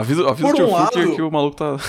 [0.00, 1.76] Avisa, avisa Por o tio um Fu que, lado- que o maluco tá.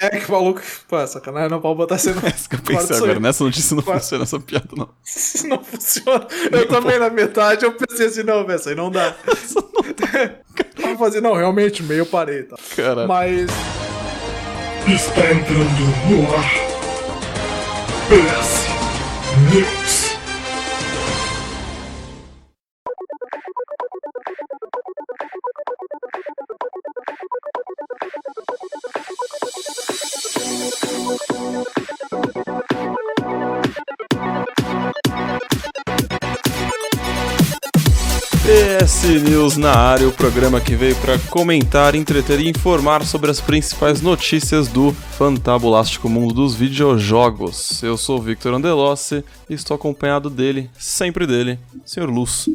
[0.00, 0.60] É que o maluco.
[0.86, 2.20] Pô, sacanagem, não pode botar sendo.
[2.24, 3.14] É isso que eu pensei agora.
[3.14, 3.20] aí.
[3.20, 4.88] Nessa notícia não Fora- funciona essa piada, não.
[5.48, 6.26] Não funciona.
[6.52, 9.12] Eu também, na metade, eu pensei assim, não, velho, isso aí não dá.
[10.80, 12.54] Vamos fazer, não, realmente, meio parei, tá?
[12.76, 13.08] Cara.
[13.08, 13.50] Mas.
[14.86, 16.50] Está entrando no ar.
[18.08, 18.68] PS
[19.52, 19.97] News.
[38.88, 43.38] PS News na área, o programa que veio para comentar, entreter e informar sobre as
[43.38, 47.82] principais notícias do fantabulástico mundo dos videojogos.
[47.82, 52.06] Eu sou Victor Andelossi e estou acompanhado dele, sempre dele, Sr.
[52.06, 52.48] Luz.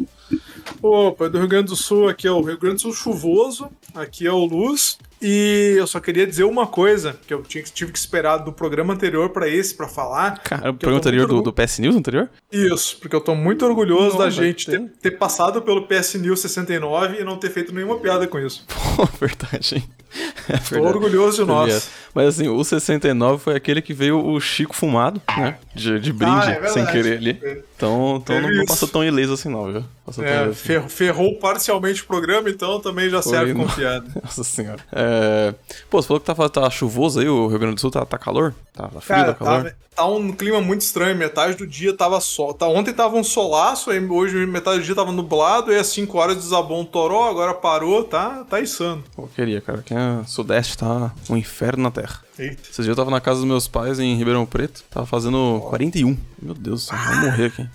[0.84, 4.28] Opa, do Rio Grande do Sul, aqui é o Rio Grande do Sul chuvoso, aqui
[4.28, 4.98] é o Luz.
[5.26, 8.94] E eu só queria dizer uma coisa, que eu tinha, tive que esperar do programa
[8.94, 10.40] anterior pra esse, pra falar.
[10.44, 12.30] Cara, o programa anterior do, do PS News anterior?
[12.52, 14.82] Isso, porque eu tô muito orgulhoso Não, da gente ter.
[15.02, 18.66] ter, passado pelo PS News 69 e não ter feito nenhuma piada com isso.
[18.98, 19.84] Pô, verdade, hein?
[20.50, 21.90] É Tô orgulhoso de nós.
[22.14, 25.58] Mas assim, o 69 foi aquele que veio o Chico fumado, né?
[25.74, 26.74] De, de brinde, Ah, é verdade.
[26.74, 27.64] sem querer ali.
[27.76, 29.84] Então, então não, não passou tão ileso assim, não, viu?
[30.06, 30.54] Passou tão É, assim.
[30.54, 34.06] fer- ferrou parcialmente o programa, então também já serve com piada.
[34.24, 34.80] Nossa senhora.
[34.92, 35.54] É...
[35.90, 38.18] Pô, você falou que tá, tá chuvoso aí, o Rio Grande do Sul tá, tá
[38.18, 38.54] calor?
[38.74, 39.64] Tá, tá frio, Cara, tá calor?
[39.64, 41.16] tá, tá um clima muito estranho.
[41.18, 42.54] Metade do dia tava sol.
[42.54, 46.18] Tá, ontem tava um solaço, aí hoje metade do dia tava nublado, e às 5
[46.18, 49.04] horas desabou um toró, agora parou, tá, tá insano.
[49.16, 49.80] Pô, queria, cara.
[49.80, 52.20] Aqui é Sudeste tá um inferno na Terra.
[52.38, 52.62] Eita.
[52.64, 56.18] Esses dias eu tava na casa dos meus pais em Ribeirão Preto, tava fazendo 41.
[56.42, 57.68] Meu Deus céu, vai morrer aqui.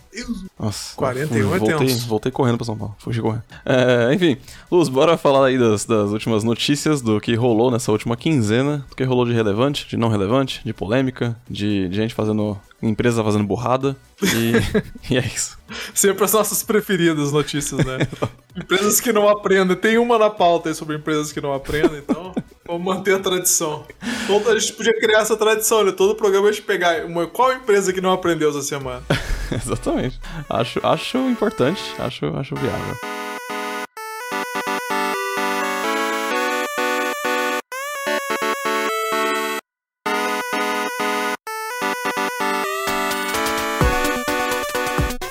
[0.59, 0.97] Nossa.
[0.97, 3.45] 41 é voltei, voltei correndo pra São Paulo, fugi correndo.
[3.65, 4.37] É, enfim,
[4.71, 8.97] Luz, bora falar aí das, das últimas notícias do que rolou nessa última quinzena, do
[8.97, 12.59] que rolou de relevante, de não relevante, de polêmica, de, de gente fazendo.
[12.83, 13.97] Empresa fazendo burrada.
[14.23, 14.53] E,
[15.13, 15.59] e é isso.
[15.95, 17.99] Sempre as nossas preferidas notícias, né?
[18.57, 19.77] empresas que não aprendem.
[19.77, 22.35] Tem uma na pauta aí sobre empresas que não aprendem, então
[22.67, 23.85] vamos manter a tradição.
[24.27, 25.93] Todo, a gente podia criar essa tradição, né?
[25.93, 29.03] Todo programa a gente pegar uma, qual empresa que não aprendeu essa semana.
[29.51, 30.21] Exatamente.
[30.49, 33.28] Acho, acho importante, acho, acho viável.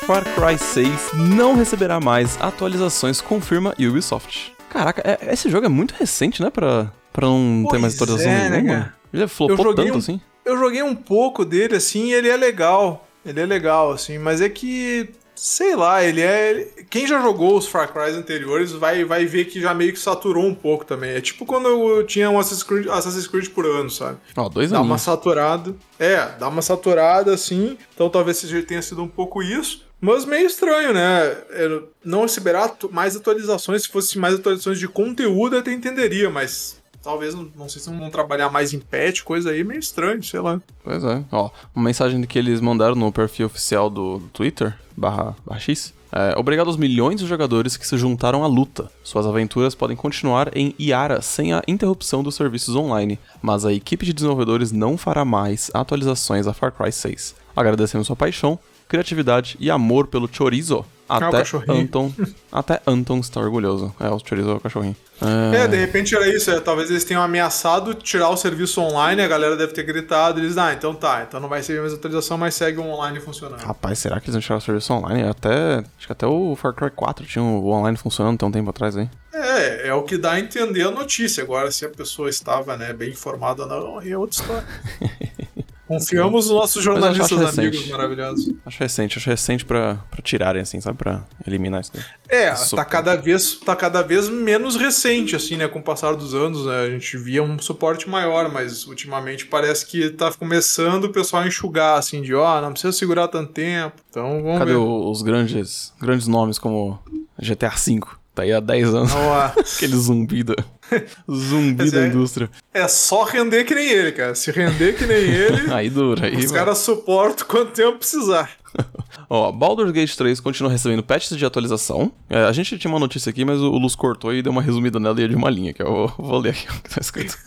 [0.07, 4.53] Far Cry 6 não receberá mais atualizações, confirma Ubisoft.
[4.69, 6.49] Caraca, é- esse jogo é muito recente, né?
[6.49, 8.73] Pra, pra não ter mais Pois atualização é, né, nenhuma.
[8.79, 8.93] cara?
[9.13, 10.21] Ele flopou joguei tanto um- assim.
[10.45, 13.05] Eu joguei um pouco dele, assim, e ele é legal.
[13.25, 15.09] Ele é legal, assim, mas é que.
[15.35, 16.67] Sei lá, ele é.
[16.89, 20.43] Quem já jogou os Far Cry anteriores vai, vai ver que já meio que saturou
[20.43, 21.11] um pouco também.
[21.11, 24.17] É tipo quando eu tinha um Assassin's Creed, Assassin's Creed por ano, sabe?
[24.35, 25.01] Ó, dois Dá uma anos.
[25.03, 25.75] saturada.
[25.99, 27.77] É, dá uma saturada assim.
[27.93, 29.85] Então talvez seja, tenha sido um pouco isso.
[29.99, 31.25] Mas meio estranho, né?
[31.49, 33.83] É, Não receberá mais atualizações.
[33.83, 36.77] Se fosse mais atualizações de conteúdo, eu até entenderia, mas.
[37.03, 40.59] Talvez, não, sei se vão trabalhar mais em patch, coisa aí, meio estranho, sei lá.
[40.83, 41.23] Pois é.
[41.31, 45.93] Ó, uma mensagem que eles mandaram no perfil oficial do do Twitter, barra, barra X.
[46.11, 48.89] É, obrigado aos milhões de jogadores que se juntaram à luta.
[49.03, 54.05] Suas aventuras podem continuar em Iara sem a interrupção dos serviços online, mas a equipe
[54.05, 57.35] de desenvolvedores não fará mais atualizações a Far Cry 6.
[57.55, 58.57] Agradecemos sua paixão,
[58.87, 60.85] criatividade e amor pelo chorizo.
[61.09, 61.81] Ah, o Até cachorrinho.
[61.83, 62.13] Anton,
[62.51, 63.95] até Anton está orgulhoso.
[63.97, 64.95] É, o chorizo é o cachorrinho.
[65.21, 66.51] É, de repente era isso.
[66.51, 70.39] é, talvez eles tenham ameaçado tirar o serviço online, a galera deve ter gritado.
[70.39, 73.61] Eles, ah, então tá, então não vai ser mais atualização, mas segue o online funcionando.
[73.61, 75.23] Rapaz, será que eles vão tirar o serviço online?
[75.23, 75.77] Até.
[75.97, 78.97] Acho que até o Far Cry 4 tinha o online funcionando tem um tempo atrás
[78.97, 79.09] aí.
[79.33, 81.41] É, é o que dá a entender a notícia.
[81.41, 84.67] Agora, se a pessoa estava né, bem informada ou não, é outra história.
[85.87, 87.59] Confiamos nos nossos jornalistas recente.
[87.59, 88.53] amigos maravilhosos.
[88.65, 90.97] Acho recente, acho recente pra, pra tirarem, assim, sabe?
[90.97, 92.03] Pra eliminar isso daí.
[92.29, 92.75] É, Isso.
[92.75, 95.67] tá cada, vez, tá cada vez menos recente, assim, né?
[95.67, 96.81] Com o passar dos anos, né?
[96.81, 101.47] A gente via um suporte maior, mas ultimamente parece que tá começando o pessoal a
[101.47, 103.95] enxugar, assim, de ó, não precisa segurar tanto tempo.
[104.09, 104.77] Então vamos Cadê ver.
[104.77, 106.99] o- os grandes, grandes nomes como
[107.41, 108.01] GTA V?
[108.35, 109.11] Tá aí há 10 anos.
[109.75, 110.53] Aquele zumbi da.
[111.31, 112.49] zumbi da é- indústria.
[112.73, 114.35] É só render que nem ele, cara.
[114.35, 116.35] Se render que nem ele, Aí dura, aí.
[116.37, 118.49] os caras suportam quanto tempo precisar.
[119.29, 122.11] Ó, Baldur's Gate 3 continua recebendo patches de atualização.
[122.29, 124.99] É, a gente tinha uma notícia aqui, mas o, Luz cortou e deu uma resumida
[124.99, 127.37] nela e é de uma linha, que eu vou ler aqui o que tá escrito.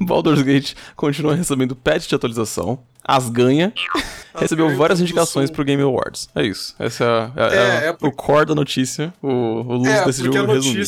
[0.00, 2.78] Baldur's Gate continua recebendo patch de atualização.
[3.04, 3.72] As ganha.
[4.34, 6.28] Recebeu ganha várias indicações pro Game Awards.
[6.34, 6.74] É isso.
[6.78, 9.12] Essa é, é- É, é é o core da notícia.
[9.22, 10.86] O, o Luz É, decidiu porque a resumir.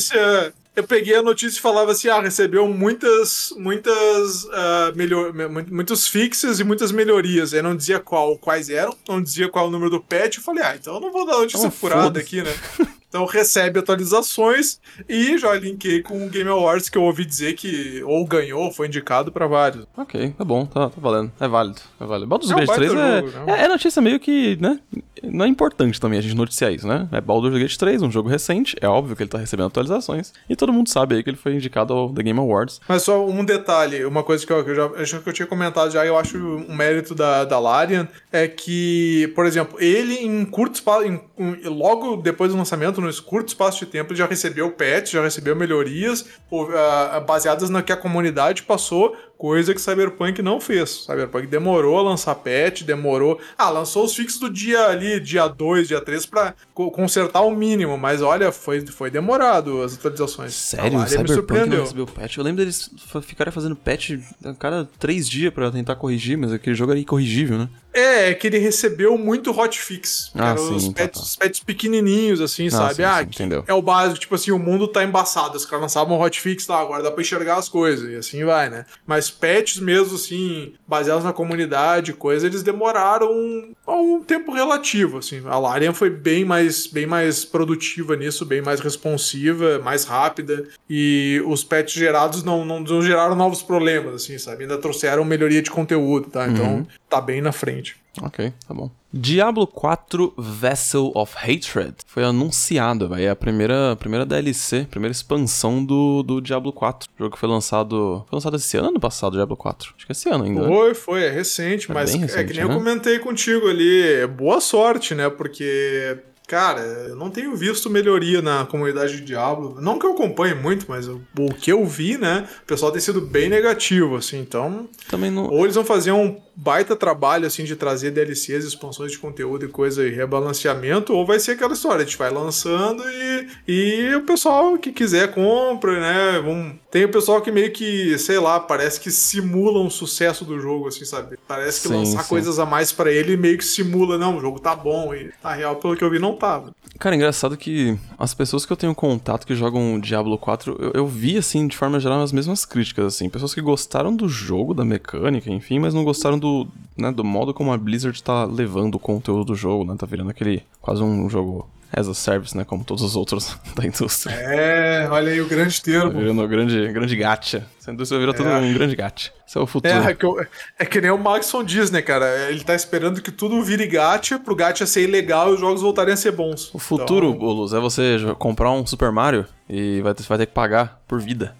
[0.79, 5.33] Eu peguei a notícia e falava assim: ah, recebeu muitas, muitas, uh, melhor,
[5.69, 7.53] muitos fixes e muitas melhorias.
[7.53, 10.37] Aí não dizia qual, quais eram, não dizia qual o número do patch.
[10.37, 12.53] Eu falei, ah, então eu não vou dar notícia oh, furada aqui, né?
[13.09, 18.03] Então recebe atualizações e já linkei com o Game Awards que eu ouvi dizer que
[18.03, 19.87] ou ganhou ou foi indicado pra vários.
[19.97, 21.31] Ok, tá bom, tá, tá valendo.
[21.39, 22.27] É válido, é válido.
[22.27, 24.79] Baldur's Gate 3 é, jogo, é, é, notícia meio que, né?
[25.23, 27.07] Não é importante também a gente noticiar isso, né?
[27.11, 30.55] É Baldur's Gate 3, um jogo recente, é óbvio que ele tá recebendo atualizações e
[30.55, 32.79] todo mundo sabe aí que ele foi indicado ao The Game Awards.
[32.87, 35.47] Mas só um detalhe, uma coisa que eu, que eu já acho que eu tinha
[35.47, 40.45] comentado já, eu acho um mérito da, da Larian é que, por exemplo, ele em
[40.45, 41.19] curto espaço, em,
[41.65, 46.25] logo depois do lançamento, no curto espaço de tempo, já recebeu patch, já recebeu melhorias
[46.51, 51.05] uh, baseadas no que a comunidade passou Coisa que Cyberpunk não fez.
[51.05, 53.39] Cyberpunk demorou a lançar patch, demorou.
[53.57, 57.97] Ah, lançou os fixos do dia ali, dia 2, dia 3, pra consertar o mínimo,
[57.97, 60.53] mas olha, foi, foi demorado as atualizações.
[60.53, 61.07] Sério?
[61.07, 62.35] Cyberpunk não recebeu patch?
[62.35, 62.89] Eu lembro deles
[63.21, 67.57] ficarem fazendo patch a cada 3 dias pra tentar corrigir, mas aquele jogo era incorrigível,
[67.57, 67.69] né?
[67.93, 70.31] É, é que ele recebeu muito hotfix.
[70.35, 71.45] Ah, sim, os, tá, patches, tá.
[71.45, 72.95] patches pequenininhos, assim, ah, sabe?
[72.95, 73.63] Sim, ah, sim, entendeu.
[73.65, 75.57] é o básico, tipo assim, o mundo tá embaçado.
[75.57, 78.85] Os caras lançavam hotfix lá, agora dá pra enxergar as coisas, e assim vai, né?
[79.07, 85.41] Mas patches mesmo, assim, baseados na comunidade, coisa, eles demoraram um, um tempo relativo, assim.
[85.45, 91.41] A Larian foi bem mais, bem mais produtiva nisso, bem mais responsiva, mais rápida, e
[91.45, 94.63] os patches gerados não, não, não geraram novos problemas, assim, sabe?
[94.63, 96.47] Ainda trouxeram melhoria de conteúdo, tá?
[96.47, 96.87] Então, uhum.
[97.09, 97.97] Tá bem na frente.
[98.21, 98.91] Ok, tá bom.
[99.11, 105.83] Diablo 4 Vessel of Hatred foi anunciado, vai é a primeira, primeira DLC, primeira expansão
[105.83, 107.09] do, do Diablo 4.
[107.09, 108.23] O jogo que foi lançado.
[108.29, 109.93] Foi lançado esse ano ano passado, Diablo 4?
[109.97, 110.61] Acho que esse ano ainda.
[110.61, 110.67] Né?
[110.67, 112.71] Foi, foi, é recente, é mas recente, é que nem né?
[112.71, 114.27] eu comentei contigo ali.
[114.27, 115.29] Boa sorte, né?
[115.29, 119.79] Porque Cara, eu não tenho visto melhoria na comunidade de Diablo.
[119.79, 121.21] Não que eu acompanhe muito, mas o
[121.59, 122.49] que eu vi, né?
[122.63, 124.39] O pessoal tem sido bem negativo, assim.
[124.39, 124.89] Então.
[125.07, 125.45] Também não.
[125.45, 129.69] Ou eles vão fazer um baita trabalho, assim, de trazer DLCs, expansões de conteúdo e
[129.69, 134.23] coisa e rebalanceamento, ou vai ser aquela história, a gente vai lançando e, e o
[134.23, 136.41] pessoal que quiser compra, né?
[136.43, 136.75] Vamos...
[136.91, 140.89] Tem o pessoal que meio que, sei lá, parece que simula um sucesso do jogo,
[140.89, 141.37] assim, sabe?
[141.47, 142.29] Parece que sim, lançar sim.
[142.29, 145.53] coisas a mais para ele meio que simula, não, o jogo tá bom e na
[145.53, 146.73] real, pelo que eu vi, não tava.
[146.97, 151.07] Cara, engraçado que as pessoas que eu tenho contato que jogam Diablo 4, eu, eu
[151.07, 153.29] vi, assim, de forma geral, as mesmas críticas, assim.
[153.29, 157.53] Pessoas que gostaram do jogo, da mecânica, enfim, mas não gostaram do, né, do modo
[157.53, 159.95] como a Blizzard tá levando o conteúdo do jogo, né?
[159.97, 162.63] Tá virando aquele, quase um jogo as a service, né?
[162.63, 164.33] Como todos os outros da indústria.
[164.33, 166.11] É, olha aí o grande termo.
[166.11, 167.65] Tá virando grande, grande gacha.
[167.89, 168.37] Essa indústria virou é.
[168.37, 169.31] tudo um grande gacha.
[169.47, 169.91] Esse é o futuro.
[169.91, 170.45] É, é, que, eu,
[170.77, 172.49] é que nem o Maxon diz, né, cara?
[172.49, 176.13] Ele tá esperando que tudo vire gacha pro gacha ser ilegal e os jogos voltarem
[176.13, 176.69] a ser bons.
[176.73, 177.77] O futuro, então...
[177.77, 181.55] É você comprar um Super Mario e vai ter, vai ter que pagar por vida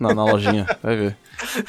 [0.00, 0.66] na, na lojinha.
[0.82, 1.16] Vai ver.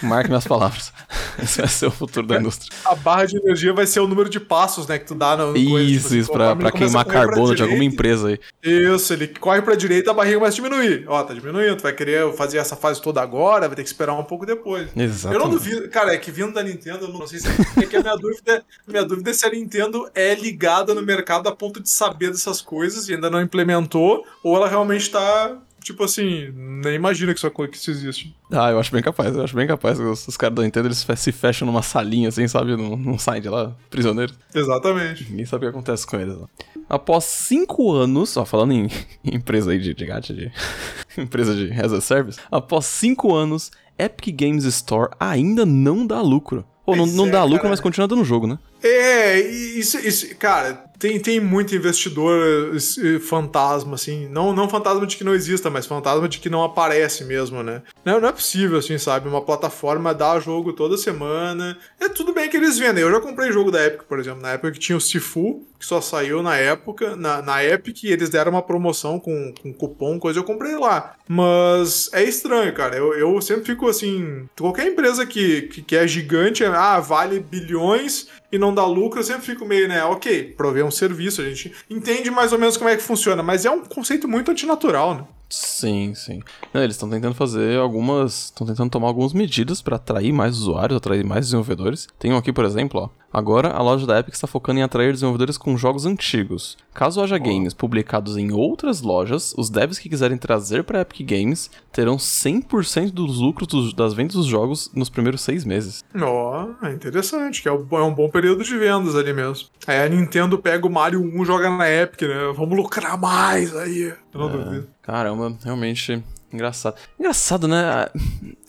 [0.02, 0.92] Marque minhas palavras.
[1.42, 2.76] Esse vai ser o futuro da indústria.
[2.84, 5.56] A barra de energia vai ser o número de passos, né, que tu dá no,
[5.56, 8.40] Isso, coisa, tipo, isso, pra, pra queimar carbono de alguma empresa aí.
[8.64, 11.06] Isso, ele corre pra direita, a barriga começa a diminuir.
[11.08, 14.14] Ó, tá diminuindo, tu vai querer fazer essa fase toda agora, vai ter que esperar
[14.14, 14.90] um pouco depois.
[14.96, 15.36] Exato.
[15.36, 17.96] Eu não duvido, cara, é que vindo da Nintendo, eu não sei se é que
[17.96, 21.80] a minha dúvida, minha dúvida é se a Nintendo é ligada no mercado a ponto
[21.80, 26.96] de saber dessas coisas e ainda não implementou, ou ela realmente tá tipo assim, nem
[26.96, 28.36] imagina que isso, que isso existe.
[28.52, 30.00] Ah, eu acho bem capaz, eu acho bem capaz.
[30.00, 32.76] Os, os caras da Nintendo eles se fecham numa salinha assim, sabe?
[32.76, 34.36] Num, num saem de lá, prisioneiros.
[34.54, 35.30] Exatamente.
[35.30, 36.36] Ninguém sabe o que acontece com eles.
[36.36, 36.48] Ó.
[36.88, 38.88] Após cinco anos, ó, falando em,
[39.24, 40.52] em empresa aí de, de gacha, de
[41.18, 46.66] empresa de as a service, após cinco anos, Epic Games Store ainda não dá lucro.
[46.86, 47.70] Pô, não, não é, dá lucro, cara.
[47.70, 48.58] mas continua dando jogo, né?
[48.82, 52.78] É, isso, isso, cara, tem, tem muito investidor
[53.22, 54.28] fantasma, assim.
[54.28, 57.82] Não, não fantasma de que não exista, mas fantasma de que não aparece mesmo, né?
[58.04, 59.30] Não, não é possível, assim, sabe?
[59.30, 61.78] Uma plataforma dá jogo toda semana.
[62.00, 63.04] É tudo bem que eles vendem.
[63.04, 64.42] Eu já comprei jogo da Epic, por exemplo.
[64.42, 68.30] Na época que tinha o Sifu, que só saiu na época, na, na Epic, eles
[68.30, 71.16] deram uma promoção com, com cupom, coisa, eu comprei lá.
[71.28, 72.98] Mas é estranho, cara.
[72.98, 74.50] Eu, eu sempre fico assim.
[74.60, 79.24] Qualquer empresa que, que, que é gigante, ah, vale bilhões e não dá lucro, eu
[79.24, 80.04] sempre fico meio, né?
[80.04, 83.66] Ok, prover um serviço, a gente entende mais ou menos como é que funciona, mas
[83.66, 85.24] é um conceito muito antinatural, né?
[85.50, 86.42] Sim, sim.
[86.72, 88.46] Não, eles estão tentando fazer algumas.
[88.46, 92.08] Estão tentando tomar algumas medidas para atrair mais usuários, atrair mais desenvolvedores.
[92.20, 93.19] Tem um aqui, por exemplo, ó.
[93.32, 96.78] Agora, a loja da Epic está focando em atrair desenvolvedores com jogos antigos.
[96.94, 101.70] Caso haja games publicados em outras lojas, os devs que quiserem trazer para Epic Games
[101.92, 106.04] terão 100% dos lucros dos, das vendas dos jogos nos primeiros seis meses.
[106.20, 109.68] Ó, oh, é interessante, que é, é um bom período de vendas ali mesmo.
[109.86, 112.54] Aí a Nintendo pega o Mario 1 e joga na Epic, né?
[112.56, 114.14] Vamos lucrar mais aí.
[114.34, 114.88] Eu não é, duvido.
[115.02, 116.96] Caramba, realmente Engraçado.
[117.20, 118.08] Engraçado, né?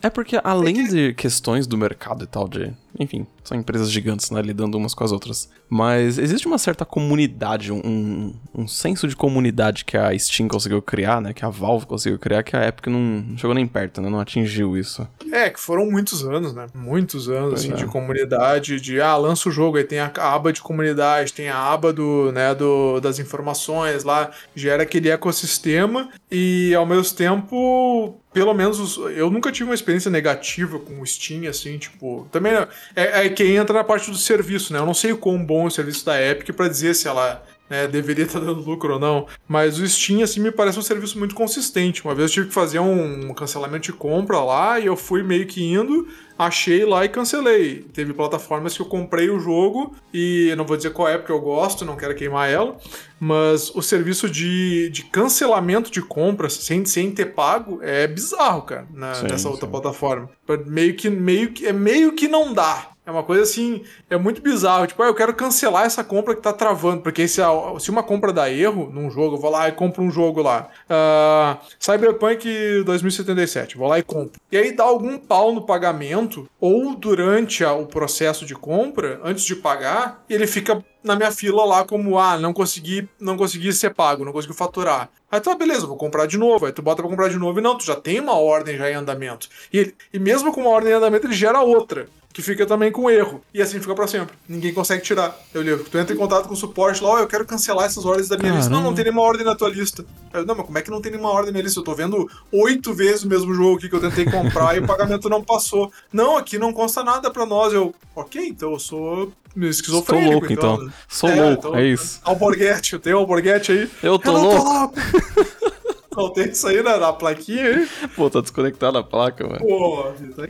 [0.03, 2.73] É porque além de questões do mercado e tal, de.
[3.01, 4.43] Enfim, são empresas gigantes, né?
[4.43, 5.49] Lidando umas com as outras.
[5.71, 11.19] Mas existe uma certa comunidade, um, um senso de comunidade que a Steam conseguiu criar,
[11.23, 11.33] né?
[11.33, 14.11] Que a Valve conseguiu criar, que a Epic não, chegou nem perto, né?
[14.11, 15.09] Não atingiu isso.
[15.33, 16.67] É, que foram muitos anos, né?
[16.75, 17.77] Muitos anos, assim, é.
[17.77, 21.57] de comunidade, de, ah, lança o jogo, aí tem a aba de comunidade, tem a
[21.57, 28.55] aba do, né, do, das informações lá, gera aquele ecossistema e, ao mesmo tempo, pelo
[28.55, 32.53] menos, os- eu nunca tive uma experiência negativa com o Steam, assim, tipo, também
[32.95, 34.79] é, é que entra na parte do serviço, né?
[34.79, 37.45] Eu não sei o quão bom é o serviço da Epic pra dizer se ela
[37.71, 39.27] né, deveria estar dando lucro ou não.
[39.49, 42.05] Mas o Steam, assim, me parece um serviço muito consistente.
[42.05, 45.47] Uma vez eu tive que fazer um, cancelamento de compra lá e eu fui meio
[45.47, 47.85] que indo, achei lá e cancelei.
[47.93, 51.41] Teve plataformas que eu comprei o jogo e não vou dizer qual é porque eu
[51.41, 52.77] gosto, não quero queimar ela,
[53.21, 58.87] mas o serviço de, de cancelamento de compras sem, sem ter pago é bizarro, cara,
[58.93, 59.71] na- Sim, nessa outra sim.
[59.71, 60.29] plataforma.
[60.67, 62.89] Meio que, meio que, é meio que não dá.
[63.11, 64.87] É uma coisa assim, é muito bizarro.
[64.87, 67.03] Tipo, ah, eu quero cancelar essa compra que tá travando.
[67.03, 67.51] Porque se, a-
[67.81, 70.69] se uma compra dá erro num jogo, eu vou lá e compro um jogo lá.
[70.89, 74.41] Ah, Cyberpunk 2077, vou lá e compro.
[74.53, 79.45] E aí dá algum pau no pagamento, ou durante a- o processo de compra, antes
[79.45, 83.93] de pagar, ele fica na minha fila lá como, ah, não consegui, não consegui ser
[83.93, 85.09] pago, não consegui faturar.
[85.33, 86.67] Aí tá, beleza, vou comprar de novo.
[86.67, 88.89] Aí tu bota pra comprar de novo e não, tu já tem uma ordem já
[88.89, 89.49] em andamento.
[89.73, 92.07] E, ele- e mesmo com uma ordem em andamento, ele gera outra.
[92.33, 93.43] Que fica também com erro.
[93.53, 94.37] E assim fica pra sempre.
[94.49, 95.37] Ninguém consegue tirar.
[95.53, 95.83] Eu ligo.
[95.83, 98.39] Tu entra em contato com o suporte lá, ó, eu quero cancelar essas ordens da
[98.39, 98.71] minha lista.
[98.71, 98.97] Não, não Caramba.
[98.97, 100.05] tem nenhuma ordem na tua lista.
[100.33, 101.81] Eu, não, mas como é que não tem nenhuma ordem na minha lista?
[101.81, 104.87] Eu tô vendo oito vezes o mesmo jogo aqui que eu tentei comprar e o
[104.87, 105.91] pagamento não passou.
[106.13, 107.73] Não, aqui não consta nada pra nós.
[107.73, 110.47] Eu, ok, então eu sou esquizofrênico.
[110.53, 110.93] Estou louco, então.
[111.09, 112.21] Sou É, louco, então- é isso.
[112.23, 113.91] Alborguete, tem um alborguete aí?
[114.05, 114.95] Eu tô não louco.
[116.17, 117.89] Não tem isso aí na, na plaquinha aí?
[118.17, 119.61] Pô, tá desconectada a placa, mano.
[119.61, 120.45] Pô, mentira.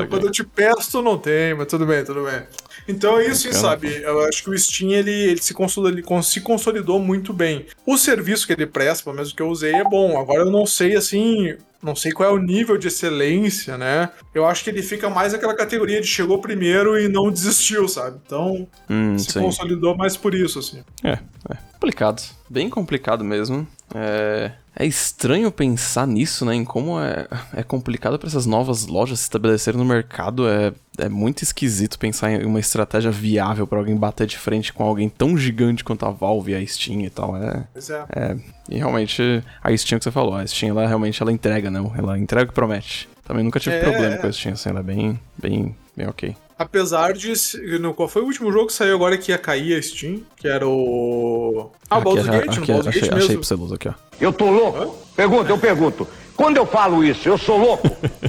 [0.00, 0.08] aqui.
[0.08, 2.42] quando eu te peço, tu não tem, mas tudo bem, tudo bem.
[2.88, 4.02] Então é isso, Bacana, sabe?
[4.02, 7.66] Eu acho que o Steam ele, ele se, consolidou, ele se consolidou muito bem.
[7.86, 10.18] O serviço que ele presta, pelo menos o que eu usei, é bom.
[10.18, 11.56] Agora eu não sei assim.
[11.82, 14.08] Não sei qual é o nível de excelência, né?
[14.34, 18.18] Eu acho que ele fica mais naquela categoria de chegou primeiro e não desistiu, sabe?
[18.24, 19.40] Então, Hum, se sim.
[19.40, 20.82] consolidou mais por isso, assim.
[21.02, 21.18] É,
[21.50, 21.56] é.
[21.74, 22.22] Complicado.
[22.48, 23.68] Bem complicado mesmo.
[23.94, 26.54] É, é estranho pensar nisso, né?
[26.54, 30.48] Em como é, é complicado para essas novas lojas se estabelecerem no mercado.
[30.48, 34.82] É, é muito esquisito pensar em uma estratégia viável para alguém bater de frente com
[34.84, 37.36] alguém tão gigante quanto a Valve e a Steam e tal.
[37.36, 38.04] É, é.
[38.14, 38.36] é,
[38.68, 41.92] e realmente, a Steam que você falou, a Steam ela realmente ela entrega, não?
[41.96, 43.08] Ela entrega o que promete.
[43.24, 43.80] Também nunca tive É.
[43.80, 46.36] problema com a Steam, assim, ela é bem, bem, bem ok.
[46.58, 47.32] Apesar de.
[47.80, 50.22] No, qual foi o último jogo que saiu agora que ia cair a Steam?
[50.36, 51.70] Que era o.
[51.90, 53.40] Ah, o Baldur's Gate, no aqui, Baldur's achei, Gate achei mesmo.
[53.40, 53.94] pra você, Luz, aqui, ó.
[54.20, 54.96] Eu tô louco?
[55.16, 56.06] Pergunta, eu pergunto.
[56.36, 57.88] Quando eu falo isso, eu sou louco?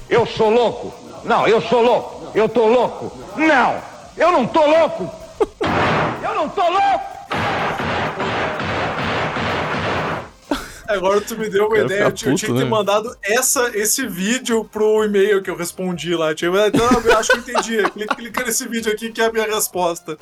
[0.10, 0.94] Eu sou louco?
[1.24, 2.32] Não, eu sou louco.
[2.36, 3.16] Eu tô louco?
[3.38, 3.80] Não,
[4.18, 5.10] eu não tô louco.
[6.24, 7.06] Eu não tô louco.
[10.88, 12.04] Agora tu me deu uma ideia.
[12.04, 12.70] Eu, tinha- eu tinha puto, que ter né?
[12.70, 16.34] mandado essa, esse vídeo pro e-mail que eu respondi lá.
[16.36, 17.84] Tinha mandado, Então, eu acho que eu entendi.
[17.92, 20.18] Clica, clica nesse vídeo aqui que é a minha resposta.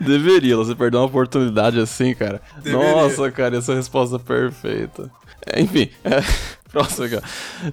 [0.00, 2.40] Deveria, você perdeu uma oportunidade assim, cara.
[2.62, 2.92] Deveria.
[2.92, 5.10] Nossa, cara, essa resposta perfeita.
[5.46, 6.20] É, Enfim, é,
[6.70, 7.18] próximo aqui.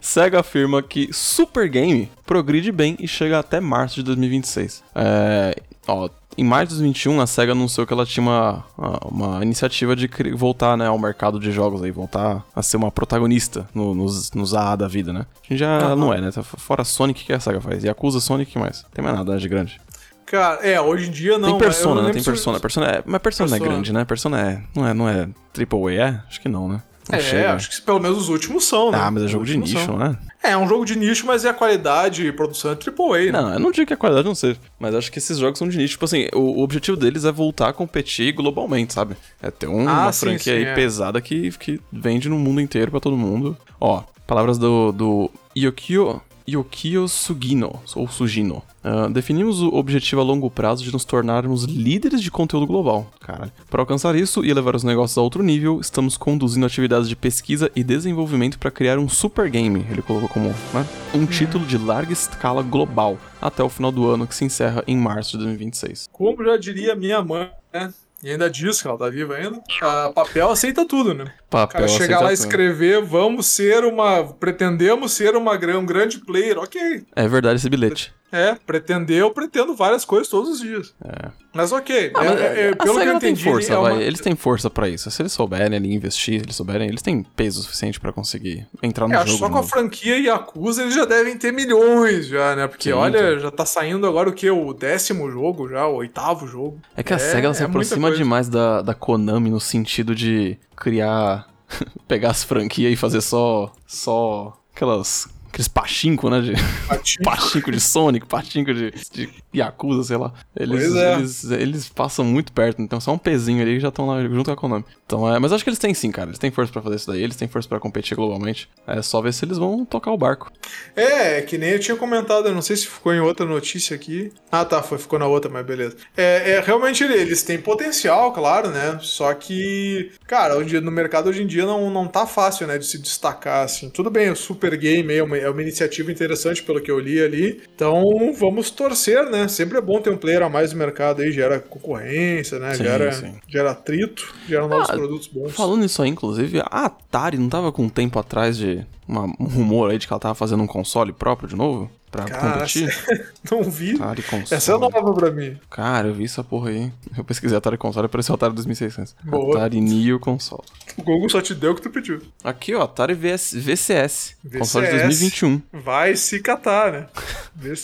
[0.01, 4.83] SEGA afirma que Super Game progride bem e chega até março de 2026.
[4.95, 5.55] É,
[5.87, 8.63] ó, em março de 2021, a SEGA anunciou que ela tinha uma,
[9.05, 13.67] uma iniciativa de voltar né, ao mercado de jogos aí, voltar a ser uma protagonista
[13.73, 15.25] no- nos, nos AA da vida, né?
[15.43, 16.31] A gente já não é, né?
[16.31, 17.83] Tá Fora Sonic, o que a SEGA faz?
[17.83, 18.85] Yakuza, Sonic, o que mais?
[18.93, 19.79] Tem mais nada né, de grande.
[20.25, 21.43] Cara, é, hoje em dia não.
[21.49, 22.13] Tem eu Persona, não né?
[22.13, 22.59] Tem se- Persona.
[22.59, 23.75] Persona é, mas Persona, não é Persona.
[23.75, 24.05] grande, né?
[24.05, 24.61] Persona é.
[24.75, 26.21] Não é, não é AAA, é?
[26.27, 26.81] Acho que não, né?
[27.09, 27.53] Não É, chega.
[27.53, 28.97] acho que pelo menos os últimos são, né?
[29.01, 29.97] Ah, mas é jogo de nicho, são.
[29.97, 30.17] não é?
[30.51, 33.31] É, um jogo de nicho, mas é a qualidade e produção é AAA, né?
[33.31, 35.67] Não, eu não digo que a qualidade não seja, mas acho que esses jogos são
[35.67, 35.93] de nicho.
[35.93, 39.15] Tipo assim, o, o objetivo deles é voltar a competir globalmente, sabe?
[39.41, 40.73] É ter um- Ah, uma sim, franquia sim, aí é.
[40.75, 43.57] pesada que, que vende no mundo inteiro pra todo mundo.
[43.79, 48.61] Ó, palavras do, do Yokio, Yokio Sugino, ou Sugino.
[48.83, 53.09] Ah, definimos o objetivo a longo prazo de nos tornarmos líderes de conteúdo global.
[53.21, 53.51] Caralho.
[53.69, 57.71] Para alcançar isso e levar os negócios a outro nível, estamos conduzindo atividades de pesquisa
[57.75, 62.11] e desenvolvimento para criar um super game, ele colocou como né, um título de larga
[62.11, 66.09] escala global, até o final do ano, que se encerra em março de 2026.
[66.11, 67.93] Como já diria minha mãe, né?
[68.23, 69.61] E ainda diz que ela tá viva ainda.
[69.81, 71.25] A papel aceita tudo, né?
[71.25, 74.23] O Papel cara chegar lá e escrever, vamos ser uma.
[74.23, 76.57] Pretendemos ser uma, um grande player.
[76.57, 77.03] Ok.
[77.13, 78.13] É verdade esse bilhete.
[78.33, 80.93] É, pretender, eu pretendo várias coisas todos os dias.
[81.05, 81.29] É.
[81.53, 84.01] Mas ok, Ah, é- mas é- é- a pelo que eu entendi, força, é uma-.
[84.01, 85.11] Eles têm força pra isso.
[85.11, 89.07] Se eles souberem ali investir, se eles souberem, eles têm peso suficiente pra conseguir entrar
[89.07, 89.37] no É, jogo.
[89.37, 89.67] só com a novo.
[89.69, 92.67] franquia Yakuza eles já devem ter milhões já, né?
[92.67, 93.39] Porque Sim, olha, então.
[93.39, 94.49] já tá saindo agora o que?
[94.49, 96.79] O décimo jogo já, o oitavo jogo.
[96.97, 100.57] É que a SEGA ela se é aproxima demais da, da Konami no sentido de
[100.75, 101.47] criar.
[102.07, 103.71] pegar as franquias e fazer só.
[103.87, 104.57] só.
[104.75, 105.27] aquelas.
[105.53, 106.41] Aqueles pachinko, né?
[106.41, 106.53] De,
[106.87, 107.21] Patinho.
[107.23, 110.33] pachinko de Sonic, pachinko de, de Yakuza, sei lá.
[110.55, 111.13] Eles, Pois é.
[111.13, 114.51] eles, eles passam muito perto, então só um pezinho ali já estão lá junto com
[114.51, 114.85] a Konami.
[115.05, 116.29] Então, é, mas acho que eles têm sim, cara.
[116.29, 118.67] Eles têm força pra fazer isso daí, eles têm força pra competir globalmente.
[118.87, 120.51] É só ver se eles vão tocar o barco.
[120.95, 124.31] É, que nem eu tinha comentado, eu não sei se ficou em outra notícia aqui.
[124.51, 125.95] Ah, tá, foi, ficou na outra, mas beleza.
[126.17, 128.97] É, é, realmente eles têm potencial, claro, né?
[129.01, 132.85] Só que, cara, hoje, no mercado hoje em dia não, não tá fácil, né, de
[132.85, 133.89] se destacar, assim.
[133.89, 137.21] Tudo bem, o Super Game é uma, é uma iniciativa interessante pelo que eu li
[137.21, 137.61] ali.
[137.75, 138.01] Então,
[138.37, 139.47] vamos torcer, né?
[139.47, 142.73] Sempre é bom ter um player a mais no mercado aí, gera concorrência, né?
[142.75, 143.33] Sim, gera, sim.
[143.47, 145.53] gera atrito, gera novos Ah, produtos bons.
[145.53, 149.45] Falando nisso aí, inclusive, a Atari não tava com um tempo atrás de uma- um
[149.45, 151.89] rumor aí de que ela tava fazendo um console próprio de novo?
[152.13, 152.95] Pra Cara, competir?
[153.51, 153.95] Não vi.
[153.95, 154.45] Atari console.
[154.51, 155.57] Essa é nova pra mim.
[155.67, 156.91] Cara, eu vi essa porra aí.
[157.17, 159.15] Eu pesquisei Atari console, apareceu Atari 2600.
[159.23, 159.57] Boa.
[159.57, 160.61] Atari Neo console.
[160.95, 162.21] O Google só te deu o que tu pediu.
[162.43, 164.35] Aqui, ó, Atari VS, VCS.
[164.59, 165.07] Console de VCS.
[165.07, 165.61] 2021.
[165.73, 167.07] Vai se catar, né?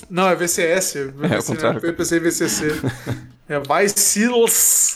[0.07, 0.97] Não, é VCS.
[0.97, 1.83] É, ao contrário.
[1.83, 2.79] Eu pensei em VCC.
[3.47, 4.27] É, vai se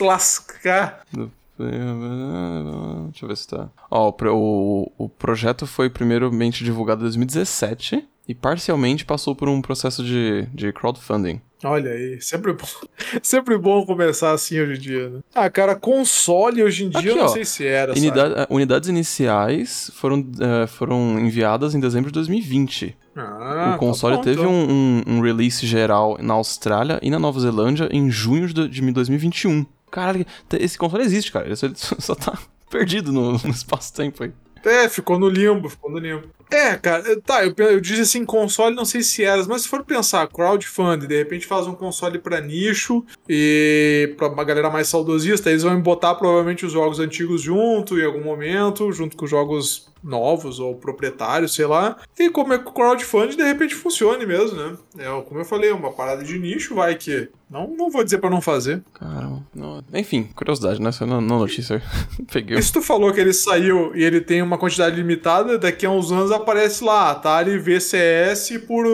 [0.00, 1.00] lascar.
[1.12, 3.68] Deixa eu ver se tá.
[3.90, 9.60] Ó, o, o, o projeto foi primeiramente divulgado em 2017 e parcialmente passou por um
[9.60, 11.40] processo de, de crowdfunding.
[11.62, 12.66] Olha aí, sempre bom,
[13.22, 15.20] sempre bom começar assim hoje em dia, né?
[15.34, 17.92] Ah, cara, console hoje em dia Aqui, eu não ó, sei se era?
[17.92, 22.96] Unidade- eh, unidades iniciais foram, eh, foram enviadas em dezembro de 2020.
[23.16, 24.52] Ah, o console tá bom, teve então.
[24.52, 28.92] um, um- um release geral na Austrália e na Nova Zelândia em junho de, de
[28.92, 29.64] 2021.
[29.90, 30.26] Caralho,
[30.58, 31.46] esse console existe, cara.
[31.46, 32.36] Ele só, ele só tá
[32.68, 34.32] perdido no, no espaço-tempo aí.
[34.64, 36.28] É, ficou no limbo, ficou no limbo.
[36.50, 39.84] É, cara, tá, eu, eu disse assim, console, não sei se era, mas se for
[39.84, 45.50] pensar, crowdfunding, de repente faz um console pra nicho e pra uma galera mais saudosista,
[45.50, 49.92] eles vão botar provavelmente os jogos antigos junto em algum momento, junto com os jogos
[50.04, 51.96] novos ou proprietários, sei lá.
[52.18, 54.76] E como é que o crowdfunding de repente funcione mesmo, né?
[54.98, 57.28] É, como eu falei, uma parada de nicho, vai que.
[57.50, 58.82] Não, não vou dizer pra não fazer.
[58.94, 59.42] Caramba.
[59.54, 60.88] não- Enfim, curiosidade, né?
[60.90, 61.80] Essa não, não notícia.
[62.32, 62.58] Peguei.
[62.58, 65.90] E se tu falou que ele saiu e ele tem uma quantidade limitada, daqui a
[65.90, 68.84] uns anos aparece lá, Atari VCS por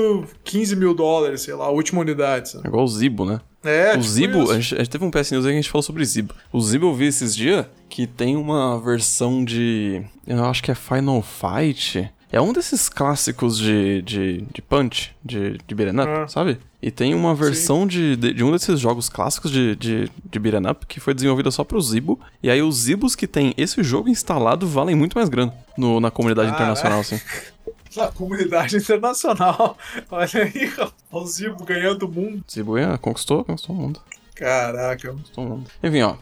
[0.44, 2.50] 15 mil dólares, sei lá, a última unidade.
[2.50, 2.64] sabe?
[2.66, 3.40] É igual o Zibo, né?
[3.62, 5.62] É, o tipo Zibo, a gente, a gente teve um PS News aí que a
[5.62, 6.34] gente falou sobre Zibo.
[6.52, 10.02] O Zibo eu vi esses dias que tem uma versão de.
[10.26, 12.10] Eu acho que é Final Fight.
[12.32, 16.28] É um desses clássicos de, de, de Punch, de, de Beat'em Up, Ah.
[16.28, 16.58] sabe?
[16.80, 20.70] E tem uma versão de, de, de um desses jogos clássicos de, de, de Beat'em
[20.70, 22.20] Up que foi desenvolvida só pro Zibo.
[22.40, 26.08] E aí os Zibos que tem esse jogo instalado valem muito mais grana no, na
[26.10, 26.62] comunidade Caraca.
[26.62, 27.20] internacional, assim.
[27.96, 29.76] Na comunidade internacional.
[30.10, 32.44] Olha aí, rapaz, o Zibo ganhando o mundo.
[32.50, 34.00] Zibo é, conquistou, conquistou o mundo.
[34.34, 35.14] Caraca.
[35.34, 35.70] Todo mundo.
[35.82, 36.16] Enfim, ó.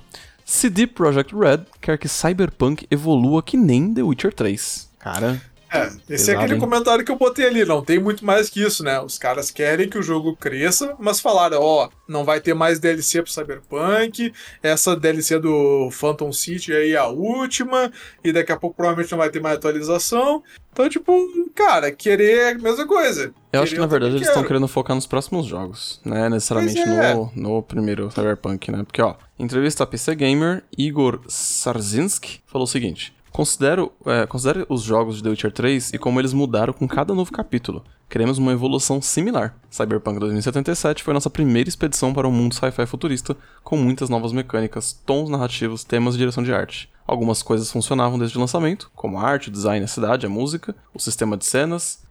[0.45, 4.89] CD Projekt Red quer que Cyberpunk evolua que nem The Witcher 3.
[4.99, 6.61] Cara, É, esse Pesado, é aquele hein?
[6.61, 9.01] comentário que eu botei ali, não tem muito mais que isso, né?
[9.01, 13.23] Os caras querem que o jogo cresça, mas falaram, ó, não vai ter mais DLC
[13.23, 17.93] pro Cyberpunk, essa DLC do Phantom City aí é a última,
[18.25, 20.43] e daqui a pouco provavelmente não vai ter mais atualização.
[20.73, 21.13] Então, tipo,
[21.55, 23.35] cara, querer é a mesma coisa.
[23.53, 26.29] eu acho que na eu verdade eles estão querendo focar nos próximos jogos, né?
[26.29, 27.15] Necessariamente é.
[27.15, 28.85] no, no primeiro Cyberpunk, né?
[28.85, 33.13] Porque, ó, entrevista a PC Gamer, Igor Sarzinski falou o seguinte.
[33.39, 37.15] Considero, é, considere os jogos de The Witcher 3 e como eles mudaram com cada
[37.15, 37.85] novo capítulo.
[38.11, 39.55] Queremos uma evolução similar.
[39.71, 44.93] Cyberpunk 2077 foi nossa primeira expedição para um mundo sci-fi futurista, com muitas novas mecânicas,
[45.07, 46.91] tons narrativos, temas e direção de arte.
[47.07, 50.75] Algumas coisas funcionavam desde o lançamento, como a arte, o design, a cidade, a música,
[50.93, 52.03] o sistema de cenas,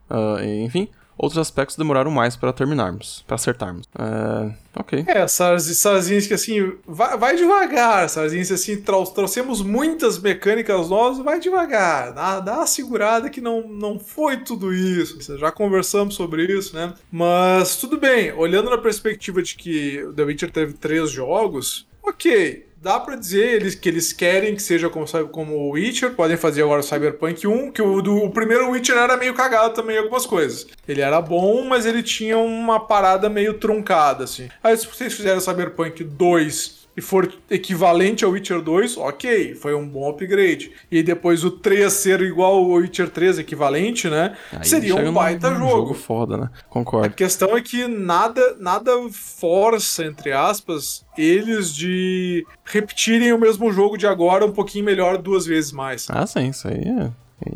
[0.41, 0.87] e, enfim.
[1.17, 3.87] Outros aspectos demoraram mais para terminarmos, para acertarmos.
[3.97, 5.03] É, ok.
[5.07, 12.13] É, Sarz- Sarzinski, assim, vai, vai devagar, Sarzinski, assim, trouxemos muitas mecânicas novas, vai devagar,
[12.13, 16.93] dá, dá uma segurada que não, não foi tudo isso, já conversamos sobre isso, né?
[17.11, 22.66] Mas tudo bem, olhando na perspectiva de que o The Witcher teve três jogos, ok,
[22.81, 26.63] dá pra dizer eles, que eles querem que seja como, como o Witcher, podem fazer
[26.63, 29.99] agora o Cyberpunk 1, que o, do, o primeiro Witcher era meio cagado também em
[29.99, 30.67] algumas coisas.
[30.87, 34.49] Ele era bom, mas ele tinha uma parada meio truncada, assim.
[34.63, 39.75] Aí se vocês fizeram o Cyberpunk 2 e for equivalente ao Witcher 2, ok, foi
[39.75, 40.71] um bom upgrade.
[40.91, 44.35] E depois o 3 ser igual ao Witcher 3, equivalente, né?
[44.51, 45.69] Aí seria um baita num jogo.
[45.69, 46.49] jogo foda, né?
[46.53, 47.13] A Concordo.
[47.13, 54.07] questão é que nada, nada força, entre aspas, eles de repetirem o mesmo jogo de
[54.07, 56.07] agora um pouquinho melhor duas vezes mais.
[56.09, 57.11] Ah, sim, isso aí é.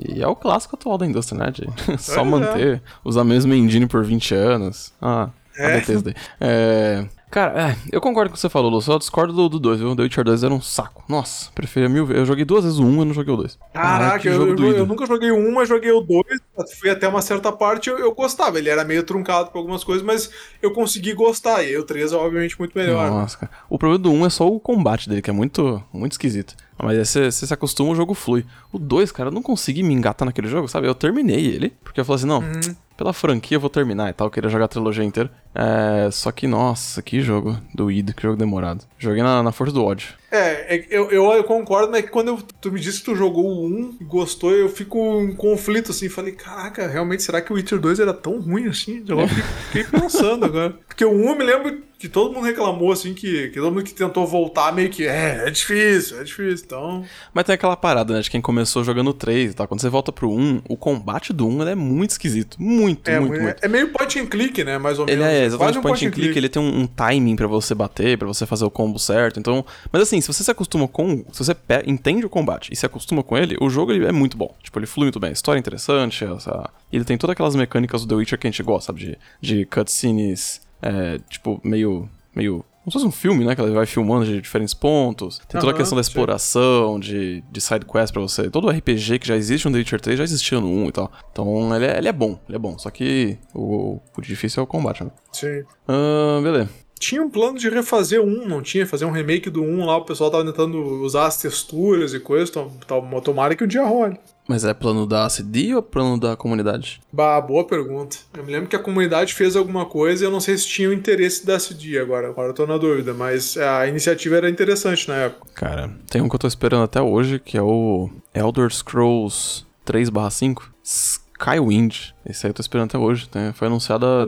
[0.08, 1.50] E é o clássico atual da indústria, né?
[1.52, 2.24] De só é.
[2.24, 4.94] manter, usar a mesma engine por 20 anos.
[5.02, 5.74] Ah, a É.
[5.80, 6.14] Bethesda.
[6.40, 7.06] É.
[7.32, 8.82] Cara, é, eu concordo com o que você falou, Lu.
[8.82, 9.96] Só discordo do, do 2, viu?
[9.96, 11.02] The Witcher 2 era um saco.
[11.08, 12.20] Nossa, preferia mil vezes.
[12.20, 13.58] Eu joguei duas vezes o 1 e não joguei o 2.
[13.74, 16.42] Caraca, eu, eu- eu nunca joguei o um, mas joguei o dois.
[16.80, 18.58] Fui até uma certa parte, eu, eu gostava.
[18.60, 20.30] Ele era meio truncado por algumas coisas, mas
[20.62, 21.64] eu consegui gostar.
[21.64, 23.10] E aí o 3 é obviamente muito melhor.
[23.10, 23.52] Nossa, cara.
[23.70, 26.54] O problema do 1 é só o combate dele, que é muito, muito esquisito.
[26.84, 28.46] Mas aí você, você se acostuma, o jogo flui.
[28.74, 30.86] O 2, cara, eu não consegui me engatar naquele jogo, sabe?
[30.88, 32.76] Eu terminei ele, porque eu falei assim, não, Uhum.
[33.02, 35.32] Pela franquia eu vou terminar e tal, eu queria jogar a trilogia inteira.
[35.56, 38.86] É, só que, nossa, que jogo doído, que jogo demorado.
[39.00, 40.14] Joguei na, na força do ódio.
[40.32, 43.16] É, é, eu, eu, eu concordo, mas que quando eu- tu me disse que tu
[43.16, 46.08] jogou o 1 e gostou, eu fico em conflito assim.
[46.08, 49.04] Falei, caraca, realmente, será que o Witcher 2 era tão ruim assim?
[49.08, 49.44] Eu fiquei,
[49.84, 50.74] fiquei pensando agora.
[50.88, 53.84] Porque o 1 eu me lembro que todo mundo reclamou, assim, que, que todo mundo
[53.84, 56.66] que tentou voltar meio que, é, é difícil, é difícil.
[56.66, 57.04] Então.
[57.32, 59.68] Mas tem aquela parada, né, de quem começou jogando o 3 e tal.
[59.68, 62.58] Quando você volta pro 1, o combate do 1 ele é muito esquisito.
[62.60, 63.64] Muito, É, muito, é, muito.
[63.64, 64.80] é meio point and click, né?
[64.80, 65.32] Mais ou Ele menos.
[65.32, 68.18] é exatamente Quase um point and click, ele tem um, um timing pra você bater,
[68.18, 69.40] pra você fazer o combo certo.
[69.40, 71.56] Então, mas assim, se você se acostuma com, se você
[71.86, 74.54] entende o combate e se acostuma com ele, o jogo ele é muito bom.
[74.62, 78.02] Tipo, ele flui muito bem, a história é interessante, essa, ele tem todas aquelas mecânicas
[78.02, 79.18] do The Witcher que a gente gosta, sabe, de,
[79.60, 83.54] de cutscenes, é, tipo, meio meio como se fosse um filme, né?
[83.54, 85.38] Que ela vai filmando de diferentes pontos.
[85.48, 88.50] Tem toda a Aham, questão da exploração, de, de side quest pra você.
[88.50, 90.92] Todo o RPG que já existe no The Witcher 3 já existia no 1 e
[90.92, 91.12] tal.
[91.32, 92.80] Então ele é, ele é bom, ele é bom.
[92.80, 95.12] Só que o, o difícil é o combate, né?
[95.32, 95.64] Sim.
[95.88, 96.70] Ah, beleza.
[97.02, 98.86] Tinha um plano de refazer um, não tinha?
[98.86, 102.50] Fazer um remake do 1 lá, o pessoal tava tentando usar as texturas e coisas,
[102.52, 104.20] então, então, tomara que o dia role.
[104.48, 107.02] Mas é plano da CD ou plano da comunidade?
[107.12, 108.18] Bah, boa pergunta.
[108.38, 110.90] Eu me lembro que a comunidade fez alguma coisa e eu não sei se tinha
[110.90, 112.30] o interesse da CD agora.
[112.30, 115.48] Agora eu tô na dúvida, mas a iniciativa era interessante na época.
[115.56, 120.70] Cara, tem um que eu tô esperando até hoje, que é o Elder Scrolls 3/5
[120.84, 122.14] Skywind.
[122.26, 123.28] Esse aí eu tô esperando até hoje.
[123.34, 123.54] né?
[123.56, 124.28] Foi anunciado há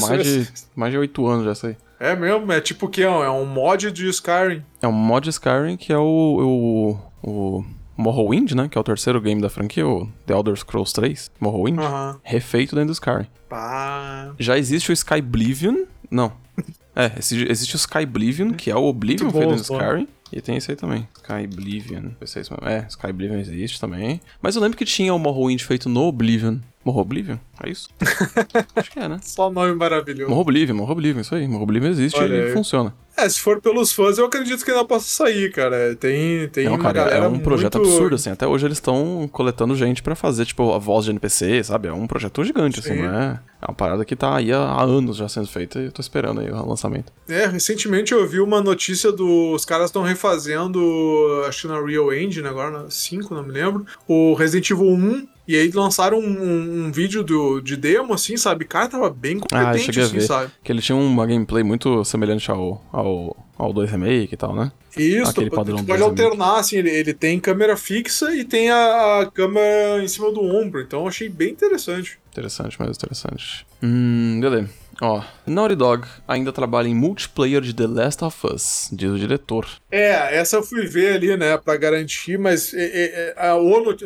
[0.00, 1.76] mais de, mais de 8 anos já, isso aí.
[2.00, 2.50] É mesmo?
[2.52, 3.02] É tipo o que?
[3.02, 4.62] É um- mod de Skyrim.
[4.80, 7.64] É um mod Skyrim que é o, o, o
[7.96, 8.68] Morrowind, né?
[8.68, 11.78] Que é o terceiro game da franquia, o The Elder Scrolls 3, Morrowind.
[11.78, 12.20] Aham.
[12.22, 13.26] Refeito dentro do Skyrim.
[13.48, 14.32] Pá.
[14.38, 15.84] Já existe o Skyblivion.
[16.10, 16.32] Não.
[16.96, 19.72] É, existe o Skyblivion, que é o Oblivion feito dentro do.
[19.74, 20.08] Skyrim.
[20.32, 21.08] E tem esse aí também.
[21.16, 22.10] Skyblivion.
[22.20, 22.74] É.
[22.74, 24.20] É, Skyblivion existe também.
[24.42, 26.58] Mas eu lembro que tinha o Morrowind feito no Oblivion.
[26.88, 27.36] Morroblivion?
[27.62, 27.90] É isso?
[28.74, 29.18] Acho que é, né?
[29.22, 30.30] Só nome maravilhoso.
[30.30, 31.46] Morroblivion, Morroblivion, isso aí.
[31.46, 32.94] Morroblivion existe Olha e funciona.
[33.14, 35.94] É, se for pelos fãs, eu acredito que ainda possa sair, cara.
[35.96, 37.90] Tem, tem Não, cara, é um projeto muito...
[37.90, 38.30] absurdo, assim.
[38.30, 41.88] Até hoje eles estão coletando gente pra fazer, tipo, a voz de NPC, sabe?
[41.88, 43.02] É um projeto gigante, assim, Sim.
[43.02, 43.40] não é?
[43.60, 46.40] É uma parada que tá aí há, anos já sendo feita e eu tô esperando
[46.40, 47.12] aí o lançamento.
[47.28, 52.46] É, recentemente eu vi uma notícia dos caras estão refazendo, acho que na Real Engine
[52.46, 55.26] agora, na 5, não me lembro, o Resident Evil 1.
[55.48, 58.66] E aí lançaram um, um- um vídeo do, de demo, assim, sabe?
[58.66, 60.26] Cara, tava bem Ah, competente, cheguei a assim, ver.
[60.26, 60.52] sabe?
[60.62, 64.70] Que ele tinha uma gameplay muito semelhante ao, ao, ao 2 Remake e tal, né?
[64.96, 69.26] Isso, Aquele padrão pode alternar, assim, ele, ele tem câmera fixa e tem a, a
[69.30, 72.18] câmera em cima do ombro, então eu achei bem interessante.
[72.30, 73.66] Interessante, mais interessante.
[73.82, 74.68] Hum, beleza.
[75.00, 79.66] Ó, Naughty Dog ainda trabalha em multiplayer de The Last of Us, diz o diretor.
[79.90, 83.56] É, essa eu fui ver ali, né, pra garantir, mas é, é, é, a,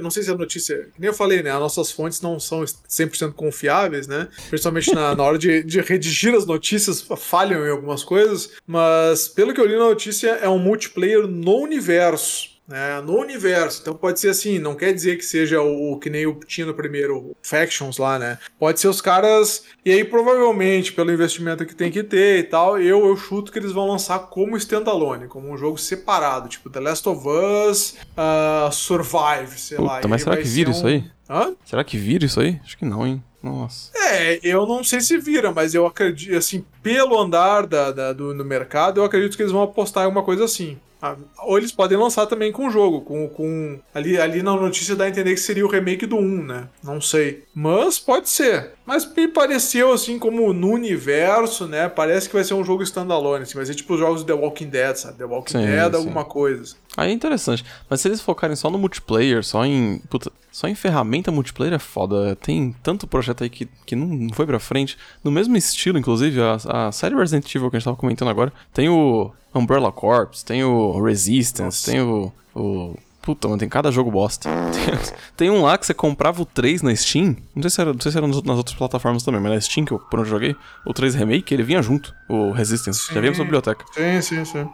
[0.00, 2.62] não sei se a notícia, que nem eu falei, né, as nossas fontes não são
[2.62, 8.04] 100% confiáveis, né, principalmente na, na hora de, de redigir as notícias, falham em algumas
[8.04, 12.51] coisas, mas pelo que eu li na notícia, é um multiplayer no universo.
[12.72, 16.08] Né, no universo, então pode ser assim, não quer dizer que seja o, o que
[16.08, 18.38] nem o tinha no primeiro Factions lá, né?
[18.58, 22.80] Pode ser os caras, e aí provavelmente pelo investimento que tem que ter e tal,
[22.80, 26.80] eu, eu chuto que eles vão lançar como standalone, como um jogo separado, tipo The
[26.80, 29.96] Last of Us, ah, Survive, sei lá.
[29.96, 31.04] Puta, e mas será que vira ser isso um- aí?
[31.28, 31.54] Hã?
[31.64, 32.58] Será que vira isso aí?
[32.64, 33.22] Acho que não, hein?
[33.42, 33.90] Nossa.
[33.96, 38.32] É, eu não sei se vira, mas eu acredito, assim, pelo andar da, da- do,
[38.32, 40.78] no mercado, eu acredito que eles vão apostar em alguma coisa assim.
[41.02, 44.94] Ah, Ou eles podem lançar também com o jogo, com, com ali, ali na notícia
[44.94, 46.68] dá a entender que seria o remake do 1, né?
[46.82, 47.42] Não sei.
[47.52, 48.70] Mas pode ser.
[48.86, 51.88] Mas me pareceu assim, como no universo, né?
[51.88, 54.68] Parece que vai ser um jogo standalone, assim, vai ser tipo os jogos The Walking
[54.68, 55.18] Dead, sabe?
[55.18, 55.96] The Walking Sim, Dead, sim.
[55.96, 56.62] alguma coisa.
[56.62, 56.76] assim.
[56.96, 57.64] Aí é interessante.
[57.88, 60.00] Mas se eles focarem só no multiplayer, só em.
[60.10, 62.36] Puta, só em ferramenta multiplayer é foda.
[62.36, 64.96] Tem tanto projeto aí que, que não, foi pra frente.
[65.24, 68.52] No mesmo estilo, inclusive, a, a série Resident Evil que a gente tava comentando agora.
[68.74, 71.90] Tem o Umbrella Corps, tem o Resistance, Nossa.
[71.90, 72.32] tem o.
[72.54, 74.50] o Puta, mano, tem cada jogo bosta.
[75.36, 77.36] Tem, um lá que você comprava o 3 na Steam.
[77.54, 79.84] Não sei se era, não sei se era nas outras plataformas também, mas na Steam,
[79.84, 83.06] que eu, por onde eu joguei, o 3 Remake, ele vinha junto, o Resistance.
[83.06, 83.84] Já vinha pra sua biblioteca.
[83.94, 84.68] Sim, sim, sim.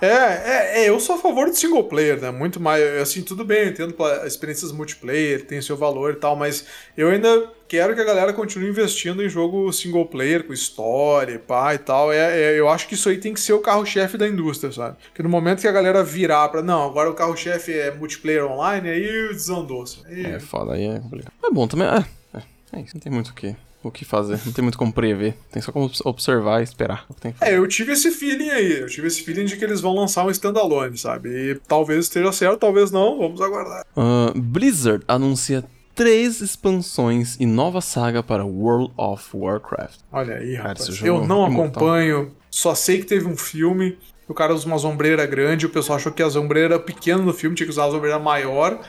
[0.00, 2.32] É, é, é, eu sou a favor de single player, né?
[2.32, 2.82] Muito mais.
[3.00, 3.94] Assim, tudo bem, eu entendo
[4.26, 6.66] experiências multiplayer, tem seu valor e tal, mas
[6.96, 11.74] eu ainda quero que a galera continue investindo em jogo single player, com história, pá
[11.74, 12.12] e tal.
[12.12, 12.18] É,
[12.52, 14.98] é, eu acho que isso aí tem que ser o carro-chefe da indústria, sabe?
[15.06, 16.60] Porque no momento que a galera virar pra.
[16.60, 19.84] Não, agora o carro-chefe é multiplayer online, aí desandou.
[20.04, 21.32] Aí- É foda, aí é complicado.
[21.42, 21.88] É bom também.
[21.88, 22.04] É,
[22.36, 22.42] é,
[22.74, 24.38] é isso, não tem muito o que, o que fazer.
[24.44, 25.34] Não tem muito como prever.
[25.50, 27.06] Tem só como obs- observar e esperar.
[27.40, 28.80] É, eu tive esse feeling aí.
[28.80, 31.30] Eu tive esse feeling de que eles vão lançar um standalone, sabe?
[31.30, 33.18] E talvez esteja certo, talvez não.
[33.18, 33.86] Vamos aguardar.
[33.96, 40.00] Ah, Blizzard anuncia três expansões e nova saga para World of Warcraft.
[40.12, 41.02] Olha aí, Cara, rapaz.
[41.02, 41.64] Eu não imortal.
[41.66, 43.98] acompanho, só sei que teve um filme.
[44.28, 47.34] O cara usa uma sombreira grande, o pessoal achou que a sombreira era pequena no
[47.34, 48.80] filme, tinha que usar uma sombreira maior.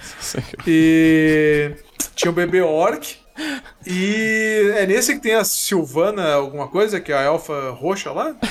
[0.66, 1.76] E
[2.16, 3.18] tinha o bebê orc.
[3.86, 8.36] E é nesse que tem a Silvana, alguma coisa, que é a elfa roxa lá?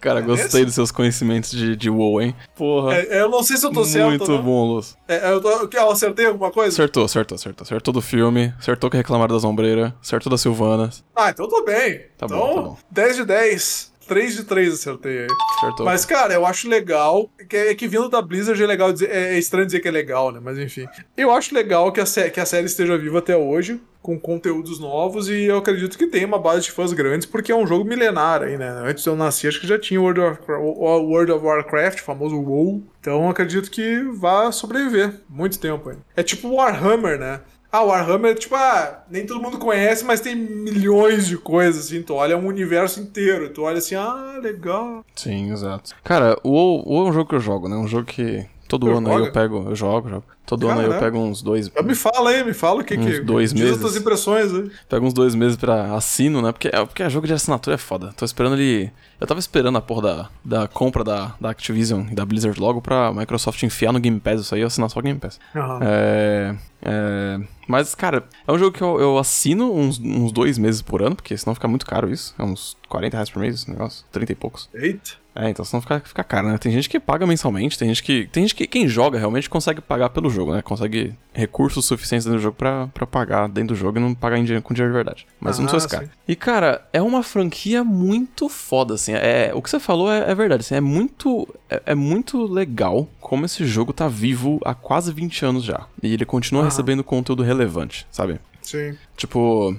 [0.00, 2.34] Cara, É gostei dos seus conhecimentos de, de WoW, hein?
[2.54, 2.94] Porra.
[2.94, 4.08] É, eu não sei se eu tô certo.
[4.08, 4.42] muito não.
[4.42, 4.96] bom, Luz.
[5.08, 6.68] É, eu, tô, eu acertei alguma coisa?
[6.74, 7.64] Acertou, acertou, acertou.
[7.64, 11.04] Acertou do filme, acertou que reclamaram das ombreiras, acertou das Silvanas.
[11.14, 12.06] Ah, então tô bem.
[12.16, 12.78] Tá bom, então, tá bom.
[12.90, 13.95] 10 de 10.
[14.06, 15.26] 3 de 3 acertei aí.
[15.58, 15.84] Acertou.
[15.86, 17.30] Mas, cara, eu acho legal.
[17.48, 19.10] Que, é que vindo da Blizzard é legal dizer.
[19.10, 20.40] É, é estranho dizer que é legal, né?
[20.42, 20.86] Mas enfim.
[21.16, 24.78] Eu acho legal que a, sé- que a série esteja viva até hoje, com conteúdos
[24.78, 27.84] novos, e eu acredito que tem uma base de fãs grandes, porque é um jogo
[27.84, 28.68] milenar aí, né?
[28.84, 32.82] Antes eu nascer, acho que já tinha World of, World of Warcraft, o famoso WoW.
[33.00, 35.96] Então eu acredito que vai sobreviver muito tempo aí.
[36.16, 37.40] É tipo Warhammer, né?
[37.76, 42.02] Ah, Warhammer, tipo, ah, nem todo mundo conhece, mas tem milhões de coisas, assim.
[42.02, 43.50] Tu olha um universo inteiro.
[43.50, 45.04] Tu olha assim, ah, legal.
[45.14, 45.94] Sim, exato.
[46.02, 47.76] Cara, o WoW, é um jogo que eu jogo, né?
[47.76, 49.26] Um jogo que todo Eu ano aí jogo?
[49.26, 50.24] eu pego, eu jogo, jogo.
[50.46, 53.20] Todo ano aí eu pego uns dois, me fala aí, me fala o que que.
[53.20, 53.76] dois diz meses.
[53.76, 54.70] as tuas impressões aí.
[54.88, 56.52] pego uns dois meses pra assino, né?
[56.52, 58.12] Porque, é- porque jogo de assinatura é foda.
[58.16, 58.90] Tô esperando ele.
[59.20, 62.80] Eu tava esperando a porra da, da compra da, da Activision e da Blizzard logo
[62.80, 65.40] pra Microsoft enfiar no Game Pass isso aí e assinar só o Game Pass.
[65.54, 65.78] Aham.
[65.82, 70.82] É, é, mas, cara, é um jogo que eu, eu assino uns, uns dois meses
[70.82, 72.34] por ano, porque senão fica muito caro isso.
[72.38, 74.68] É uns 40 reais por mês esse negócio, 30 e poucos.
[74.74, 75.12] Eita.
[75.34, 76.56] É, então senão fica, fica caro, né?
[76.56, 78.26] Tem gente que paga mensalmente, tem gente que.
[78.32, 80.62] Tem gente que quem joga realmente consegue pagar pelo jogo, né?
[80.62, 84.38] Consegue recursos suficientes dentro do jogo pra, pra pagar dentro do jogo e não pagar
[84.38, 85.26] em dinheiro, com dinheiro de verdade.
[85.40, 86.04] Mas eu não sou Ah, esse cara.
[86.06, 86.10] sim.
[86.28, 89.12] E, cara, é uma franquia muito foda, assim.
[89.12, 91.48] É, o que você falou é, é verdade, assim, é muito.
[91.68, 95.86] É, é muito legal como esse jogo tá vivo há quase 20 anos já.
[96.02, 96.68] E ele continua Aham.
[96.70, 98.38] recebendo conteúdo relevante, sabe?
[98.62, 98.96] Sim.
[99.16, 99.76] Tipo,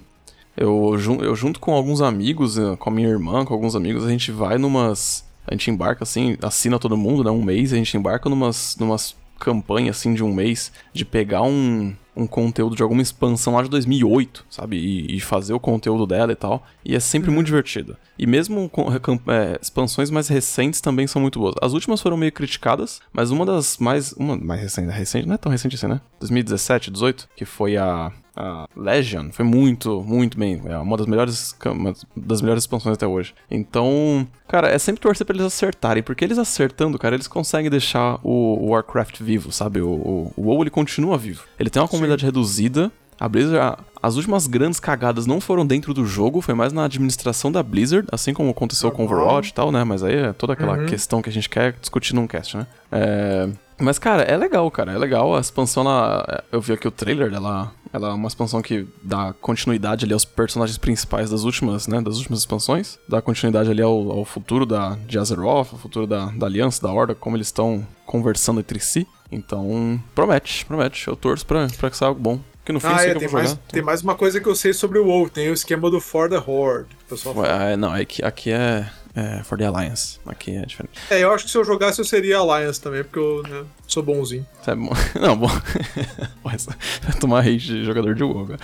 [0.56, 4.10] eu, eu junto com alguns amigos, eh, com a minha irmã, com alguns amigos, a
[4.10, 5.26] gente vai numas.
[5.46, 7.32] A gente embarca assim, assina todo mundo, né?
[7.32, 11.96] Um mês, a gente embarca numas, numas campanhas assim de um mês de pegar um,
[12.16, 14.78] um conteúdo de alguma expansão lá de 2008, sabe?
[14.78, 16.66] E, e fazer o conteúdo dela e tal.
[16.84, 17.96] E é sempre muito divertido.
[18.18, 21.56] E mesmo com é, expansões mais recentes também são muito boas.
[21.62, 24.14] As últimas foram meio criticadas, mas uma das mais.
[24.14, 26.02] Uma mais recente, recente não é tão recente assim, né?
[26.20, 28.12] 2017, 18, que foi a.
[28.40, 30.62] A Legion foi muito, muito bem.
[30.66, 33.34] É uma das melhores, uma das melhores expansões até hoje.
[33.50, 38.20] Então, cara, é sempre torcer pra eles acertarem, porque eles acertando, cara, eles conseguem deixar
[38.24, 39.82] o, Warcraft vivo, sabe?
[39.82, 41.44] O, o, o WoW ele continua vivo.
[41.60, 42.92] Ele tem uma comunidade reduzida.
[43.20, 46.86] A Blizzard, a- as últimas grandes cagadas não foram dentro do jogo, foi mais na
[46.86, 49.24] administração da Blizzard, assim como aconteceu com Normal.
[49.26, 49.84] Overwatch e tal, né?
[49.84, 52.68] Mas aí é toda aquela questão que a gente quer discutir num cast, né?
[52.92, 53.50] É...
[53.80, 54.92] Mas, cara, é legal, cara.
[54.94, 55.36] É legal.
[55.36, 56.44] A expansão, ela...
[56.52, 57.72] eu vi aqui o trailer dela.
[57.94, 62.02] Ela é uma expansão que dá continuidade ali aos personagens principais das últimas, né?
[62.02, 63.00] Das últimas expansões.
[63.08, 66.92] Dá continuidade ali ao, ao futuro da, de Azeroth, ao futuro da, da Aliança, da
[66.92, 69.08] Horda, como eles estão conversando entre si.
[69.32, 71.08] Então, promete, promete.
[71.08, 72.40] Eu torço pra, pra que saia algo bom.
[72.66, 73.62] Que no fim, Ah, é, tem mais, jogar.
[73.72, 75.30] tem mais uma coisa que eu sei sobre o WoW.
[75.30, 76.90] Tem o esquema do For the Horde.
[77.06, 77.38] o pessoal.
[77.38, 80.20] Ué, é, não, é que aqui é, é For the Alliance.
[80.26, 81.00] Aqui é diferente.
[81.10, 84.04] É, eu acho que se eu jogasse eu seria Alliance também, porque eu, né, Sou
[84.04, 84.46] bonzinho.
[84.66, 84.92] É bom.
[85.20, 85.48] Não, bom.
[86.44, 88.60] Vai tomar hate de jogador de WoW, cara.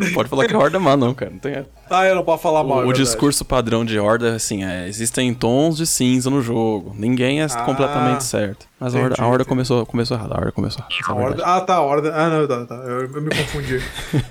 [0.00, 1.30] Não pode falar que é horda má, não, cara.
[1.30, 1.64] Não tem.
[1.88, 2.78] Ah, eu não posso falar mal.
[2.78, 3.02] O, é o verdade.
[3.04, 6.94] discurso padrão de horda, assim, é, existem tons de cinza no jogo.
[6.96, 8.66] Ninguém é Ah, completamente certo.
[8.78, 9.48] Mas a horda, entendi, a horda entendi.
[9.48, 10.32] começou, começou errado.
[10.32, 11.40] A horda começou errado.
[11.40, 12.12] é ah, tá, a horda.
[12.14, 12.74] Ah, não, tá, tá.
[12.76, 13.80] Eu, eu me confundi.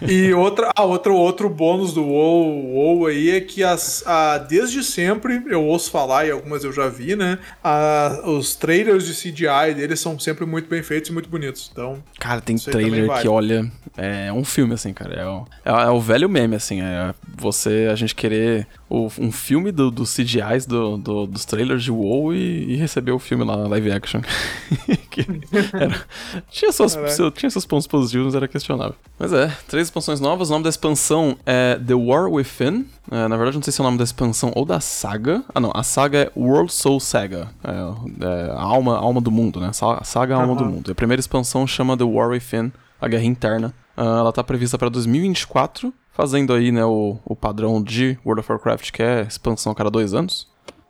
[0.07, 4.83] e outra, ah, outro, outro bônus do WoW, WoW aí é que as, a, desde
[4.83, 7.39] sempre, eu ouço falar, e algumas eu já vi, né?
[7.63, 11.69] A, os trailers de CGI deles são sempre muito bem feitos e muito bonitos.
[11.71, 15.13] Então, Cara, tem trailer que, olha, é um filme, assim, cara.
[15.15, 16.81] É o, é, é o velho meme, assim.
[16.81, 21.83] É você, a gente querer o- um filme do- dos CGIs do, do- dos trailers
[21.83, 24.21] de WoW e, e receber o filme lá, live action.
[25.23, 26.05] Que era-
[26.49, 27.07] tinha, Caraca.
[27.09, 28.95] seu- tinha seus pontos positivos, mas era questionável.
[29.17, 30.49] Mas é, três expansões novas.
[30.49, 32.85] O nome da expansão é The War Within.
[33.11, 35.43] É, na verdade, não sei se é o nome da expansão ou da saga.
[35.53, 35.71] Ah, não.
[35.75, 37.49] A saga é World Soul Saga.
[37.63, 39.71] É, é a alma, a alma do mundo, né?
[39.73, 40.71] Sa- Saga Alma do Aham.
[40.73, 40.91] Mundo.
[40.91, 43.73] A primeira expansão chama The War Within, a Guerra Interna.
[43.97, 48.51] Ah, ela tá prevista para 2024, fazendo aí, né, o, o padrão de World of
[48.51, 50.47] Warcraft, que é expansão a cada dois anos.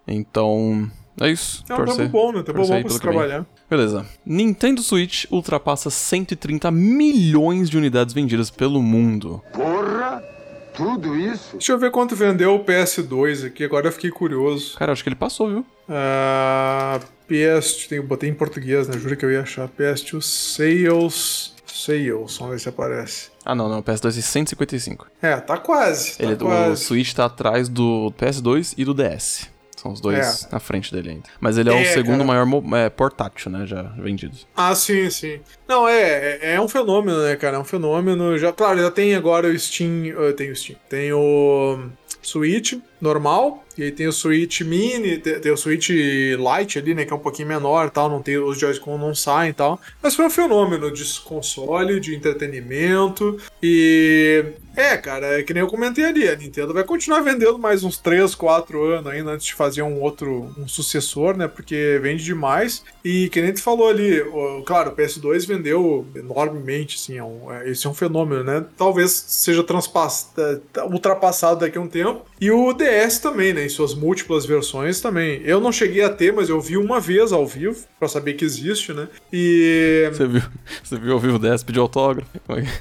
[0.08, 0.90] Então,
[1.22, 1.64] é isso.
[1.70, 2.44] é um tempo bom, né?
[2.44, 3.46] Tempo bom pra se vem.
[3.70, 4.06] Beleza.
[4.26, 9.44] Nintendo Switch ultrapassa 130 milhões de unidades vendidas pelo mundo.
[9.54, 10.24] Porra!
[10.74, 11.52] Tudo isso?
[11.54, 14.78] Deixa eu ver quanto vendeu o PS2 aqui, agora eu fiquei curioso.
[14.78, 15.66] Cara, acho que ele passou, viu?
[15.90, 18.98] Ah, PS, tem, botei em português, né?
[18.98, 19.68] Juro que eu ia achar.
[19.68, 21.54] PS2 Sales.
[21.66, 23.30] Sales, vamos ver se aparece.
[23.44, 23.80] Ah, não, não.
[23.80, 25.08] O PS2 é 155.
[25.22, 26.18] É, tá quase.
[26.18, 26.86] Tá Ele, o quase.
[26.86, 29.50] Switch tá atrás do PS2 e do DS.
[29.82, 31.30] São os dois na frente dele ainda.
[31.40, 32.46] Mas ele é, o É, segundo cara.
[32.46, 32.46] maior
[32.78, 33.66] é, portátil, né?
[33.66, 34.36] Já vendido.
[34.56, 35.40] Ah, sim, sim.
[35.68, 37.56] Não, é, é, é um fenômeno, né, cara?
[37.56, 38.38] É um fenômeno.
[38.38, 40.06] Já, claro, já tem agora o Steam.
[40.08, 40.78] Eu tenho o Steam.
[40.90, 41.80] Tem o
[42.22, 43.64] Switch normal.
[43.78, 47.06] E aí tem o Switch Mini, tem, o Switch Lite ali, né?
[47.06, 48.10] Que é um pouquinho menor e tal.
[48.10, 49.80] Não tem, os Joy-Con não saem e tal.
[50.04, 53.38] Mas foi um fenômeno de console, de entretenimento.
[53.64, 54.44] E.
[54.76, 56.28] É, cara, é que nem eu comentei ali.
[56.28, 60.00] A Nintendo vai continuar vendendo mais uns 3, 4 anos ainda antes de fazer um
[60.02, 61.48] outro um sucessor, né?
[61.50, 62.84] Porque vende demais.
[63.04, 64.24] E que nem tu falou ali,
[64.66, 68.66] claro, o PS2 vendeu enormemente, assim, é um- é- esse é um fenômeno, né?
[68.78, 69.64] Talvez seja
[70.72, 72.26] tá- ultrapassado daqui a um tempo.
[72.40, 72.89] E o DS
[73.22, 73.66] também, né?
[73.66, 75.42] Em suas múltiplas versões também.
[75.44, 78.46] Eu não cheguei a ter, mas eu vi uma vez ao vivo, pra saber que
[78.46, 79.08] existe, né?
[79.32, 80.10] E.
[80.12, 80.42] Você viu?
[80.84, 82.30] Você viu ao vivo o DS pedir autógrafo?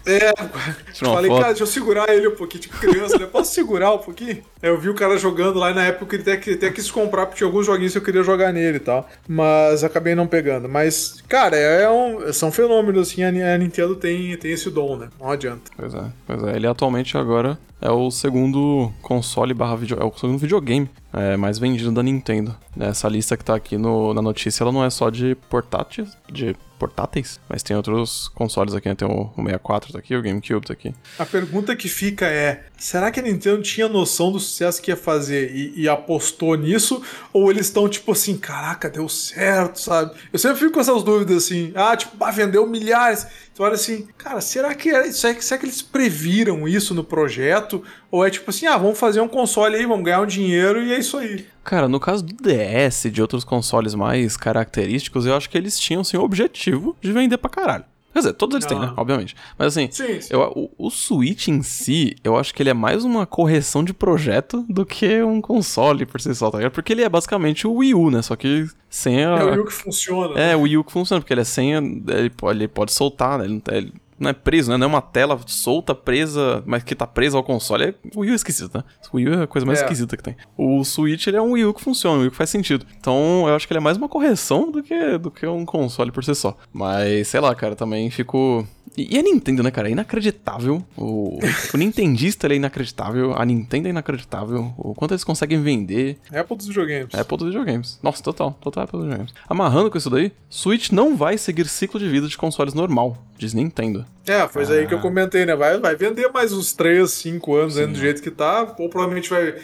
[0.07, 0.33] É
[0.95, 1.41] falei, foto.
[1.41, 3.27] cara, deixa eu segurar ele um pouquinho, tipo criança, né?
[3.27, 4.43] Posso segurar um pouquinho?
[4.63, 7.39] Eu vi o cara jogando lá e na época ele até, até quis comprar, porque
[7.39, 9.09] tinha alguns joguinhos que eu queria jogar nele e tal.
[9.29, 10.69] Mas acabei não pegando.
[10.69, 14.97] Mas, cara, é um, são fenômenos, assim, a, Ni- a Nintendo tem, tem esse dom,
[14.97, 15.09] né?
[15.21, 15.71] Não adianta.
[15.77, 16.57] Pois é, pois é.
[16.57, 21.59] Ele atualmente agora é o segundo console barra video, é o segundo videogame é, mais
[21.59, 22.55] vendido da Nintendo.
[22.79, 26.57] Essa lista que tá aqui no- na notícia, ela não é só de portáteis, de
[26.79, 28.95] portáteis, mas tem outros consoles aqui, né?
[28.95, 30.95] Tem o, o 64 tá aqui, o GameCube tá aqui.
[31.19, 34.97] A pergunta que fica é: será que a Nintendo tinha noção do sucesso que ia
[34.97, 37.03] fazer e, e apostou nisso?
[37.33, 40.15] Ou eles estão tipo assim, caraca, deu certo, sabe?
[40.33, 43.27] Eu sempre fico com essas dúvidas assim: ah, tipo, ah, vendeu milhares.
[43.59, 47.83] Tu olha assim, cara, será que, era, será, que- que eles previram isso no projeto?
[48.09, 50.93] Ou é tipo assim, ah, vamos fazer um console aí, vamos ganhar um dinheiro e
[50.95, 51.45] é isso aí.
[51.65, 55.77] Cara, no caso do DS e de outros consoles mais característicos, eu acho que eles
[55.77, 57.85] tinham, sim, o objetivo de vender pra caralho.
[58.13, 58.89] Quer dizer, todos eles têm, né?
[58.91, 58.95] Ah.
[59.01, 59.37] Obviamente.
[59.59, 60.29] Mas assim, Sim, sim.
[60.35, 63.93] eu- o, o Switch em si, eu acho que ele é mais uma correção de
[63.93, 66.73] projeto do que um console por si só, tá ligado?
[66.73, 68.23] Porque ele é basicamente o Wii U, né?
[68.23, 69.37] Só que sem a.
[69.39, 70.41] É o Wii U que funciona.
[70.41, 71.75] É, o Wii U que funciona, porque ele é sem.
[71.77, 73.45] a- Ele pode, ele pode soltar, né?
[73.45, 74.77] Ele não, ele não é preso, né?
[74.77, 77.85] Não é uma tela solta, presa, mas que tá presa ao console.
[77.85, 78.85] É, o Wii U é esquisito, né?
[79.13, 79.83] O Wii U é a coisa mais É.
[79.83, 80.37] esquisita que tem.
[80.57, 82.85] O Switch, ele é um Wii U que funciona, um Wii U que faz sentido.
[82.99, 86.11] Então, eu acho que ele é mais uma correção do que, do que um console
[86.11, 86.57] por si só.
[86.73, 88.67] Mas, sei lá, cara, também fico.
[88.97, 89.89] E e a Nintendo, né, cara?
[89.89, 90.83] É inacreditável.
[90.97, 91.39] O,
[91.73, 93.33] o Nintendista ele é inacreditável.
[93.37, 94.73] A Nintendo é inacreditável.
[94.77, 96.19] O quanto eles conseguem vender.
[96.33, 97.15] Apple dos videogames.
[97.15, 98.01] É Apple dos videogames.
[98.03, 98.59] Nossa, total.
[98.61, 99.35] Total Apple dos videogames.
[99.49, 103.55] Amarrando com isso daí, Switch não vai seguir ciclo de vida de consoles normal, diz
[103.55, 104.05] Nintendo.
[104.27, 104.99] É, foi isso aí que Ah.
[104.99, 105.57] eu comentei, né?
[105.57, 108.75] Vai, vai vender mais uns 3, 5 anos ainda do jeito que tá.
[108.79, 109.55] Ou provavelmente vai.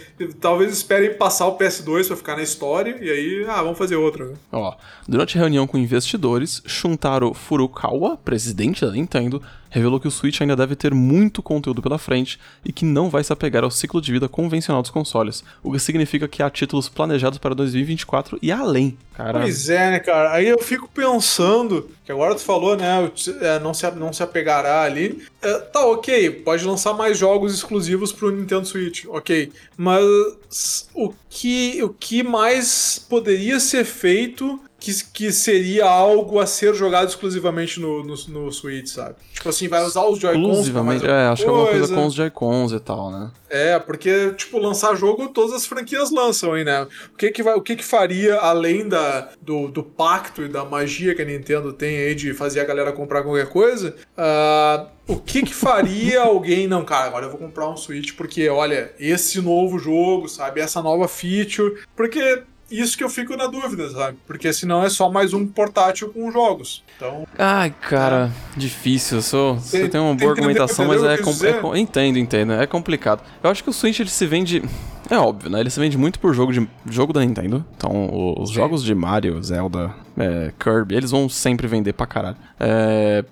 [0.41, 2.97] Talvez esperem passar o PS2 pra ficar na história.
[2.99, 4.25] E aí, ah, vamos fazer outra.
[4.25, 4.35] né?
[4.51, 4.75] Ó,
[5.07, 9.43] durante a reunião com investidores, Shuntaro Furukawa, presidente da Nintendo,
[9.75, 13.25] revelou que o Switch ainda deve ter muito conteúdo pela frente e que não vai
[13.25, 16.89] se apegar ao ciclo de vida convencional dos consoles, o que significa que há títulos
[16.89, 18.97] planejados para 2024 e além.
[19.15, 20.33] Cara, Pois é, né, cara?
[20.33, 23.11] Aí eu fico pensando, que agora tu falou, né?
[23.41, 25.27] é, não, se, não se apegará ali.
[25.43, 29.53] É, tá, ok, pode lançar mais jogos exclusivos pro Nintendo Switch, ok.
[29.77, 36.75] Mas o que, o que mais poderia ser feito que, que seria algo a ser
[36.75, 39.15] jogado exclusivamente no, no, no Switch, sabe?
[39.33, 41.07] Tipo assim, vai usar os Joy-Cons Exclusivamente.
[41.07, 41.95] É, acho que é alguma coisa coisa.
[41.95, 43.31] com os Joy-Cons e tal, né?
[43.49, 46.87] É, porque, tipo, lançar jogo, todas as franquias lançam aí, né?
[47.13, 50.65] O que que, vai, o que, que faria, além da, do, do pacto e da
[50.65, 55.17] magia que a Nintendo tem aí de fazer a galera comprar qualquer coisa, ah, o
[55.17, 59.41] que que faria alguém, não, cara, agora eu vou comprar um Switch porque, olha, esse
[59.41, 60.61] novo jogo, sabe?
[60.61, 61.83] Essa nova feature.
[61.97, 64.19] Porque isso que eu fico na dúvida, sabe?
[64.27, 66.83] Porque senão é só mais um portátil com jogos.
[66.97, 69.19] Então, Ai, cara, difícil.
[69.19, 72.53] Eu sou, você Tem- tem uma boa entendeu- argumentação, mas é, é Entendo, entendo.
[72.55, 73.23] É complicado.
[73.43, 74.63] Eu acho que o Switch ele se vende.
[75.11, 75.61] É óbvio, né?
[75.61, 77.65] Ele se vende muito por jogo, de, jogo da Nintendo.
[77.77, 82.37] Então, os jogos de Mario, Zelda, é, Kirby, eles vão sempre vender pra caralho.
[82.59, 83.23] É,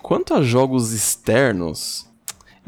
[0.00, 2.07] quanto a jogos externos,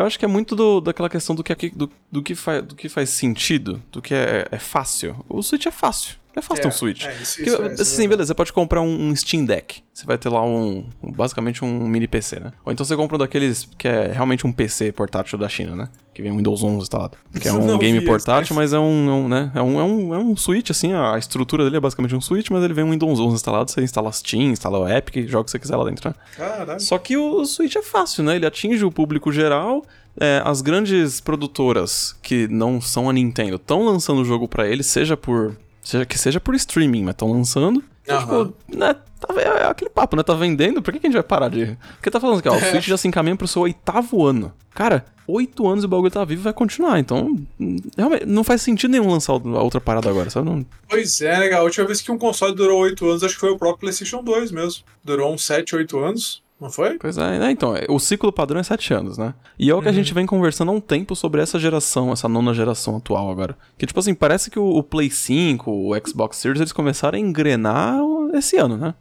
[0.02, 2.74] eu acho que é muito do- daquela questão do que, do, do que, faz, do
[2.74, 5.24] que faz sentido, do que é, é fácil.
[5.28, 6.16] O Switch é fácil.
[6.34, 7.04] É fácil ter um Switch.
[7.04, 9.82] é, isso- Porque, isso é- é assim, beleza, você pode comprar um, um Steam Deck.
[9.92, 12.52] Você vai ter lá um, um- basicamente um mini PC, né?
[12.64, 15.88] Ou então você compra um daqueles que é realmente um PC portátil da China, né?
[16.14, 17.16] Que vem um Windows 11 instalado.
[17.40, 19.52] Que é um Não game portátil, mas é um, é um, né?
[19.54, 22.48] É um, é, um, é um Switch, assim, a estrutura dele é basicamente um Switch,
[22.50, 25.44] mas ele vem um Windows 11 instalado, você instala Steam, instala o Epic, joga o
[25.44, 26.14] que você quiser lá dentro, né?
[26.36, 26.80] caralho.
[26.80, 28.36] Só que o Switch é fácil, né?
[28.36, 29.84] Ele atinge o público geral.
[30.20, 34.82] é, as grandes produtoras que não são a Nintendo estão lançando o jogo pra ele,
[34.82, 35.56] seja por.
[35.82, 37.82] Seja, que seja por streaming, mas estão lançando.
[38.08, 38.46] Aham.
[38.46, 40.22] tipo, né, tá, é, é aquele papo, né?
[40.22, 41.76] Tá vendendo, por que, que a gente vai parar de.
[41.96, 44.52] Porque tá falando aqui, ó, o Switch já se encaminha pro seu oitavo ano.
[44.74, 46.98] Cara, oito anos e o bagulho tá vivo e vai continuar.
[46.98, 50.48] Então, hum, realmente, não faz sentido nenhum lançar a outra parada agora, sabe?
[50.48, 51.60] Não, Pois é, legal.
[51.60, 54.22] A última vez que um console durou 8 anos, acho que foi o próprio PlayStation
[54.22, 54.82] 2 mesmo.
[55.04, 56.98] Durou uns 7, 8 anos, não foi?
[56.98, 57.50] Pois é, né?
[57.50, 59.34] Então, é, o ciclo padrão é 7 anos, né?
[59.58, 62.28] E é o que a gente vem conversando há um tempo sobre essa geração, essa
[62.28, 63.56] nona geração atual agora.
[63.78, 67.20] Que, tipo assim, parece que o, o Play 5, o Xbox Series, eles começaram a
[67.20, 67.98] engrenar
[68.34, 68.94] esse ano, né?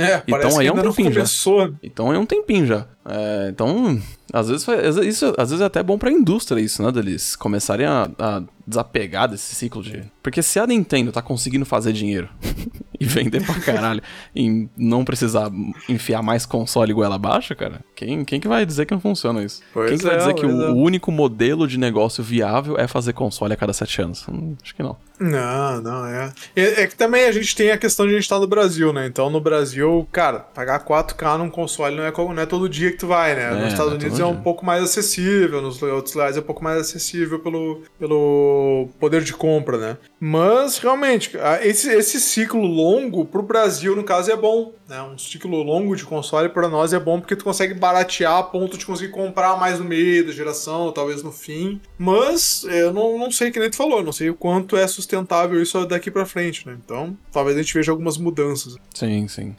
[0.00, 1.20] É, então que aí é um tempinho já.
[1.82, 2.86] Então é um tempinho já.
[3.04, 4.00] É, então,
[4.32, 6.92] às vezes, faz- às vezes- isso, às vezes é até bom pra indústria isso, né?
[6.92, 10.04] Deles começarem a, a desapegar desse ciclo de.
[10.22, 12.28] Porque se a Nintendo tá conseguindo fazer dinheiro
[13.00, 14.02] e vender pra caralho
[14.34, 15.50] e não precisar
[15.88, 19.62] enfiar mais console goela abaixo, cara, quem, quem que vai dizer que não funciona isso?
[19.72, 20.70] Pois quem que vai é, dizer que o, é.
[20.70, 24.26] o único modelo de negócio viável é fazer console a cada sete anos?
[24.28, 24.96] Hum, acho que não.
[25.20, 26.32] Não, não, é.
[26.54, 26.82] é.
[26.82, 29.06] é que também a gente tem a questão de a gente estar no Brasil, né?
[29.06, 32.98] Então no Brasil, cara, pagar 4K num console não é, não é todo dia que
[32.98, 33.44] tu vai, né?
[33.44, 34.42] É, nos não Estados é Unidos é um dia.
[34.42, 39.32] pouco mais acessível, nos outros lugares é um pouco mais acessível pelo, pelo poder de
[39.32, 39.96] compra, né?
[40.20, 41.32] Mas realmente,
[41.62, 42.87] esse, esse ciclo longo
[43.30, 44.72] pro Brasil, no caso, é bom.
[44.88, 45.00] Né?
[45.02, 48.78] Um ciclo longo de console pra nós é bom porque tu consegue baratear a ponto
[48.78, 51.80] de conseguir comprar mais no meio da geração, talvez no fim.
[51.98, 54.86] Mas é, eu não, não sei que nem tu falou, não sei o quanto é
[54.86, 56.76] sustentável isso daqui pra frente, né?
[56.84, 58.76] Então, talvez a gente veja algumas mudanças.
[58.94, 59.54] Sim, sim.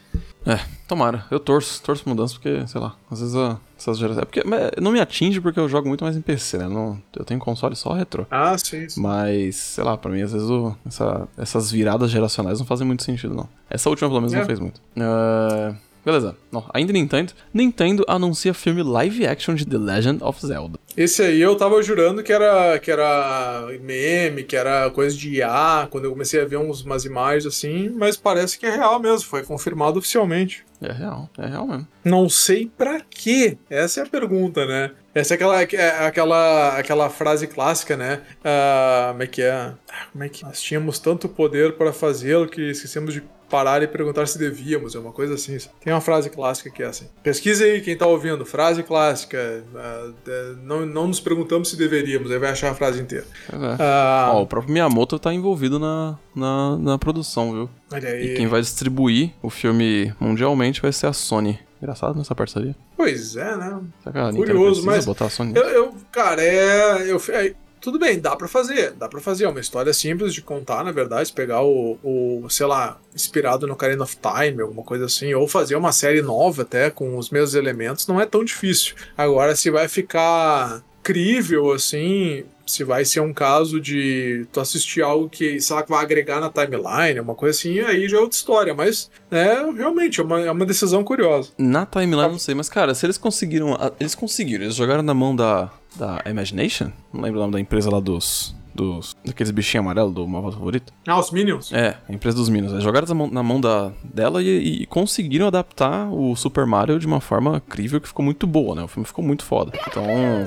[0.46, 1.24] É, tomara.
[1.30, 4.22] Eu torço, torço mudança porque, sei lá, às vezes a, essas gerações.
[4.22, 4.42] É porque
[4.80, 6.66] não me atinge porque eu jogo muito mais em PC, né?
[6.68, 8.24] Não, eu tenho console só retrô.
[8.30, 8.88] Ah, sim.
[8.88, 9.00] sim.
[9.00, 13.02] Mas, sei lá, pra mim, às vezes o- essa- essas viradas geracionais não fazem muito
[13.02, 13.48] sentido, não.
[13.68, 14.38] Essa última, pelo menos, É.
[14.38, 14.80] não fez muito.
[14.96, 15.74] É,
[16.04, 16.36] Beleza.
[16.50, 17.32] Não, ainda Nintendo.
[17.52, 20.78] Nintendo anuncia filme live action de The Legend of Zelda.
[20.96, 25.86] Esse aí eu tava jurando que era, que era meme, que era coisa de IA,
[25.90, 29.28] quando eu comecei a ver uns, umas imagens assim, mas parece que é real mesmo,
[29.28, 30.64] foi confirmado oficialmente.
[30.82, 31.86] É real, é real mesmo.
[32.02, 33.58] Não sei pra quê.
[33.68, 34.90] Essa é a pergunta, né?
[35.14, 38.20] Essa é aquela, é aquela, aquela frase clássica, né?
[38.42, 39.52] Ah, como é que é?
[39.52, 39.74] Ah,
[40.12, 44.26] Como é que nós tínhamos tanto poder para fazê-lo que esquecemos de parar e perguntar
[44.26, 44.94] se devíamos.
[44.94, 45.58] É uma coisa assim.
[45.82, 47.06] Tem uma frase clássica que é assim.
[47.22, 48.46] Pesquisa aí quem tá ouvindo.
[48.46, 49.36] Frase clássica.
[49.36, 52.30] é, não, não nos perguntamos se deveríamos.
[52.30, 53.26] Aí vai achar a frase inteira.
[53.52, 53.56] É.
[53.80, 57.70] Ah, Ó, o próprio Miyamoto tá envolvido na, na, na produção, viu?
[57.92, 61.58] olha E quem vai distribuir o filme mundialmente vai ser a Sony.
[61.82, 62.76] Engraçado nessa parceria.
[62.96, 63.80] Pois é, né?
[64.02, 65.52] Será que a Nintendo Curioso, precisa mas botar a Sony?
[65.56, 69.44] Eu, eu- cara, é, eu, é, tudo bem, dá pra fazer, dá pra fazer.
[69.44, 73.76] É uma história simples de contar, na verdade, pegar o, o, sei lá, inspirado no
[73.76, 77.54] Karen of Time, alguma coisa assim, ou fazer uma série nova até com os mesmos
[77.54, 78.94] elementos, não é tão difícil.
[79.16, 85.28] Agora, se vai ficar crível assim, se vai ser um caso de tu assistir algo
[85.28, 88.36] que, sei lá, que vai agregar na timeline, uma coisa assim, aí já é outra
[88.36, 88.74] história.
[88.74, 91.50] Mas, é, realmente, é uma, é uma decisão curiosa.
[91.58, 93.76] Na timeline eu não sei, mas cara, se eles conseguiram.
[93.98, 95.70] Eles conseguiram, eles jogaram na mão da.
[95.96, 96.90] Da Imagination?
[97.12, 98.54] Não lembro o nome da empresa lá dos.
[98.74, 100.92] dos daqueles bichinhos amarelos do Malvado Favorito.
[101.06, 101.72] Ah, os Minions?
[101.72, 102.72] É, a empresa dos Minions.
[102.72, 107.20] Eles jogaram na mão, da, dela e, e conseguiram adaptar o Super Mario de uma
[107.20, 108.82] forma incrível que ficou muito boa, né?
[108.82, 109.72] O filme ficou muito foda.
[109.88, 110.04] Então.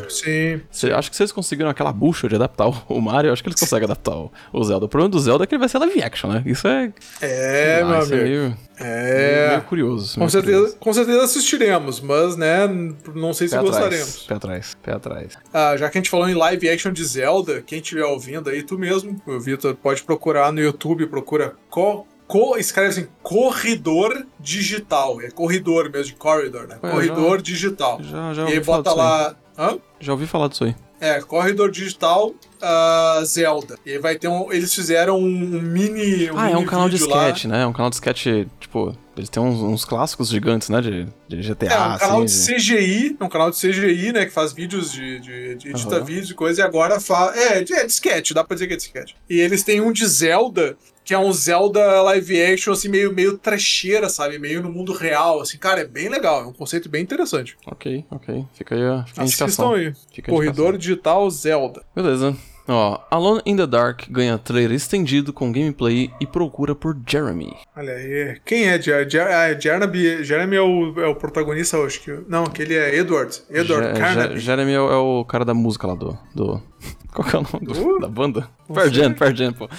[0.10, 0.62] Sim.
[0.72, 3.60] Cê, acho que eles conseguiram aquela bucha de adaptar o, o Mario, acho que eles
[3.60, 4.86] conseguem adaptar o, o Zelda.
[4.86, 6.42] O problema do Zelda é que ele vai ser live action, né?
[6.46, 6.94] Isso é.
[7.22, 8.24] É, lá, meu é amigo.
[8.24, 9.50] meio- É.
[9.50, 10.14] Meio curioso.
[10.16, 10.78] Com meio certeza, curioso.
[10.80, 12.68] com certeza assistiremos, mas, né,
[13.14, 13.94] não sei se Pé gostaremos.
[13.94, 15.38] atrás, pé atrás, pé atrás.
[15.54, 18.64] Ah, já que a gente falou em live action de Zelda, quem estiver ouvindo aí,
[18.64, 25.22] tu mesmo, o Vitor, pode procurar no YouTube, procura co, co- escreve assim, corredor digital.
[25.22, 26.78] É corredor mesmo, de corridor, né?
[26.82, 28.00] Ué, corredor já- digital.
[28.04, 29.08] Já, já e ouvi aí falar bota disso aí.
[29.08, 29.36] lá.
[29.58, 29.78] Hã?
[30.00, 30.76] Já ouvi falar disso aí.
[31.04, 33.78] É, corredor digital ah, Zelda.
[33.86, 34.52] E vai ter um.
[34.54, 35.30] Eles fizeram um
[35.62, 36.30] mini.
[36.34, 37.28] ah, é um mini canal de vídeo lá.
[37.28, 37.64] sketch, né?
[37.64, 38.26] É um canal de sketch,
[38.58, 40.80] tipo, eles têm uns, uns clássicos gigantes, né?
[40.80, 44.26] De, de GTA, É, um canal de assim, CGI, é um canal de CGI, né,
[44.26, 46.06] que faz vídeos de, de, de edita Aham.
[46.06, 47.36] vídeos e coisa, e agora fala.
[47.38, 49.12] É, é de sketch, dá pra dizer que é de sketch.
[49.30, 53.38] E eles têm um de Zelda, que é um Zelda live action, assim, meio, meio
[53.38, 54.40] trecheira, sabe?
[54.40, 57.58] Meio no mundo real, assim, cara, é bem legal, é um conceito bem interessante.
[57.66, 58.46] Ok, ok.
[58.54, 59.74] Fica aí a, fica a Assistam indicação.
[59.74, 59.94] aí.
[60.14, 61.84] Fica Corredor digital Zelda.
[61.96, 62.36] Beleza.
[62.68, 67.54] Ó, Alone in the Dark ganha trailer estendido com gameplay e procura por Jeremy.
[67.76, 68.38] Olha aí.
[68.46, 70.24] Quem é Jer Jer ah, Jeremy?
[70.24, 72.20] Jeremy é o, é o protagonista, acho que.
[72.28, 73.42] Não, aquele é Edward.
[73.50, 74.34] Edward Je- Carnaby.
[74.36, 76.18] Je- Jeremy é o, é o cara da música lá do.
[76.34, 76.62] do...
[77.14, 78.00] Qual que é o nome do- Do?
[78.00, 78.50] da banda?
[78.74, 78.90] Pearl.
[78.90, 79.70] Jam, Pearl Jam, pô.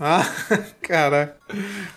[0.00, 0.26] Ah,
[0.82, 1.36] caraca.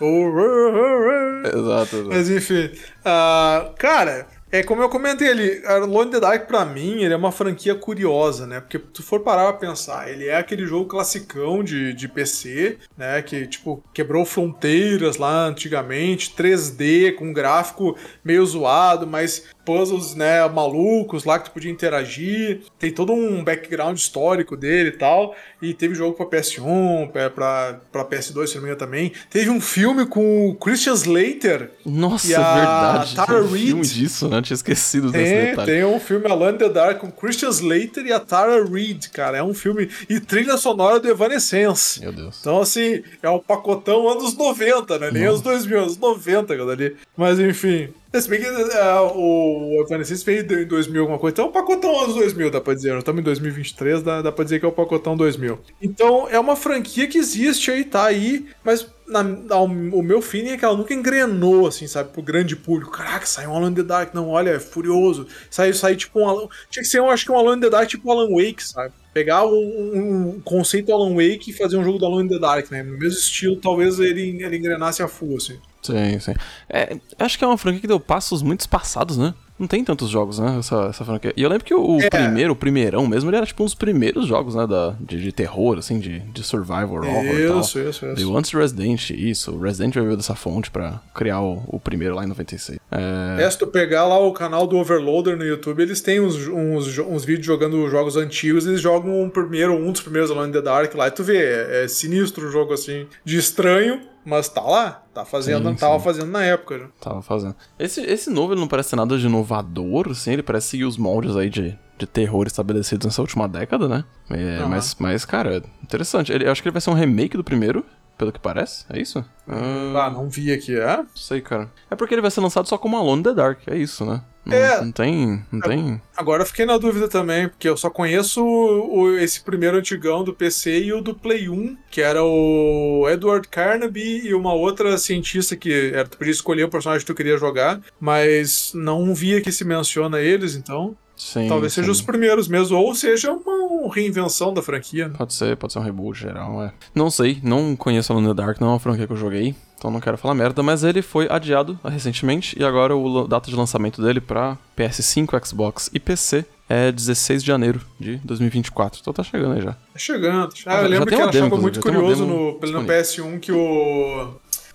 [1.46, 2.06] Exato, exato.
[2.10, 2.70] Mas enfim,
[3.04, 7.18] ah, cara, é como eu comentei ali, Alone in the Dark pra mim, ele é
[7.18, 8.60] uma franquia curiosa, né?
[8.60, 13.20] Porque tu for parar pra pensar, ele é aquele jogo classicão de, de PC, né?
[13.24, 21.24] Que, tipo, quebrou fronteiras lá antigamente, 3D, com gráfico meio zoado, mas puzzles, né, malucos
[21.26, 22.62] lá que tu podia interagir.
[22.80, 25.36] Tem todo um background histórico dele e tal.
[25.62, 29.12] E teve jogo pra PS1, pra, pra, pra PS2, se não me engano também.
[29.30, 33.16] Teve um filme com o Christian Slater, Nossa, E a verdade.
[33.16, 33.66] Tara Tem um Reid?
[33.68, 34.38] filme disso, né?
[34.38, 35.72] Eu tinha esquecido desse Tem, detalhe.
[35.72, 39.38] tem um filme in the Dark com Christian Slater e a Tara Reid, cara.
[39.38, 39.90] É um filme.
[40.10, 42.00] E trilha sonora do Evanescence.
[42.02, 42.38] Meu Deus.
[42.42, 45.12] Então, assim, é um pacotão anos 90, né?
[45.12, 46.96] Nem anos 2000, anos 90, cara, ali.
[47.16, 47.90] Mas, enfim.
[48.16, 51.34] Se bem que é, o Evanescence veio em 2000 alguma coisa.
[51.34, 52.90] Então, é um pacotão anos 2000, dá pra dizer.
[52.92, 55.60] Nós estamos em 2023, dá, dá pra dizer que é o pacotão 2000.
[55.82, 58.46] Então, é uma franquia que existe aí, tá aí.
[58.64, 59.68] Mas, na, na- o
[60.04, 62.12] meu feeling é que ela nunca engrenou, assim, sabe?
[62.14, 62.92] Pro grande público.
[62.92, 64.14] Caraca, saiu um Alan in the Dark.
[64.14, 65.26] Não, olha, é furioso.
[65.50, 66.48] Saiu, saiu tipo um Alan...
[66.70, 68.94] Tinha que ser, eu acho que um Alan in the Dark tipo Alan Wake, sabe?
[69.12, 72.38] Pegar um, um- um conceito Alan Wake e fazer um jogo do Alan in the
[72.40, 72.84] Dark, né?
[72.84, 75.58] No mesmo estilo, talvez ele, ele engrenasse a full, assim.
[75.84, 76.34] Sim, sim.
[76.70, 79.34] É, acho que é uma franquia que deu passos muito espaçados, né?
[79.60, 80.58] Não tem tantos jogos, né?
[80.58, 81.32] Essa, essa franquia.
[81.38, 82.10] E eu lembro que o, o É.
[82.10, 84.66] primeiro, o primeirão mesmo, ele era tipo um dos primeiros jogos, né?
[84.66, 87.60] Da, de, de terror, assim, de, de survival horror e tal.
[87.62, 88.16] Isso, isso, isso.
[88.16, 89.52] Veio antes Resident, isso.
[89.52, 92.80] O Resident veio dessa fonte pra criar o, o primeiro lá em 96.
[92.92, 96.36] É, É, se tu pegar lá o canal do Overloader no YouTube, eles têm uns,
[96.48, 100.54] uns, uns vídeos jogando jogos antigos, eles jogam um primeiro, um dos primeiros Alone in
[100.54, 104.50] the Dark lá, e tu vê, é, é sinistro o jogo assim, de estranho, mas
[104.50, 106.04] tá lá, tá fazendo, Sim, tava sim.
[106.06, 106.88] fazendo na época já.
[107.00, 107.56] Tava fazendo.
[107.78, 110.32] Esse, esse novo, ele não parece ser nada de inovador, assim.
[110.34, 114.06] Ele parece seguir os moldes aí de, de terror estabelecidos nessa última década, né?
[114.30, 114.70] É, Aham.
[114.70, 116.32] mas, mas, cara, interessante.
[116.32, 117.86] Ele, eu acho que ele vai ser um remake do primeiro,
[118.24, 118.86] pelo que parece.
[118.90, 119.24] É isso?
[119.48, 120.98] Ah, Ah, não vi aqui, é?
[120.98, 121.70] não sei, cara.
[121.92, 123.60] É porque ele vai ser lançado só como Alone in the Dark.
[123.68, 124.22] É isso, né?
[124.46, 124.82] Não, É.
[124.82, 125.44] não tem.
[125.52, 126.02] Não tem.
[126.18, 130.22] Agora eu fiquei na dúvida também, porque eu só conheço o- o- esse primeiro antigão
[130.24, 134.98] do PC e o do Play 1, que era o Edward Carnaby e uma outra
[134.98, 139.40] cientista que era, tu podia escolher o personagem que tu queria jogar, mas não via
[139.42, 141.48] que se menciona eles, então Sim.
[141.48, 141.82] talvez sim.
[141.82, 145.08] sejam os primeiros mesmo, ou seja uma reinvenção da franquia.
[145.08, 145.16] né?
[145.18, 146.74] Pode ser, pode ser um reboot geral, é.
[146.94, 149.56] Não sei, não conheço Alone in the Dark, não é uma franquia que eu joguei,
[149.78, 153.56] então não quero falar merda, mas ele foi adiado recentemente e agora o data de
[153.56, 159.00] lançamento dele pra PS5, Xbox e PC é 16 de janeiro de 2024.
[159.02, 159.74] Então tá chegando aí já.
[159.74, 160.54] Tá chegando.
[160.66, 162.96] Ah, já eu lembro tem que uma demo, achava muito já curioso no, no disponível.
[162.96, 164.34] PS1 que o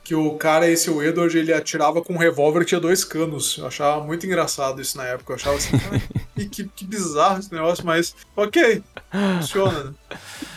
[0.09, 3.59] que o cara, esse o Edward, ele atirava com um revólver que tinha dois canos.
[3.59, 5.33] Eu achava muito engraçado isso na época.
[5.33, 5.79] Eu achava assim,
[6.51, 8.83] que, que bizarro esse negócio, mas ok,
[9.37, 9.93] funciona, né?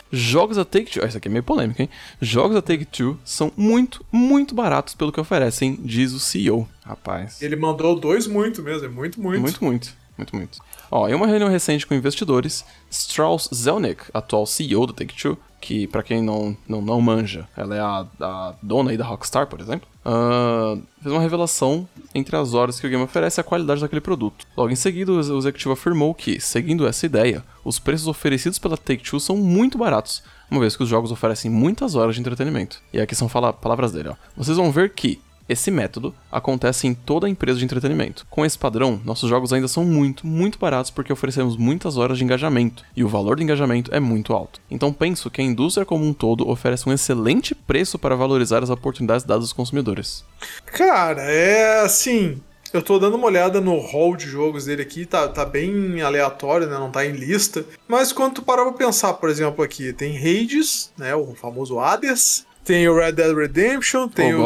[0.10, 1.04] Jogos da Take-Two...
[1.04, 1.90] Ah, isso aqui é meio polêmico, hein?
[2.22, 6.66] Jogos da Take-Two são muito, muito baratos pelo que oferecem, diz o CEO.
[6.86, 7.42] Rapaz.
[7.42, 9.42] Ele mandou dois muito mesmo, é muito, muito.
[9.42, 10.60] Muito, muito, muito, muito.
[10.90, 16.02] Ó, em uma reunião recente com investidores, Strauss Zelnick, atual CEO da Take-Two, que pra
[16.04, 19.88] quem não, não, não manja, ela é a, a dona aí da Rockstar, por exemplo,
[20.04, 24.02] ah, fez uma revelação entre as horas que o game oferece e a qualidade daquele
[24.02, 24.46] produto.
[24.58, 28.58] Logo em seguida, o ex- o executivo afirmou que, seguindo essa ideia, os preços oferecidos
[28.58, 32.82] pela Take-Two são muito baratos, uma vez que os jogos oferecem muitas horas de entretenimento.
[32.92, 34.16] E aqui são palavras dele, ó.
[34.36, 35.22] Vocês vão ver que
[35.52, 38.26] Esse método acontece em toda empresa de entretenimento.
[38.30, 42.24] Com esse padrão, nossos jogos ainda são muito, muito baratos porque oferecemos muitas horas de
[42.24, 44.62] engajamento, e o valor do engajamento é muito alto.
[44.72, 48.70] Então penso que a indústria como um todo oferece um excelente preço para valorizar as
[48.70, 50.24] oportunidades dadas aos consumidores.
[50.68, 52.42] Cara, é assim.
[52.72, 56.68] Eu tô dando uma olhada no hall de jogos dele aqui, tá, tá bem aleatório,
[56.68, 56.78] né?
[56.78, 57.66] Não tá em lista.
[57.90, 61.14] Mas quando tu parar pra pensar, por exemplo, aqui, tem Hades, né?
[61.14, 62.46] O famoso Hades.
[62.64, 64.34] Tem o Red Dead Redemption, tem?
[64.36, 64.38] O-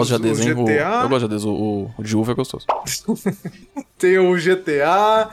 [0.66, 1.02] GTA.
[1.04, 2.66] Eu gosto de Hades, o, o, de uva é gostoso.
[3.98, 5.30] tem o GTA,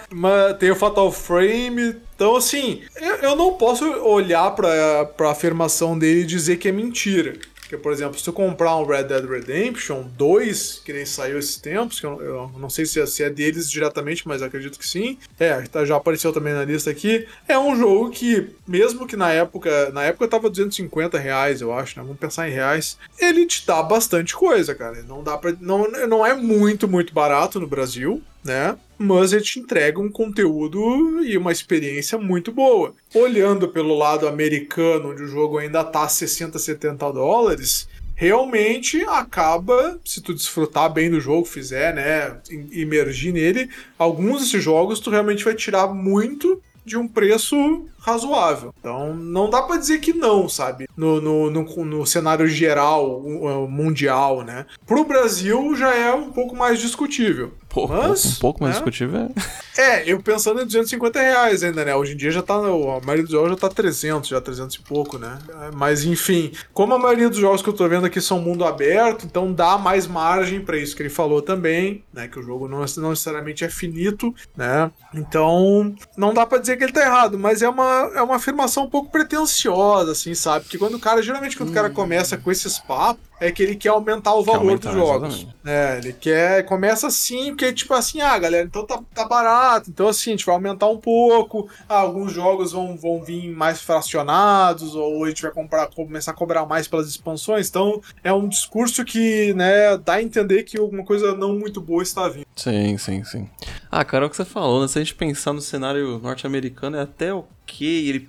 [0.59, 1.97] tem o Fatal Frame.
[2.15, 6.73] Então, assim, eu, eu não posso olhar pra, pra afirmação dele e dizer que é
[6.73, 7.35] mentira.
[7.73, 11.57] Porque, por exemplo, se tu comprar um Red Dead Redemption 2, que nem saiu esses
[11.57, 14.87] tempos, que eu, eu não sei se é, se é deles diretamente, mas acredito que
[14.87, 15.17] sim.
[15.41, 17.27] É, tá- já apareceu também na lista aqui.
[17.49, 21.99] É um jogo que, mesmo que na época, na época tava 250 reais, eu acho,
[21.99, 22.05] né?
[22.05, 22.99] Vamos pensar em reais.
[23.19, 25.03] Ele te dá bastante coisa, cara.
[25.05, 28.77] Não dá pra, não, não é muito, muito barato no Brasil, né?
[29.03, 32.95] Mas ele te entrega um conteúdo e uma experiência muito boa.
[33.15, 40.21] Olhando pelo lado americano, onde o jogo ainda tá 60, 70 dólares, realmente acaba, se
[40.21, 45.45] tu desfrutar bem do jogo, fizer, né, im- imergir nele, alguns desses jogos tu realmente
[45.45, 48.75] vai tirar muito de um preço razoável.
[48.81, 50.89] Então, não dá pra dizer que não, sabe?
[50.97, 53.21] No, no, no, no cenário geral,
[53.69, 54.67] mundial, né?
[54.85, 57.53] Pro Brasil já é um pouco mais discutível.
[57.75, 58.81] Mas, um pouco mais né?
[58.81, 59.63] discutível é.
[59.81, 61.95] É, eu pensando em 250 reais ainda, né?
[61.95, 62.55] Hoje em dia já tá.
[62.55, 65.39] A maioria dos jogos já tá 300, já 300 e pouco, né?
[65.49, 68.65] É, Mas enfim, como a maioria dos jogos que eu tô vendo aqui são mundo
[68.65, 72.29] aberto, então dá mais margem pra isso que ele falou também, né?
[72.29, 74.91] Que o jogo não, não necessariamente é finito, né?
[75.15, 78.85] Então, não dá pra dizer que ele tá errado, mas é uma, é uma afirmação
[78.85, 80.65] um pouco pretensiosa, assim, sabe?
[80.65, 83.75] Porque quando o cara, geralmente quando o cara começa com esses papos, é que ele
[83.75, 85.35] quer aumentar o valor aumentar, dos jogos.
[85.35, 85.57] exatamente.
[85.65, 86.65] É, ele quer.
[86.65, 89.91] Começa assim, porque, tipo assim, ah, galera, então tá, tá barato.
[89.91, 91.69] Então, assim, a gente vai aumentar um pouco.
[91.89, 96.35] Ah, alguns jogos vão, vão vir mais fracionados, ou a gente vai comprar, começar a
[96.35, 97.69] cobrar mais pelas expansões.
[97.69, 102.03] Então, é um discurso que, né, dá a entender que alguma coisa não muito boa
[102.03, 102.47] está vindo.
[102.55, 103.49] Sim, sim, sim.
[103.91, 104.89] Ah, cara, é o que você falou, né?
[104.89, 108.29] Se a gente pensar no cenário norte-americano, é até ok ele,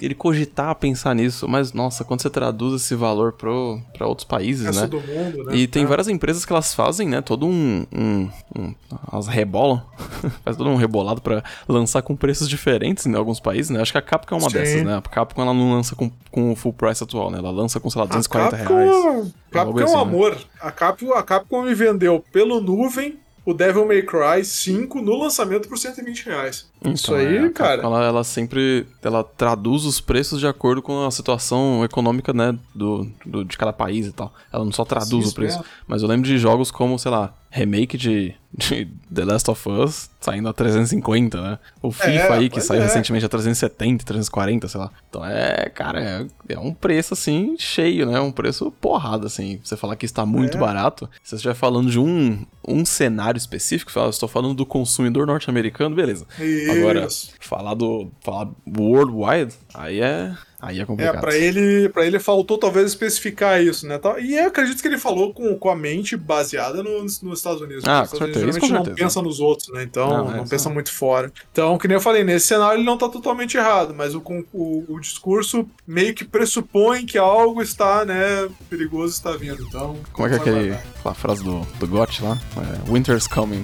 [0.00, 4.74] ele cogitar pensar nisso, mas nossa, quando você traduz esse valor pro, pra outros países,
[4.76, 4.86] né?
[4.86, 5.56] do mundo, né?
[5.56, 5.86] E tem É.
[5.86, 7.20] várias empresas que elas fazem, né?
[7.20, 7.86] Todo um.
[7.94, 8.74] um, um
[9.12, 9.82] elas rebolam.
[10.44, 13.80] faz todo um rebolado pra lançar com preços diferentes em alguns países, né?
[13.80, 14.58] Acho que a Capcom é uma Sim.
[14.58, 14.96] dessas, né?
[14.96, 17.38] A Capcom ela não lança com, com o full price atual, né?
[17.38, 19.34] Ela lança com, sei lá, A 240 Capcom, reais.
[19.50, 20.02] a Capcom é assim, um né?
[20.02, 20.38] amor.
[20.60, 25.68] A Capcom, a Capcom me vendeu pelo nuvem o Devil May Cry 5 no lançamento
[25.68, 26.70] por 120 reais.
[26.84, 27.82] Isso Então, aí, é, cara.
[27.82, 33.06] Ela, ela sempre ela traduz os preços de acordo com a situação econômica, né, do,
[33.24, 34.32] do- de cada país e tal.
[34.52, 35.58] Ela não só traduz Sim, o preço.
[35.60, 39.68] isso Mas eu lembro de jogos como, sei lá, remake de, de The Last of
[39.68, 41.58] Us saindo a 350, né?
[41.80, 42.84] O FIFA aí, que saiu é.
[42.84, 44.90] recentemente a 370, 340, sei lá.
[45.08, 48.18] Então é, cara, é, é um preço assim cheio, né?
[48.18, 49.60] Um preço porrada, assim.
[49.62, 50.60] Você falar que está muito É.
[50.60, 54.66] barato, se você estiver falando de um, um cenário específico, fala, eu estou falando do
[54.66, 56.26] consumidor norte-americano, beleza.
[56.72, 57.32] Agora, Isso.
[57.38, 58.10] falar do.
[58.20, 60.34] falar worldwide, aí é.
[60.60, 61.20] Aí é É, complicado.
[61.20, 64.00] pra ele, pra ele faltou talvez especificar isso, né?
[64.20, 67.84] E eu acredito que ele falou com, com a mente baseada no- nos Estados Unidos.
[67.86, 68.96] Ah, porque os com certeza, Unidos não certeza.
[68.96, 69.82] pensa nos outros, né?
[69.82, 70.74] Então Não, não, é, pensa não.
[70.74, 71.30] muito fora.
[71.52, 74.84] Então, que nem eu falei, nesse cenário ele não tá totalmente errado, mas o, o,
[74.88, 79.62] o discurso meio que pressupõe que algo está, né, perigoso está vindo.
[79.62, 79.96] Então.
[80.12, 82.38] Como é que é aquele, aquela frase do, do GOT lá?
[82.56, 83.62] É, Winter's coming.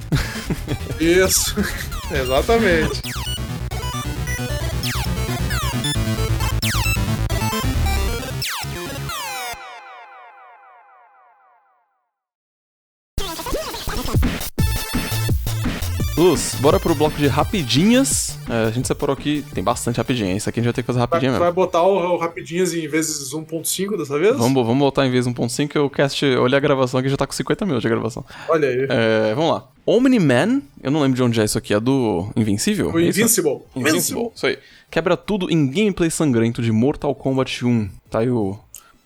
[0.99, 1.55] Isso.
[2.13, 3.01] Exatamente.
[16.21, 18.37] Luz, bora pro bloco de rapidinhas.
[18.47, 20.35] É, a gente separou aqui, tem bastante rapidinha.
[20.35, 21.53] Isso aqui a gente vai ter que fazer Vai, rapidinho vai mesmo.
[21.55, 24.37] botar o, o rapidinhas em vezes 1.5 dessa vez?
[24.37, 27.17] Vamos, vamos voltar em vez 1.5, que o cast, eu olhei a gravação aqui já
[27.17, 28.23] tá com 50 minutos de gravação.
[28.47, 28.85] Olha aí.
[28.87, 29.67] É, vamos lá.
[29.83, 32.91] Omni-Man, eu não lembro de onde é isso aqui, é do Invencível?
[32.91, 33.03] o É?
[33.05, 33.61] Invincible.
[33.75, 34.29] Invincible.
[34.35, 34.59] Isso aí.
[34.91, 37.89] Quebra tudo em gameplay sangrento de Mortal Kombat 1.
[38.11, 38.59] Tá aí o,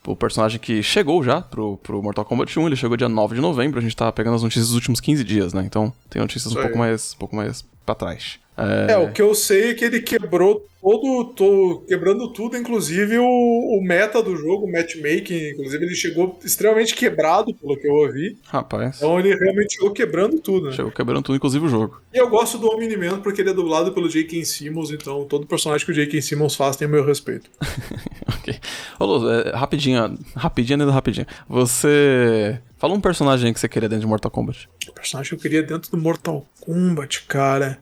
[0.06, 2.68] o personagem que chegou já pro, pro Mortal Kombat 1.
[2.68, 3.80] Ele chegou dia 9 de novembro.
[3.80, 5.64] A gente tá pegando as notícias dos últimos 15 dias, né?
[5.66, 6.68] Então tem notícias Isso um aí.
[6.68, 8.40] pouco mais, um pouco mais pra trás.
[8.58, 13.24] É, o que eu sei é que ele quebrou todo, to- quebrando tudo, inclusive o,
[13.26, 18.38] o meta do jogo, o matchmaking, inclusive ele chegou extremamente quebrado, pelo que eu ouvi.
[18.46, 20.74] Rapaz, Então ele realmente chegou quebrando tudo, né?
[20.74, 22.00] chegou quebrando tudo, inclusive o jogo.
[22.14, 24.46] E eu gosto do Omni-Man porque ele é dublado pelo J.K.
[24.46, 26.22] Simmons, então todo personagem que o J.K.
[26.22, 27.50] Simmons faz tem o meu respeito.
[28.40, 28.56] ok.
[29.00, 31.26] Ô, Luz, é, rapidinho, rapidinho ainda rapidinho.
[31.50, 34.70] Você Fala um personagem que você queria dentro de Mortal Kombat.
[34.88, 37.80] O personagem que eu queria dentro do Mortal Kombat, cara.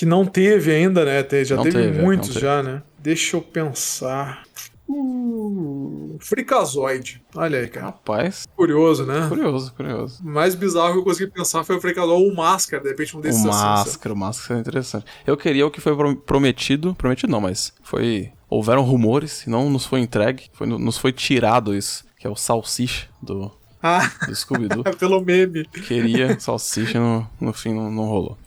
[0.00, 1.22] Que não teve ainda, né?
[1.44, 2.40] Já Não teve, teve, é, muitos teve.
[2.40, 2.82] já, né?
[2.98, 4.44] Deixa eu pensar.
[4.88, 6.16] Uh.
[7.34, 7.86] Olha aí, cara.
[7.86, 9.26] Rapaz, Curioso, né?
[9.28, 10.22] curioso, curioso.
[10.22, 13.14] O mais bizarro que eu consegui pensar foi o Freakazoid ou o Máscara, de repente
[13.14, 13.78] um desses O sabe?
[13.78, 15.04] Máscara, o Máscara é interessante.
[15.26, 16.94] Eu queria o que foi prom- prometido.
[16.94, 18.32] Prometido não, mas foi.
[18.48, 20.44] Houveram rumores, não nos foi entregue.
[20.54, 22.06] Foi, nos foi tirado isso.
[22.18, 24.82] Que é o Salsicha do, Ah, do Scooby-Doo.
[24.98, 25.66] pelo meme.
[25.66, 28.38] Queria Salsicha, no, no fim não, não rolou.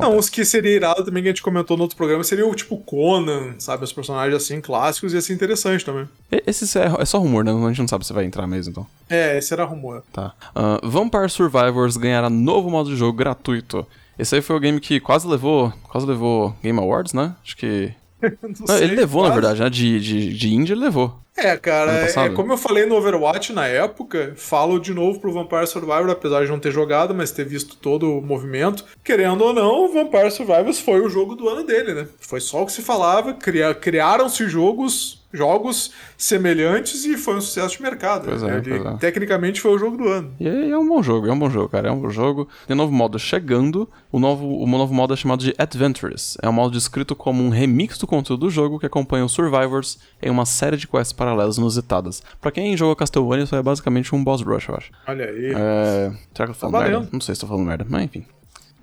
[0.00, 2.54] Não, os que seria irado também que a gente comentou no outro programa seria o
[2.54, 3.84] tipo Conan, sabe?
[3.84, 6.08] Os personagens assim clássicos ia ser interessante também.
[6.46, 7.52] Esse é, é só rumor, né?
[7.52, 8.86] A gente não sabe se vai entrar mesmo, então.
[9.08, 10.02] É, esse era rumor.
[10.12, 10.32] Tá.
[10.54, 13.86] Ah, Vampire Survivors ganhará novo modo de jogo gratuito.
[14.18, 15.72] Esse aí foi o game que quase levou.
[15.84, 17.34] Quase levou Game Awards, né?
[17.42, 17.92] Acho que.
[18.42, 19.40] Não sei, ele levou, na quase.
[19.40, 19.70] verdade, né?
[19.70, 21.18] De, de, de indie ele levou.
[21.42, 25.32] É, cara, é, é como eu falei no Overwatch na época, falo de novo pro
[25.32, 28.84] Vampire Survivor, apesar de não ter jogado, mas ter visto todo o movimento.
[29.02, 32.06] Querendo ou não, o Vampire Survivors foi o jogo do ano dele, né?
[32.20, 37.76] Foi só o que se falava, cria- criaram-se jogos, jogos semelhantes e foi um sucesso
[37.76, 38.26] de mercado.
[38.26, 38.96] Pois é, Ele, pois é.
[38.98, 40.32] Tecnicamente foi o jogo do ano.
[40.40, 41.88] E é, é um bom jogo, é um bom jogo, cara.
[41.88, 42.48] É um bom jogo.
[42.66, 43.88] Tem novo modo chegando.
[44.10, 46.36] O novo, o novo modo é chamado de Adventures.
[46.42, 49.98] É um modo descrito como um remix do conteúdo do jogo que acompanha os Survivors
[50.22, 52.22] em uma série de quests paralelas inusitadas.
[52.40, 54.90] Pra quem jogou Castlevania, isso é basicamente um boss rush, eu acho.
[55.06, 55.52] Olha aí.
[55.54, 56.12] É.
[56.34, 57.08] Será que eu tô falando Tá merda?
[57.12, 58.24] Não sei se tô falando merda, mas enfim.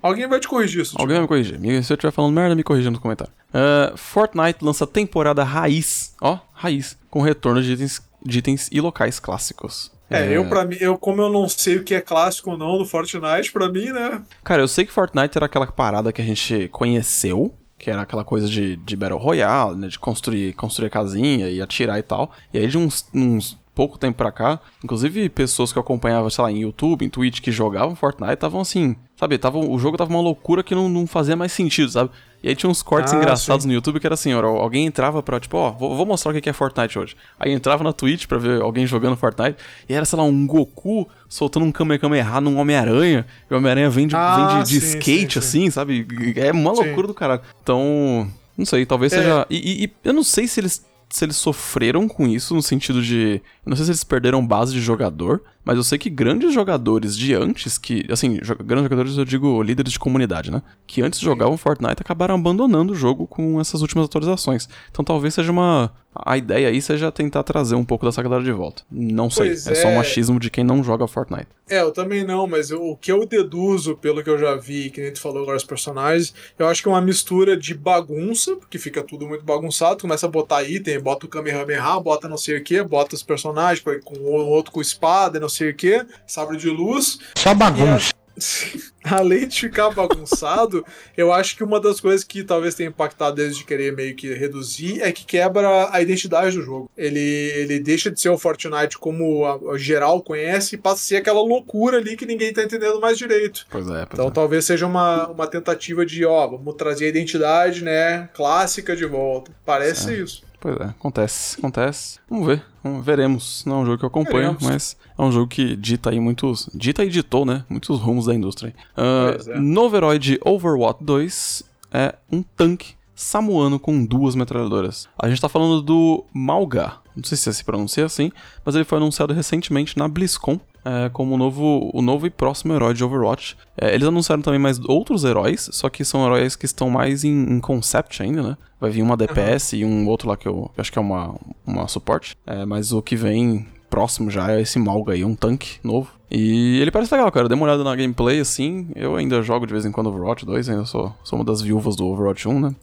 [0.02, 0.96] Alguém vai te corrigir isso.
[0.98, 1.58] Alguém vai me corrigir.
[1.82, 3.32] Se eu estiver falando merda, me corrija no comentário.
[3.52, 6.14] É, Fortnite lança temporada raiz.
[6.20, 6.96] Ó, raiz.
[7.10, 9.90] Com retorno de itens, de itens e locais clássicos.
[10.10, 12.78] É, eu para mim, eu como eu não sei o que é clássico ou não
[12.78, 14.22] do Fortnite, pra mim, né?
[14.42, 18.24] Cara, eu sei que Fortnite era aquela parada que a gente conheceu, que era aquela
[18.24, 19.88] coisa de, de Battle Royale, né?
[19.88, 22.32] De construir, construir casinha e atirar e tal.
[22.54, 26.42] E aí de uns, uns pouco tempo pra cá, inclusive pessoas que eu acompanhava, sei
[26.42, 30.10] lá, em YouTube, em Twitch, que jogavam Fortnite, estavam assim, sabe, tava, o jogo tava
[30.10, 32.10] uma loucura que não, não fazia mais sentido, sabe?
[32.42, 33.68] E aí tinha uns cortes Ah, engraçados sim.
[33.68, 36.40] no YouTube que era assim, ó, alguém entrava pra, tipo, ó, vou, vou mostrar o
[36.40, 37.16] que é Fortnite hoje.
[37.38, 39.56] Aí entrava na Twitch pra ver alguém jogando Fortnite,
[39.88, 44.06] e era, sei lá, um Goku soltando um Kamehameha num Homem-Aranha, e o Homem-Aranha vem
[44.06, 45.38] de, Ah, vem de, de sim, skate, sim, sim.
[45.38, 46.06] assim, sabe?
[46.36, 47.40] É uma loucura do caralho.
[47.60, 49.16] Então, não sei, talvez É.
[49.16, 49.46] seja...
[49.50, 50.86] E, e- e eu não sei se eles...
[51.10, 53.40] Se eles sofreram com isso, no sentido de.
[53.64, 57.16] Eu não sei se eles perderam base de jogador, mas eu sei que grandes jogadores
[57.16, 58.04] de antes, que.
[58.10, 60.62] Assim, jo- grandes jogadores eu digo líderes de comunidade, né?
[60.86, 64.68] Que antes jogavam Fortnite acabaram abandonando o jogo com essas últimas atualizações.
[64.90, 65.92] Então talvez seja uma.
[66.24, 68.82] A ideia aí seja tentar trazer um pouco dessa galera de volta.
[68.90, 69.48] Não sei.
[69.48, 69.98] Pois é só um é.
[69.98, 71.46] achismo de quem não joga Fortnite.
[71.68, 74.88] É, eu também não, mas eu- o que eu deduzo pelo que eu já vi,
[74.90, 78.56] que nem tu falou agora os personagens, eu acho que é uma mistura de bagunça,
[78.56, 82.56] porque fica tudo muito bagunçado, começa a botar item, bota o Kamehameha, bota não sei
[82.58, 86.04] o que, bota os personagens com, com o outro com espada, não sei o que,
[86.26, 87.18] sabre de luz.
[87.36, 88.12] Só bagunça.
[89.04, 90.84] Além de ficar bagunçado,
[91.16, 94.32] eu acho que uma das coisas que talvez tenha impactado eles de querer meio que
[94.34, 96.90] reduzir é que quebra a identidade do jogo.
[96.96, 101.06] Ele, ele deixa de ser o Fortnite como a, a geral conhece e passa a
[101.06, 103.66] ser aquela loucura ali que ninguém tá entendendo mais direito.
[103.70, 104.30] Pois é, pois Então é.
[104.30, 109.50] talvez seja uma, uma tentativa de, ó, vamos trazer a identidade, né, clássica de volta.
[109.64, 110.47] Parece ser isso.
[110.60, 112.18] Pois é, acontece, acontece.
[112.28, 113.64] Vamos ver, vamos, veremos.
[113.64, 114.62] Não é um jogo que eu acompanho, Veremos.
[114.64, 116.68] mas é um jogo que dita aí muitos.
[116.74, 117.64] Dita e ditou, né?
[117.68, 118.74] Muitos rumos da indústria.
[118.94, 120.18] Pois é.
[120.18, 125.08] De Overwatch 2 é um tanque samuano com duas metralhadoras.
[125.18, 126.94] A gente tá falando do Malga.
[127.16, 128.30] Não sei se se pronuncia assim,
[128.64, 130.60] mas ele foi anunciado recentemente na BlizzCon.
[130.84, 133.56] É, como o novo, o novo e próximo herói de Overwatch.
[133.76, 137.30] É, eles anunciaram também mais outros heróis, só que são heróis que estão mais em,
[137.52, 138.56] em concept ainda, né?
[138.80, 141.02] Vai vir uma DPS e um outro lá que eu, que eu acho que é
[141.02, 141.34] uma,
[141.66, 142.36] uma suporte.
[142.46, 146.10] É, mas o que vem próximo já é esse Malga aí, um tanque novo.
[146.30, 147.48] E ele parece legal, cara.
[147.48, 148.88] Dê uma olhada na gameplay, assim.
[148.94, 151.96] Eu ainda jogo de vez em quando Overwatch 2, ainda sou, sou uma das viúvas
[151.96, 152.74] do Overwatch 1, né?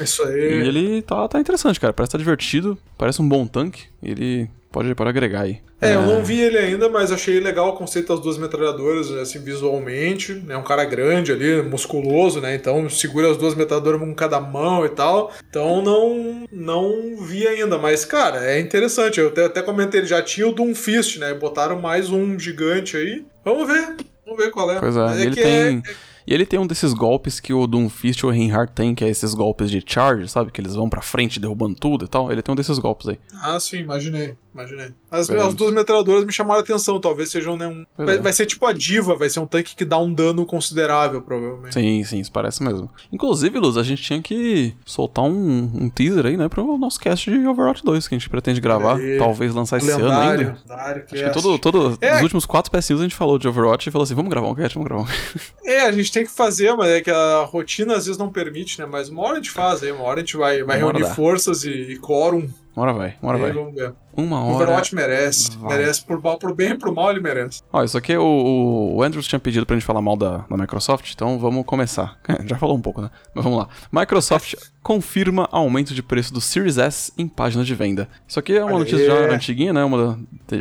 [0.00, 0.68] Isso E aí.
[0.68, 1.92] ele tá, tá interessante, cara.
[1.92, 3.86] Parece tá divertido, parece um bom tanque.
[4.00, 5.60] E ele pode, pode agregar aí.
[5.80, 9.38] É, eu não vi ele ainda, mas achei legal o conceito das duas metralhadoras, assim,
[9.38, 10.42] visualmente.
[10.48, 12.54] É um cara grande ali, musculoso, né?
[12.54, 15.32] Então segura as duas metralhadoras com cada mão e tal.
[15.48, 19.20] Então não, não vi ainda, mas, cara, é interessante.
[19.20, 21.34] Eu até, até comentei, ele já tinha o Doomfist, né?
[21.34, 23.24] Botaram mais um gigante aí.
[23.44, 23.96] Vamos ver.
[24.24, 24.78] Vamos ver qual é.
[24.78, 25.82] Pois é, Mas e ele que tem.
[26.26, 29.08] E ele tem um desses golpes que o Doomfist e o Reinhardt tem, que é
[29.08, 30.52] esses golpes de charge, sabe?
[30.52, 32.30] Que eles vão pra frente derrubando tudo e tal.
[32.30, 33.18] Ele tem um desses golpes aí.
[33.42, 34.36] Ah, sim, imaginei.
[34.54, 34.90] Imaginei.
[35.10, 37.86] As, as duas metralhadoras me chamaram a atenção, talvez sejam né, um.
[37.96, 38.18] Vai, é.
[38.18, 41.74] vai ser tipo a diva, vai ser um tanque que dá um dano considerável, provavelmente.
[41.74, 42.90] Sim, sim, isso parece mesmo.
[43.10, 47.30] Inclusive, Luz, a gente tinha que soltar um, um teaser aí, né, pro nosso cast
[47.30, 49.18] de Overwatch 2, que a gente pretende gravar, Aí.
[49.18, 50.58] talvez lançar esse ano Lendário, ainda.
[50.68, 52.14] lendário, Acho que todo, todo, É.
[52.14, 54.54] nos últimos quatro PS1 a gente falou de Overwatch e falou assim, vamos gravar um
[54.54, 55.52] cast, vamos gravar um cast.
[55.64, 58.78] É, a gente tem que fazer, mas é que a rotina às vezes não permite,
[58.78, 58.86] né?
[58.86, 61.14] Mas uma hora a gente faz aí, uma hora a gente vai, vai reunir dá.
[61.14, 62.48] forças e, e quórum.
[62.74, 63.52] Uma hora vai, uma hora vai.
[63.52, 63.94] vamos ver.
[64.14, 64.64] Uma O hora.
[64.64, 65.56] Overwatch merece.
[65.58, 65.76] vai.
[65.78, 67.62] Merece por, mal, por bem e por mal, ele merece.
[67.72, 70.56] Ó, isso aqui é o, o Andrews tinha pedido pra gente falar mal da, da
[70.56, 72.18] Microsoft, então vamos começar.
[72.46, 73.10] Já falou um pouco, né?
[73.34, 73.68] Mas vamos lá.
[73.90, 78.08] Microsoft confirma aumento de preço do Series S em páginas de venda.
[78.26, 79.84] Isso aqui é uma Olha notícia já antiguinha, né?
[79.84, 80.18] Uma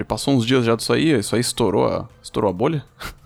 [0.08, 2.86] passou uns dias já disso aí, isso aí estourou a, estourou a bolha,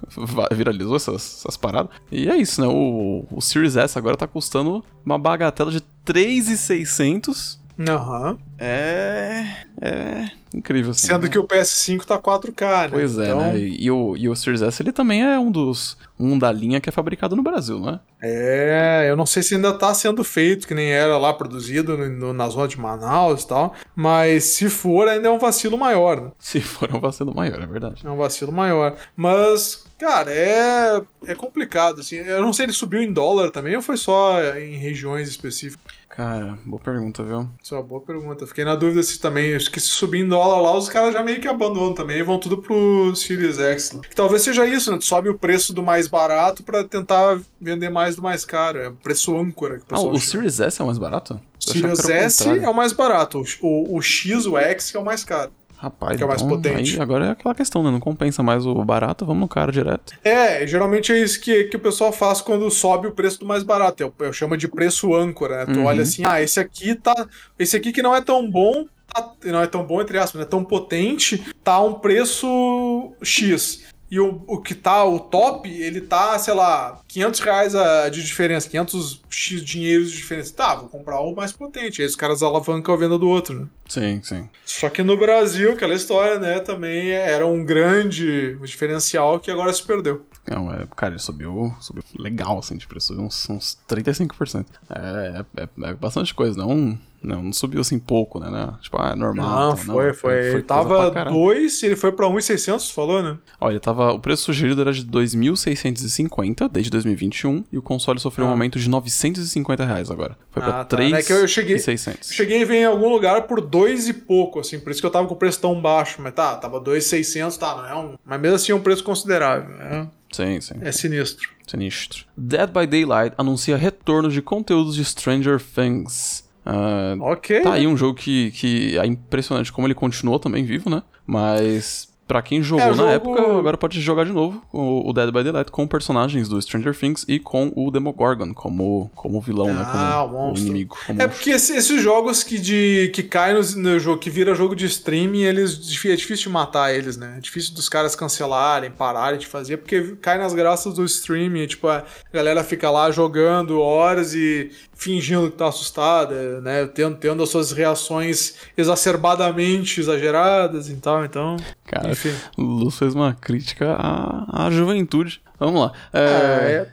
[0.54, 1.92] viralizou essas, essas paradas.
[2.12, 2.68] E é isso, né?
[2.68, 7.64] O, o Series S agora tá custando uma bagatela de 3,600.
[7.80, 8.38] Aham.
[8.58, 9.44] É.
[9.82, 10.30] É.
[10.54, 11.08] Incrível, assim.
[11.08, 11.30] Sendo né?
[11.30, 12.90] que o PS5 tá 4K, né?
[12.92, 13.60] Pois é, então, né?
[13.60, 15.98] E, o, e o Series S ele também é um dos.
[16.18, 18.00] um da linha que é fabricado no Brasil, né?
[18.22, 22.10] É, eu não sei se ainda tá sendo feito, que nem era lá produzido no-
[22.10, 23.76] no- na zona de Manaus e tal.
[23.94, 26.32] Mas se for, ainda é um vacilo maior, né?
[26.40, 28.02] Se for um vacilo maior, é verdade.
[28.08, 28.96] É um vacilo maior.
[29.18, 32.16] Mas, cara, é, é complicado, assim.
[32.16, 35.94] Eu não sei, ele subiu em dólar também ou foi só em regiões específicas?
[36.16, 37.50] Cara, boa pergunta, viu?
[37.62, 38.48] Isso é uma boa pergunta.
[38.48, 39.54] Fiquei na dúvida se também.
[39.54, 42.24] Acho que se subir em dólar lá, os caras já meio que abandonam também e
[42.24, 43.92] vão tudo pro Series X.
[43.92, 44.02] lá.
[44.02, 44.98] Que talvez seja isso, né?
[44.98, 48.80] Tu sobe o preço do mais barato pra tentar vender mais do mais caro.
[48.80, 50.32] É o preço âncora que o Ah, pessoal o chama.
[50.32, 51.34] Series S é o mais barato?
[51.34, 51.40] Eu
[51.74, 53.44] achava Series o S é o mais barato.
[53.62, 55.52] O, o, o X, o X é o mais caro.
[55.86, 56.96] Rapaz, que é o mais então, potente.
[56.96, 57.92] Aí agora é aquela questão, né?
[57.92, 60.14] Não compensa mais o barato, vamos no caro direto.
[60.24, 63.62] É, geralmente é isso que, que o pessoal faz quando sobe o preço do mais
[63.62, 64.02] barato.
[64.02, 65.74] Eu, eu chamo de preço âncora, né?
[65.74, 65.86] Tu Uhum.
[65.86, 67.14] olha assim, ah, esse aqui tá.
[67.60, 70.42] Esse aqui que não é tão bom, tá- não é tão bom, entre aspas, não
[70.42, 73.84] é tão potente, tá a um preço X.
[74.10, 78.24] E o, o que tá, o top, ele tá, sei lá, 500 reais a- de
[78.24, 80.54] diferença, 500 X dinheiros de diferença.
[80.54, 82.02] Tá, vou comprar o mais potente.
[82.02, 83.68] Aí os caras alavancam a venda do outro, né?
[83.90, 84.48] Sim, sim.
[84.66, 89.82] Só que no Brasil, aquela história, né, também era um grande diferencial que agora se
[89.84, 90.26] perdeu.
[90.48, 94.66] Não, é, cara, ele subiu, subiu legal, assim, de preço, uns, uns 35%.
[94.90, 98.50] É, é, é bastante coisa, não, não, não subiu assim pouco, né?
[98.50, 98.74] né?
[98.82, 99.50] Tipo, ah, é normal.
[99.50, 100.34] Não, tá, foi, foi.
[100.40, 101.36] Ele coisa tava pra caralho.
[101.36, 103.38] 2 e ele foi pra 1,600, falou, né?
[103.62, 104.12] Ele tava.
[104.14, 108.52] O preço sugerido era de 2.650 desde 2021 e o console sofreu um Ah.
[108.52, 110.38] aumento de 950 reais agora.
[110.52, 111.02] Foi pra Ah, tá.
[111.04, 112.32] É que eu cheguei- 3.600.
[112.32, 115.12] Cheguei a ver em algum lugar por 2 e pouco, assim, por isso que eu
[115.12, 116.22] tava com o preço tão baixo.
[116.22, 118.16] Mas tá, tava 2,600, tá, não é um...
[118.26, 120.08] Mas mesmo assim é um preço considerável, né?
[120.32, 120.76] Sim, sim.
[120.82, 121.50] É sinistro.
[121.66, 122.26] Sinistro.
[122.36, 126.44] Dead by Daylight anuncia retorno de conteúdos de Stranger Things.
[126.66, 127.62] Ah, Ok.
[127.62, 131.04] Tá aí um jogo que, que é impressionante como ele continuou também vivo, né?
[131.28, 135.14] Mas pra quem jogou É, na jogo- época, agora pode jogar de novo o, o
[135.14, 139.72] Dead by Daylight com personagens do Stranger Things e com o Demogorgon como, como vilão,
[139.72, 139.84] né?
[139.86, 140.66] Ah, Como o monstro.
[140.68, 140.98] inimigo.
[141.06, 144.56] Como É porque esse- esses jogos que, de, que caem no, no jogo, que vira
[144.56, 147.36] jogo de streaming, eles, é difícil de matar eles, né?
[147.38, 151.68] É difícil dos caras cancelarem, pararem de fazer, porque cai nas graças do streaming.
[151.68, 152.04] Tipo, a
[152.34, 156.86] galera fica lá jogando horas e fingindo que tá assustada, né?
[156.88, 161.24] Tendo, tendo as suas reações exacerbadamente exageradas e tal.
[161.26, 162.34] Então, Cara, enfim.
[162.58, 165.42] o Luz fez uma crítica à, à juventude.
[165.60, 165.94] Vamos lá.
[166.12, 166.92] É, É,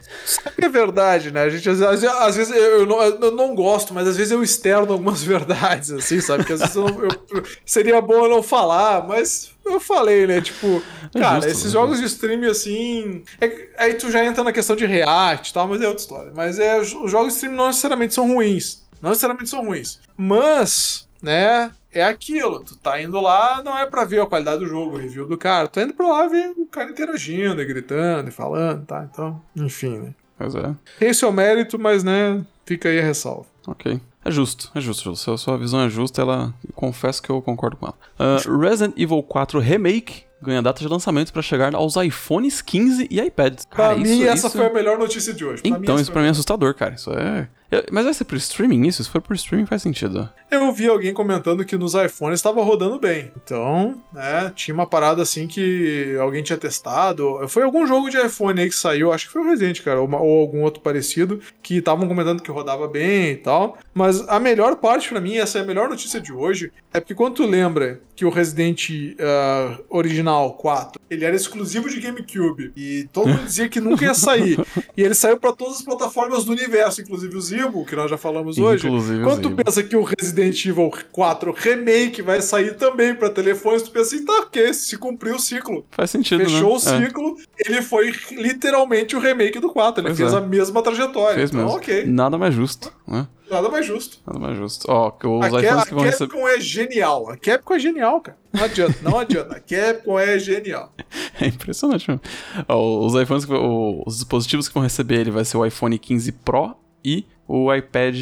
[0.63, 1.43] é, é verdade, né?
[1.43, 4.43] A gente, às, vezes- às vezes eu, não, eu não gosto, mas às vezes eu
[4.43, 6.45] externo algumas verdades, assim, sabe?
[6.45, 10.41] Que às vezes eu eu- seria bom eu não falar, mas eu falei, né?
[10.41, 10.83] Tipo,
[11.15, 13.23] É cara, justo, esses é jogos de streaming assim.
[13.41, 16.33] é aí tu já entra na questão de react e tal, mas é outra história.
[16.35, 18.83] Mas é, os jogos de streaming não necessariamente são ruins.
[19.01, 20.01] Não necessariamente são ruins.
[20.17, 21.71] Mas, né?
[21.95, 24.99] É aquilo, tu tá indo lá, não é pra ver a qualidade do jogo, o
[24.99, 28.33] review do cara, tu tá indo pra lá ver o cara interagindo, e gritando, e
[28.33, 29.07] falando, tá?
[29.13, 30.15] Então, enfim, né?
[30.39, 30.75] Pois é.
[30.99, 33.45] Tem seu mérito, mas, né, fica aí a ressalva.
[33.67, 34.01] Ok.
[34.25, 35.25] É justo, é justo, justo.
[35.25, 36.55] Sua, sua visão é justa, ela.
[36.67, 37.95] eu confesso que eu concordo com ela.
[38.19, 43.21] Ah, Resident Evil 4 Remake ganha data de lançamento pra chegar aos iPhones 15 e
[43.21, 43.65] iPads.
[43.65, 45.63] Pra Cara, mim, isso- essa isso- foi a melhor notícia de hoje.
[45.63, 46.95] Pra Então, essa isso pra mim é assustador, cara.
[46.95, 47.49] Isso é.
[47.91, 49.03] Mas vai ser por streaming isso?
[49.03, 50.29] Se for por streaming, faz sentido.
[50.51, 53.33] Eu vi alguém comentando que nos iPhones estava rodando bem.
[53.43, 57.47] Então, né, tinha uma parada assim que alguém tinha testado.
[57.49, 60.11] Foi algum jogo de iPhone aí que saiu, acho que foi o Resident, cara, ou,
[60.11, 63.79] ou algum outro parecido, que estavam comentando que rodava bem e tal.
[63.95, 67.15] Mas a melhor parte pra mim, essa é a melhor notícia de hoje, é porque
[67.15, 73.09] quando tu lembra que o Resident ah, original 4, ele era exclusivo de GameCube e
[73.13, 74.59] todo mundo dizia que nunca ia sair.
[74.97, 78.17] e ele saiu pra todas as plataformas do universo, inclusive os Evil, que nós já
[78.19, 78.87] falamos hoje.
[78.87, 83.83] Inclusive Quando tu pensa que o Resident Evil 4 Remake vai sair também pra telefones,
[83.83, 85.87] tu pensa assim, tá, ok, se cumpriu o ciclo.
[85.91, 86.75] Faz sentido, Fechou né?
[86.77, 90.01] o ciclo, ele foi literalmente o remake do 4.
[90.03, 90.37] Ele Pois fez é.
[90.37, 91.35] a mesma trajetória.
[91.37, 91.77] Fez então, mesmo.
[91.79, 92.05] ok.
[92.07, 93.27] Nada mais justo, né?
[93.51, 94.19] Nada mais justo.
[94.27, 94.87] Nada mais justo.
[94.91, 96.31] Ó, os A, Cap- iPhones a que vão receber.
[96.33, 97.29] Capcom é genial.
[97.31, 98.39] A Capcom é genial, cara.
[98.51, 99.57] Não adianta, não adianta.
[99.57, 100.93] A Capcom é genial.
[101.41, 102.21] É impressionante mesmo.
[102.69, 106.77] Os iPhones, que os dispositivos que vão receber ele vai ser o iPhone 15 Pro
[107.05, 108.17] e o iPad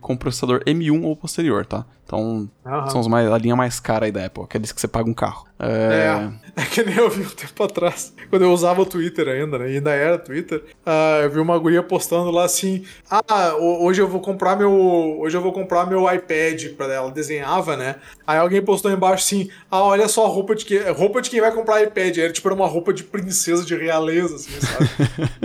[0.00, 1.84] com processador M1 ou posterior, tá?
[2.06, 2.88] Então, Aham.
[2.90, 5.14] são os mais, a linha mais cara aí da Apple, aqueles que você paga um
[5.14, 5.46] carro.
[5.60, 9.28] É, É, é que nem eu vi um tempo atrás, quando eu usava o Twitter
[9.28, 9.70] ainda, né?
[9.70, 10.64] E ainda era Twitter.
[10.84, 14.72] ah, eu vi uma guria postando lá assim: Ah, ho- hoje eu vou comprar meu.
[15.20, 17.10] Hoje eu vou comprar meu iPad pra ela.
[17.12, 17.96] Desenhava, né?
[18.26, 20.80] Aí alguém postou embaixo assim: Ah, olha só a roupa de quem.
[20.90, 22.16] Roupa de quem vai comprar iPad.
[22.16, 24.88] Era tipo era uma roupa de princesa de realeza, assim, sabe?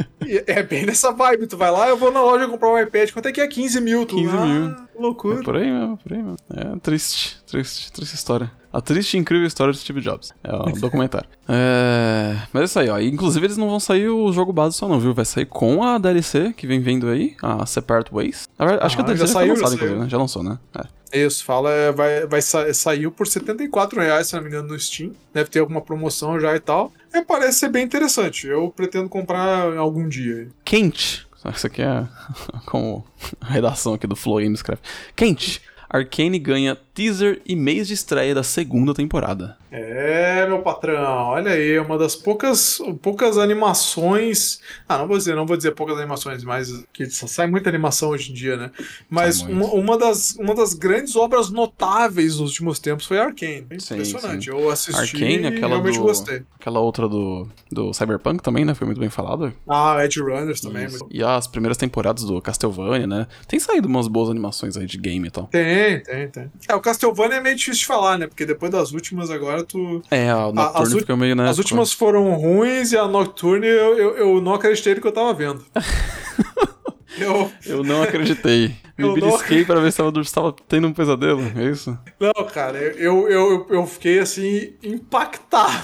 [0.47, 3.27] É bem nessa vibe, tu vai lá, eu vou na loja comprar um iPad, quanto
[3.27, 3.47] é que é?
[3.47, 4.75] 15 mil, tu 15 ah, mil.
[4.99, 5.39] loucura.
[5.39, 6.37] É por aí mesmo, por aí mesmo.
[6.53, 8.51] É triste, triste, triste história.
[8.73, 10.33] A triste e incrível história do Steve Jobs.
[10.43, 11.29] É um documentário.
[11.47, 12.35] É...
[12.51, 12.99] Mas é isso aí, ó.
[12.99, 15.13] Inclusive, eles não vão sair o jogo base só não, viu?
[15.13, 18.49] Vai sair com a DLC que vem vendo aí, a Separate Ways.
[18.57, 20.09] Verdade, acho que a Ah, DLC já já, saiu, foi já lançada, inclusive, né?
[20.09, 20.57] Já lançou, né?
[20.75, 21.03] É.
[21.25, 24.79] Isso, fala, é, vai, vai sa- saiu por 74 reais, se não me engano, no
[24.79, 25.11] Steam.
[25.31, 26.91] Deve ter alguma promoção já e tal.
[27.13, 28.47] É, parece ser bem interessante.
[28.47, 30.47] Eu pretendo comprar algum dia.
[30.65, 31.27] Quente.
[31.53, 32.07] Isso aqui é
[32.65, 33.05] como
[33.39, 34.81] a redação aqui do Flow Games escreve.
[35.15, 35.61] Quente.
[35.87, 39.57] Arcane ganha teaser e mês de estreia da segunda temporada.
[39.71, 44.59] É, meu patrão, olha aí, uma das poucas, poucas animações.
[44.87, 48.31] Ah, não vou dizer, não vou dizer poucas animações, mas que sai muita animação hoje
[48.31, 48.71] em dia, né?
[49.09, 53.65] Mas uma, uma, das, uma das grandes obras notáveis nos últimos tempos foi Arcane.
[53.79, 54.45] Sim, Impressionante.
[54.45, 54.51] sim.
[54.51, 56.43] Eu assisti Arcane, e aquela realmente do, gostei.
[56.59, 58.75] aquela outra do, do Cyberpunk também, né?
[58.75, 59.51] Foi muito bem falado.
[59.67, 60.87] Ah, Edge Runners também.
[60.87, 63.27] Muito- E as primeiras temporadas do Castlevania, né?
[63.47, 65.45] Tem saído umas boas animações aí de game e tal.
[65.47, 66.51] Tem, tem, tem.
[66.69, 68.27] É, o Castlevania é meio difícil de falar, né?
[68.27, 70.01] Porque depois das últimas agora tu.
[70.11, 71.49] É, a Nocturne fica meio, né?
[71.49, 75.11] As últimas foram ruins e a Nocturne eu, eu, eu não acreditei no que eu
[75.11, 75.65] tava vendo.
[77.17, 77.51] eu.
[77.65, 78.75] Eu não acreditei.
[78.95, 81.97] Me Eu não- belisquei pra ver se ela estava tendo um pesadelo, é isso?
[82.19, 85.83] Não, cara, eu, eu, eu, eu fiquei assim, impactado.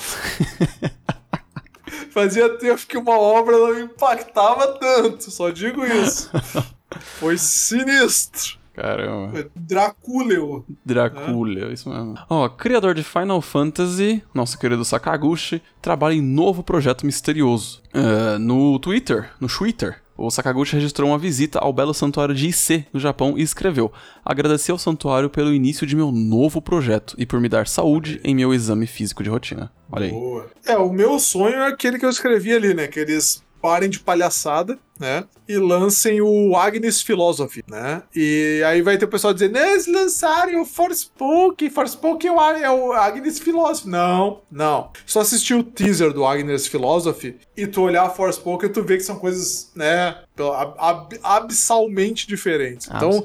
[2.12, 6.30] Fazia tempo que uma obra não me impactava tanto, só digo isso.
[7.20, 8.59] Foi sinistro.
[8.80, 9.32] Caramba.
[9.32, 10.66] Foi Dracúleo.
[10.86, 12.16] Dracula, é isso mesmo.
[12.30, 17.82] Ó, criador de Final Fantasy, nosso querido Sakaguchi, trabalha em novo projeto misterioso.
[17.94, 22.86] É, no Twitter, no Twitter, o Sakaguchi registrou uma visita ao belo santuário de Ise,
[22.94, 23.92] no Japão, e escreveu:
[24.24, 28.34] Agradeci ao santuário pelo início de meu novo projeto e por me dar saúde em
[28.34, 29.72] meu exame físico de rotina.
[29.92, 30.12] Olha aí.
[30.12, 30.50] Boa.
[30.66, 32.88] É, o meu sonho é aquele que eu escrevi ali, né?
[32.88, 35.24] Que eles parem de palhaçada, né?
[35.48, 38.04] E lancem o Agnes Philosophy, né?
[38.16, 42.72] E aí vai ter o pessoal dizendo, eles lançaram o Forspoken, Forspoken é o, é
[42.72, 43.90] o Agnes Philosophy.
[43.90, 44.92] Não, não.
[45.06, 49.04] Só assistir o teaser do Agnes Philosophy e tu olhar a Forspoken, tu vê que
[49.04, 52.88] são coisas, né, ab- ab- abissalmente diferentes.
[52.88, 53.24] Então.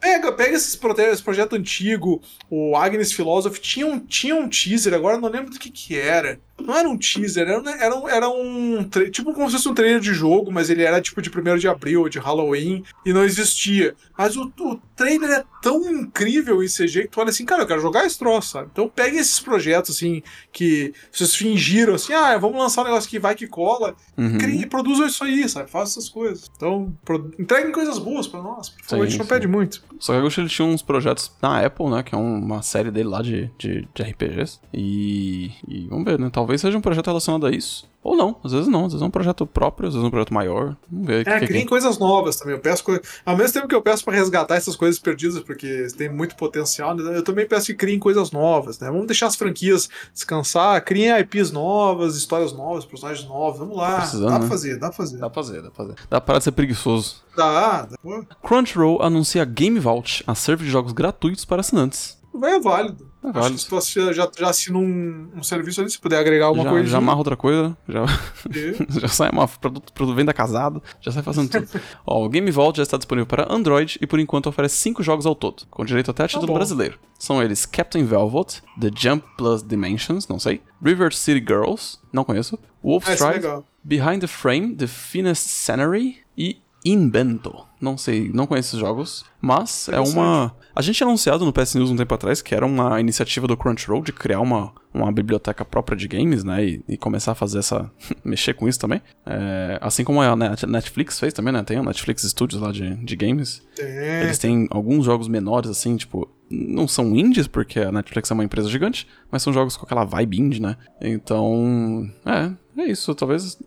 [0.00, 0.78] Pega, pega esses
[1.12, 5.58] esse projeto antigo, o Agnes Philosophy, tinha um, tinha um teaser, agora não lembro do
[5.58, 6.38] que que era.
[6.58, 9.74] Não era um teaser, era, um- era um, era um tipo como se fosse um
[9.74, 13.24] trailer de jogo, mas ele era tipo de 1 de abril, de Halloween, e não
[13.24, 13.94] existia.
[14.16, 17.66] Mas o, o trailer é tão incrível em CG que tu olha assim, cara, eu
[17.66, 18.68] quero jogar esse troço, sabe?
[18.72, 23.18] Então pega esses projetos, assim, que vocês fingiram, assim, ah, vamos lançar um negócio que
[23.18, 24.38] vai que cola, Uhum.
[24.38, 25.70] e produzam isso aí, sabe?
[25.70, 26.50] Façam essas coisas.
[26.56, 29.28] Então, pro- entreguem coisas boas pra nós, por favor, a gente não sim.
[29.28, 29.82] pede muito.
[29.98, 32.02] O Sakaguchi ele tinha uns projetos na Apple, né?
[32.02, 34.58] Que é um- uma série dele lá de, de, de RPGs.
[34.72, 36.30] E, e vamos ver, né?
[36.32, 37.88] Talvez seja um projeto relacionado a isso.
[38.06, 38.84] Ou não, às vezes não.
[38.84, 40.76] Às vezes é um projeto próprio, às vezes é um projeto maior.
[40.88, 41.26] Vamos ver.
[41.26, 41.68] É, que criem que...
[41.68, 42.54] coisas novas também.
[42.54, 45.88] Eu peço coi- Ao mesmo tempo que eu peço pra resgatar essas coisas perdidas, porque
[45.98, 48.88] tem muito potencial, né, eu também peço que criem coisas novas, né?
[48.88, 53.58] Vamos deixar as franquias descansar, criem IPs novas, histórias novas, personagens novos.
[53.58, 53.98] Vamos lá.
[53.98, 54.48] dá pra né?
[54.48, 55.18] fazer, dá pra fazer.
[55.18, 55.94] Dá pra fazer, dá pra fazer.
[55.94, 57.16] Dá pra parar de ser preguiçoso.
[57.36, 57.96] Dá, dá.
[58.40, 62.16] Crunchyroll anuncia Game Vault, a serve de jogos gratuitos para assinantes.
[62.32, 63.10] Vai é válido.
[63.24, 66.46] É Acho que se tu já, já assina um, um serviço ali, se puder agregar
[66.46, 66.88] alguma já, coisa.
[66.88, 68.04] já amarra outra coisa, já,
[69.00, 71.68] já sai uma produto, produto venda casado, já sai fazendo tudo.
[72.06, 75.26] Ó, o Game Vault já está disponível para Android e por enquanto oferece 5 jogos
[75.26, 76.54] ao todo, com direito até a título bom.
[76.54, 76.98] brasileiro.
[77.18, 82.58] São eles Captain Velvet, The Jump Plus Dimensions, não sei, River City Girls, não conheço,
[82.82, 83.62] Wolf Ah, esse é.
[83.82, 86.60] Behind the Frame, The Finest Scenery e
[86.90, 87.54] Invento.
[87.80, 89.24] Não sei, não conheço esses jogos.
[89.40, 90.54] Mas é uma.
[90.74, 93.56] A gente tinha anunciado no PS News um tempo atrás que era uma iniciativa do
[93.56, 96.64] Crunchyroll de criar uma, uma biblioteca própria de games, né?
[96.64, 97.90] E, e começar a fazer essa.
[98.24, 99.00] mexer com isso também.
[99.26, 101.62] É, assim como a Net- Netflix fez também, né?
[101.62, 103.62] Tem a Netflix Studios lá de, de games.
[103.78, 106.28] É, Eles têm alguns jogos menores, assim, tipo.
[106.48, 110.04] Não são indies, porque a Netflix é uma empresa gigante, mas são jogos com aquela
[110.04, 110.76] vibe indie, né?
[111.00, 112.08] Então.
[112.24, 113.14] É, é isso.
[113.14, 113.58] Talvez.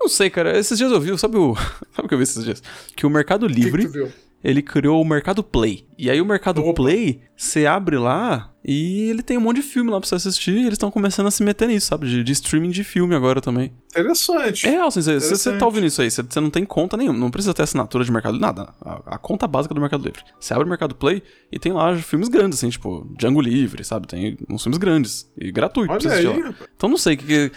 [0.00, 0.58] Não sei, cara.
[0.58, 1.54] Esses dias eu vi, sabe o.
[1.94, 2.62] Sabe o que eu vi esses dias?
[2.94, 4.12] Que o Mercado o que que Livre
[4.46, 5.84] ele criou o Mercado Play.
[5.98, 6.74] E aí o Mercado Opa.
[6.74, 10.52] Play, você abre lá e ele tem um monte de filme lá pra você assistir.
[10.52, 12.06] E eles estão começando a se meter nisso, sabe?
[12.06, 13.72] De, de streaming de filme agora também.
[13.90, 14.68] Interessante.
[14.68, 17.62] É assim, você, tá ouvindo isso aí, você, não tem conta nenhuma, não precisa ter
[17.62, 18.72] assinatura de Mercado nada.
[18.80, 20.22] A, a conta básica do Mercado Livre.
[20.38, 24.06] Você abre o Mercado Play e tem lá filmes grandes, assim, tipo Django Livre, sabe?
[24.06, 26.50] Tem uns filmes grandes e gratuitos pra Olha você aí, assistir lá.
[26.50, 26.70] rapaz.
[26.76, 27.52] Então não sei, que, que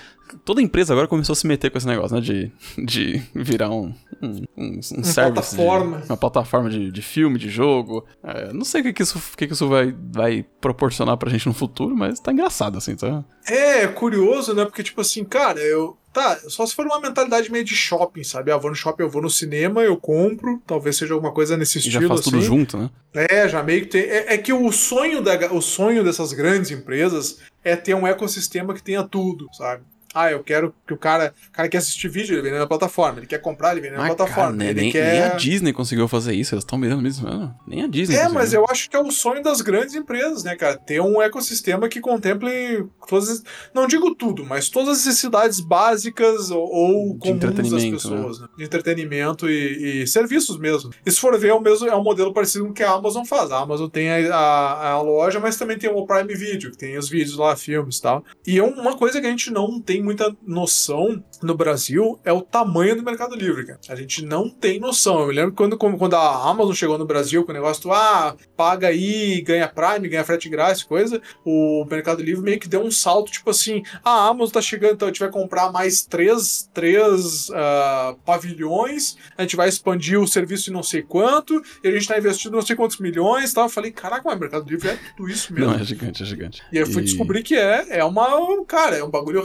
[0.46, 2.22] toda empresa agora começou a se meter com esse negócio, né?
[2.22, 2.52] De,
[2.86, 5.14] de virar um, um, um, um service.
[5.14, 6.04] de- plataforma.
[6.08, 8.06] uma plataforma de, de filme, de jogo.
[8.24, 11.48] É, não sei o que, que isso, que, que isso vai, vai proporcionar pra gente
[11.48, 13.24] no futuro, mas tá engraçado, assim, tá?
[13.48, 14.66] É, curioso, né?
[14.66, 15.96] Porque, tipo assim, cara, eu.
[16.12, 18.52] Tá, só se for uma mentalidade meio de shopping, sabe?
[18.52, 20.60] Ah, vou no shopping, eu vou no cinema, eu compro.
[20.66, 22.02] Talvez seja alguma coisa nesse E estilo.
[22.02, 22.32] já faz assim.
[22.32, 22.90] tudo junto, né?
[23.14, 24.02] É, já meio que tem.
[24.02, 28.74] É, é que o sonho, da, o sonho dessas grandes empresas é ter um ecossistema
[28.74, 29.84] que tenha tudo, sabe?
[30.20, 31.34] Ah, eu quero que o cara.
[31.50, 33.20] O cara quer assistir vídeo, ele vem na plataforma.
[33.20, 34.44] Ele quer comprar, ele vem na plataforma.
[34.44, 35.12] cara, né, ele nem, quer...
[35.14, 37.56] nem a Disney conseguiu fazer isso, eles estão mirando mesmo.
[37.66, 40.56] Nem a Disney É, mas eu acho que é o sonho das grandes empresas, né,
[40.56, 40.78] cara?
[40.78, 43.44] Ter um ecossistema que contemple todas as,
[43.74, 48.48] não digo tudo, mas todas as necessidades básicas ou, ou comuns das entretenimento, pessoas, né?
[48.58, 50.92] De entretenimento e, e serviços mesmo.
[51.06, 52.92] E se for ver, é o mesmo é um modelo parecido com o que a
[52.92, 53.52] Amazon faz.
[53.52, 56.98] A Amazon tem a, a, a loja, mas também tem o Prime Video, que tem
[56.98, 58.24] os vídeos lá, filmes e tal.
[58.46, 62.42] E é uma coisa que a gente não tem muita noção no Brasil é o
[62.42, 63.80] tamanho do Mercado Livre, cara.
[63.90, 65.20] A gente não tem noção.
[65.20, 68.36] Eu me lembro quando, quando a Amazon chegou no Brasil com o negócio do ah,
[68.58, 72.90] paga aí, ganha Prime, ganha frete grátis, coisa, o Mercado Livre meio que deu um
[72.90, 76.68] salto, tipo assim, ah, a Amazon tá chegando, então a gente vai comprar mais três,
[76.74, 81.92] três ah, pavilhões, a gente vai expandir o serviço em não sei quanto, e a
[81.92, 83.66] gente tá investindo não sei quantos milhões e tal.
[83.66, 85.72] Eu falei, caraca, mas o Mercado Livre é tudo isso mesmo.
[85.72, 86.64] Não, é gigante, é gigante.
[86.72, 88.28] E aí eu fui descobrir que é, é uma.
[88.66, 89.42] Cara, é um bagulho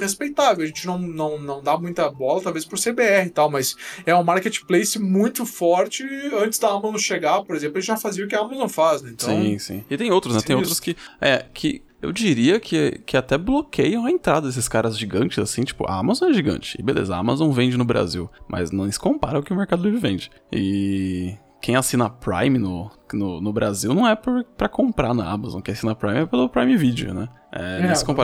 [0.50, 4.14] A gente não, não, não dá muita bola, talvez por CBR e tal, mas é
[4.14, 6.04] um marketplace muito forte.
[6.38, 9.10] Antes da Amazon chegar, por exemplo, ele já fazia o que a Amazon faz, né?
[9.12, 9.84] Então, sim, sim.
[9.88, 10.42] E tem outros, né?
[10.42, 10.96] Tem outros que.
[11.20, 11.82] É, que.
[12.02, 16.28] Eu diria que, que até bloqueiam a entrada desses caras gigantes, assim, tipo, a Amazon
[16.28, 16.76] é gigante.
[16.78, 19.82] E beleza, a Amazon vende no Brasil, mas não se compara ao que o Mercado
[19.82, 20.30] Livre vende.
[20.52, 25.60] E quem assina Prime no, no, no Brasil não é por, pra comprar na Amazon,
[25.60, 27.28] quem assina Prime é pelo Prime Video, né?
[27.54, 27.78] É,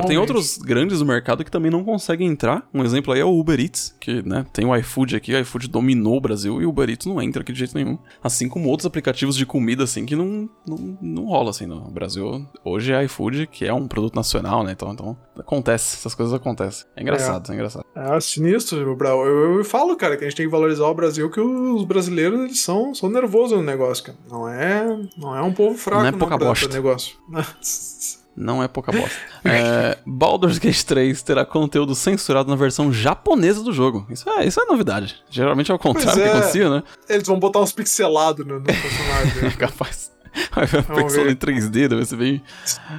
[0.07, 0.09] É.
[0.09, 2.68] Tem outros grandes do mercado que também não conseguem entrar.
[2.74, 5.68] Um exemplo aí é o Uber Eats, que né, tem o iFood aqui, o iFood
[5.68, 7.97] dominou o Brasil e o Uber Eats não entra aqui de jeito nenhum.
[8.22, 12.45] Assim como outros aplicativos de comida, assim, que não, não, não rola, assim, no Brasil.
[12.64, 14.72] Hoje é iFood, que é um produto nacional, né?
[14.72, 16.86] Então, então acontece, essas coisas acontecem.
[16.97, 17.84] É engraçado, é, engraçado.
[17.95, 19.24] É sinistro, Brau.
[19.24, 21.84] Eu, eu, eu falo, cara, que a gente tem que valorizar o Brasil, que os
[21.84, 24.18] brasileiros eles são, são nervosos no negócio, cara.
[24.28, 24.80] Não é,
[25.16, 26.66] não é um povo fraco Não é pouca pra- bosta.
[26.66, 27.16] pra negócio.
[28.37, 29.11] Não é pouca bosta.
[29.45, 34.07] é, Baldur's Gate 3 terá conteúdo censurado na versão japonesa do jogo.
[34.09, 35.16] Isso é, isso é novidade.
[35.28, 36.33] Geralmente é o contrário Pois que é.
[36.33, 36.83] acontecia, né?
[37.09, 39.47] Eles vão botar uns pixelados no, no personagem.
[39.47, 40.11] É capaz.
[40.55, 42.41] Vai ver pixel em 3D, deve ser bem.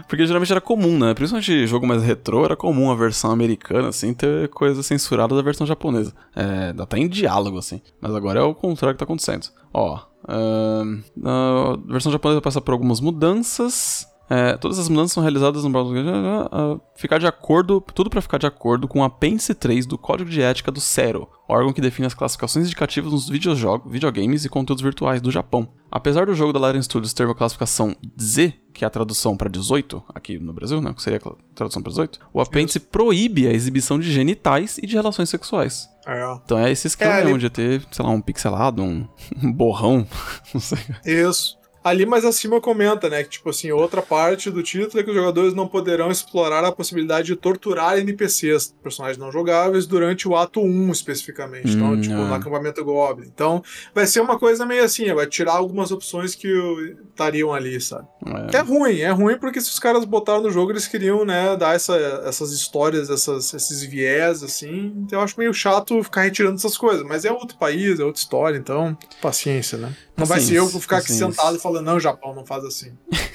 [0.08, 1.14] Porque geralmente era comum, né?
[1.14, 5.66] Principalmente jogo mais retrô, era comum a versão americana, assim, ter coisa censurada da versão
[5.66, 6.14] japonesa.
[6.36, 7.82] É, até em diálogo, assim.
[8.02, 9.48] Mas agora é o contrário que tá acontecendo.
[9.74, 9.98] Ó.
[10.28, 14.08] ahn, a versão japonesa passa por algumas mudanças.
[14.34, 16.06] É, todas as mudanças são realizadas no Gate.
[16.08, 19.98] ah, ah, ficar de acordo, tudo para ficar de acordo com o apêndice 3 do
[19.98, 24.82] Código de Ética do CERO, órgão que define as classificações indicativas nos videogames e conteúdos
[24.82, 25.68] virtuais do Japão.
[25.92, 29.50] Apesar do jogo da Larian Studios ter uma classificação Z, que é a tradução para
[29.50, 33.52] 18, aqui no Brasil, né, que seria a tradução para 18, o apêndice proíbe a
[33.52, 35.90] exibição de genitais e de relações sexuais.
[36.08, 36.34] É.
[36.46, 39.06] Então é esse esquema É, ele- de ter, sei lá, um pixelado, um,
[39.44, 40.08] um borrão,
[40.54, 40.80] não sei.
[41.06, 41.60] Isso.
[41.84, 45.16] Ali mais acima comenta, né, que tipo assim, outra parte do título é que os
[45.16, 50.62] jogadores não poderão explorar a possibilidade de torturar NPCs, personagens não jogáveis, durante o ato
[50.62, 51.72] 1 especificamente.
[51.72, 52.18] Então, Hum, tipo, é.
[52.18, 53.28] no acampamento Goblin.
[53.28, 53.64] Então,
[53.96, 56.48] vai ser uma coisa meio assim, vai tirar algumas opções que
[57.10, 58.08] estariam ali, sabe?
[58.50, 61.56] Que é ruim, é ruim porque se os caras botaram no jogo, eles queriam, né,
[61.58, 61.96] dar essa,
[62.26, 64.94] essas histórias, essas, esses viés, assim.
[64.98, 67.04] Então eu acho meio chato ficar retirando essas coisas.
[67.06, 69.96] Mas é outro país, é outra história, então, paciência, né?
[70.16, 71.32] Não vai ser eu que vou ficar aqui Paciência.
[71.32, 72.92] sentado e falando, não, Japão, não faz assim.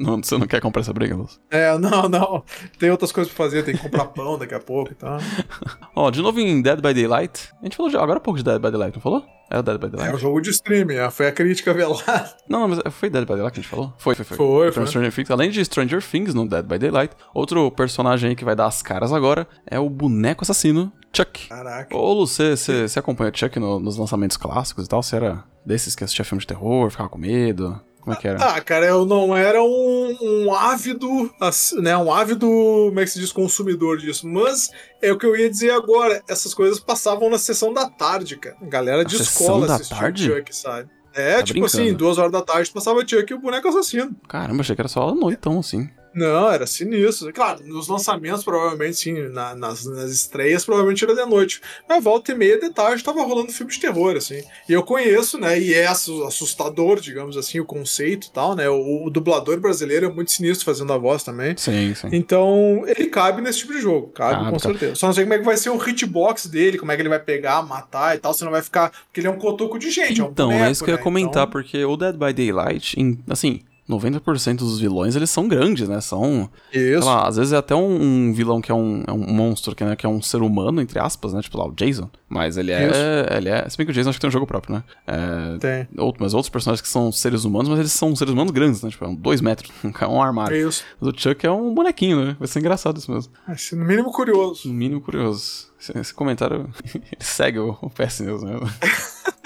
[0.00, 1.38] Não, você não quer comprar essa briga, Luz?
[1.50, 2.42] É, não, não.
[2.78, 5.18] Tem outras coisas pra fazer, tem que comprar pão daqui a pouco e tal.
[5.94, 7.50] Ó, de novo em Dead by Daylight.
[7.60, 9.26] A gente falou de, agora há pouco de Dead by Daylight, não falou?
[9.50, 10.14] É o Dead by É Daylight?
[10.14, 12.34] um jogo de streaming, é, foi a crítica velada.
[12.48, 13.92] Não, não, mas foi Dead by Daylight que a gente falou?
[14.00, 14.36] Foi, foi, foi.
[14.36, 14.86] Foi, foi.
[14.86, 18.56] Stranger Things, além de Stranger Things no Dead by Daylight, outro personagem aí que vai
[18.56, 21.48] dar as caras agora é o boneco assassino Chuck.
[21.48, 21.94] Caraca.
[21.96, 22.54] Ô, Lu, você,
[22.96, 25.02] acompanha o Chuck no- nos lançamentos clássicos e tal?
[25.02, 27.78] Você era desses que assistia filme de terror, ficava com medo?
[28.00, 28.38] Como é que era?
[28.42, 33.10] Ah, cara, eu não era um, um ávido, ass- né, um ávido, como é que
[33.10, 34.70] se diz, consumidor disso, mas
[35.02, 38.56] é o que eu ia dizer agora, essas coisas passavam na sessão da tarde, cara.
[38.62, 40.24] Galera de Na escola sessão da assistia tarde?
[40.24, 40.88] Chuck, sabe?
[41.14, 41.82] É, Tá tipo brincando.
[41.82, 44.14] assim, duas horas da tarde passava Chuck e o boneco assassino.
[44.28, 45.88] Caramba, achei que era só noitão, assim.
[46.12, 47.32] Não, era sinistro.
[47.32, 51.60] Claro, nos lançamentos, provavelmente, sim, na- nas, nas estreias, provavelmente era de noite.
[51.88, 54.42] Mas volta e meia de tarde tava rolando filme de terror, assim.
[54.68, 55.58] E eu conheço, né?
[55.60, 58.68] E é assu- assustador, digamos assim, o conceito e tal, né?
[58.68, 61.56] O, o dublador brasileiro é muito sinistro fazendo a voz também.
[61.56, 62.08] Sim, sim.
[62.12, 64.62] Então, ele cabe nesse tipo de jogo, cabe, Cabe, com cabe.
[64.62, 64.94] certeza.
[64.96, 67.08] Só não sei como é que vai ser o hitbox dele, como é que ele
[67.08, 68.90] vai pegar, matar e tal, se não vai ficar.
[69.06, 70.94] Porque ele é um cotoco de gente, é um Então, boneco, é isso que eu
[70.94, 71.02] ia né?
[71.04, 72.96] comentar, Então, porque o Dead by Daylight,
[73.28, 73.60] assim,
[73.90, 76.00] 90% dos vilões, eles são grandes, né?
[76.00, 77.04] São, Isso.
[77.04, 79.84] lá, às vezes é até um, um vilão que é um, é um monstro, que,
[79.84, 81.42] né, que é um ser humano, entre aspas, né?
[81.42, 82.08] Tipo lá, o Jason.
[82.28, 83.34] Mas ele é, Isso.
[83.34, 83.68] ele é...
[83.68, 84.84] Se bem que o Jason acho que tem um jogo próprio, né?
[85.06, 85.88] É, Tem.
[85.98, 88.90] outro, mas outros personagens que são seres humanos, mas eles são seres humanos grandes, né?
[88.90, 90.68] Tipo, é um dois metros, é um armário.
[90.68, 90.84] Isso.
[91.00, 92.36] Mas o Chuck é um bonequinho, né?
[92.38, 93.32] Vai ser engraçado isso mesmo.
[93.46, 94.68] Assim, no mínimo curioso.
[94.68, 95.70] No mínimo curioso.
[95.80, 98.70] Esse, esse comentário, ele segue o, o PS News mesmo.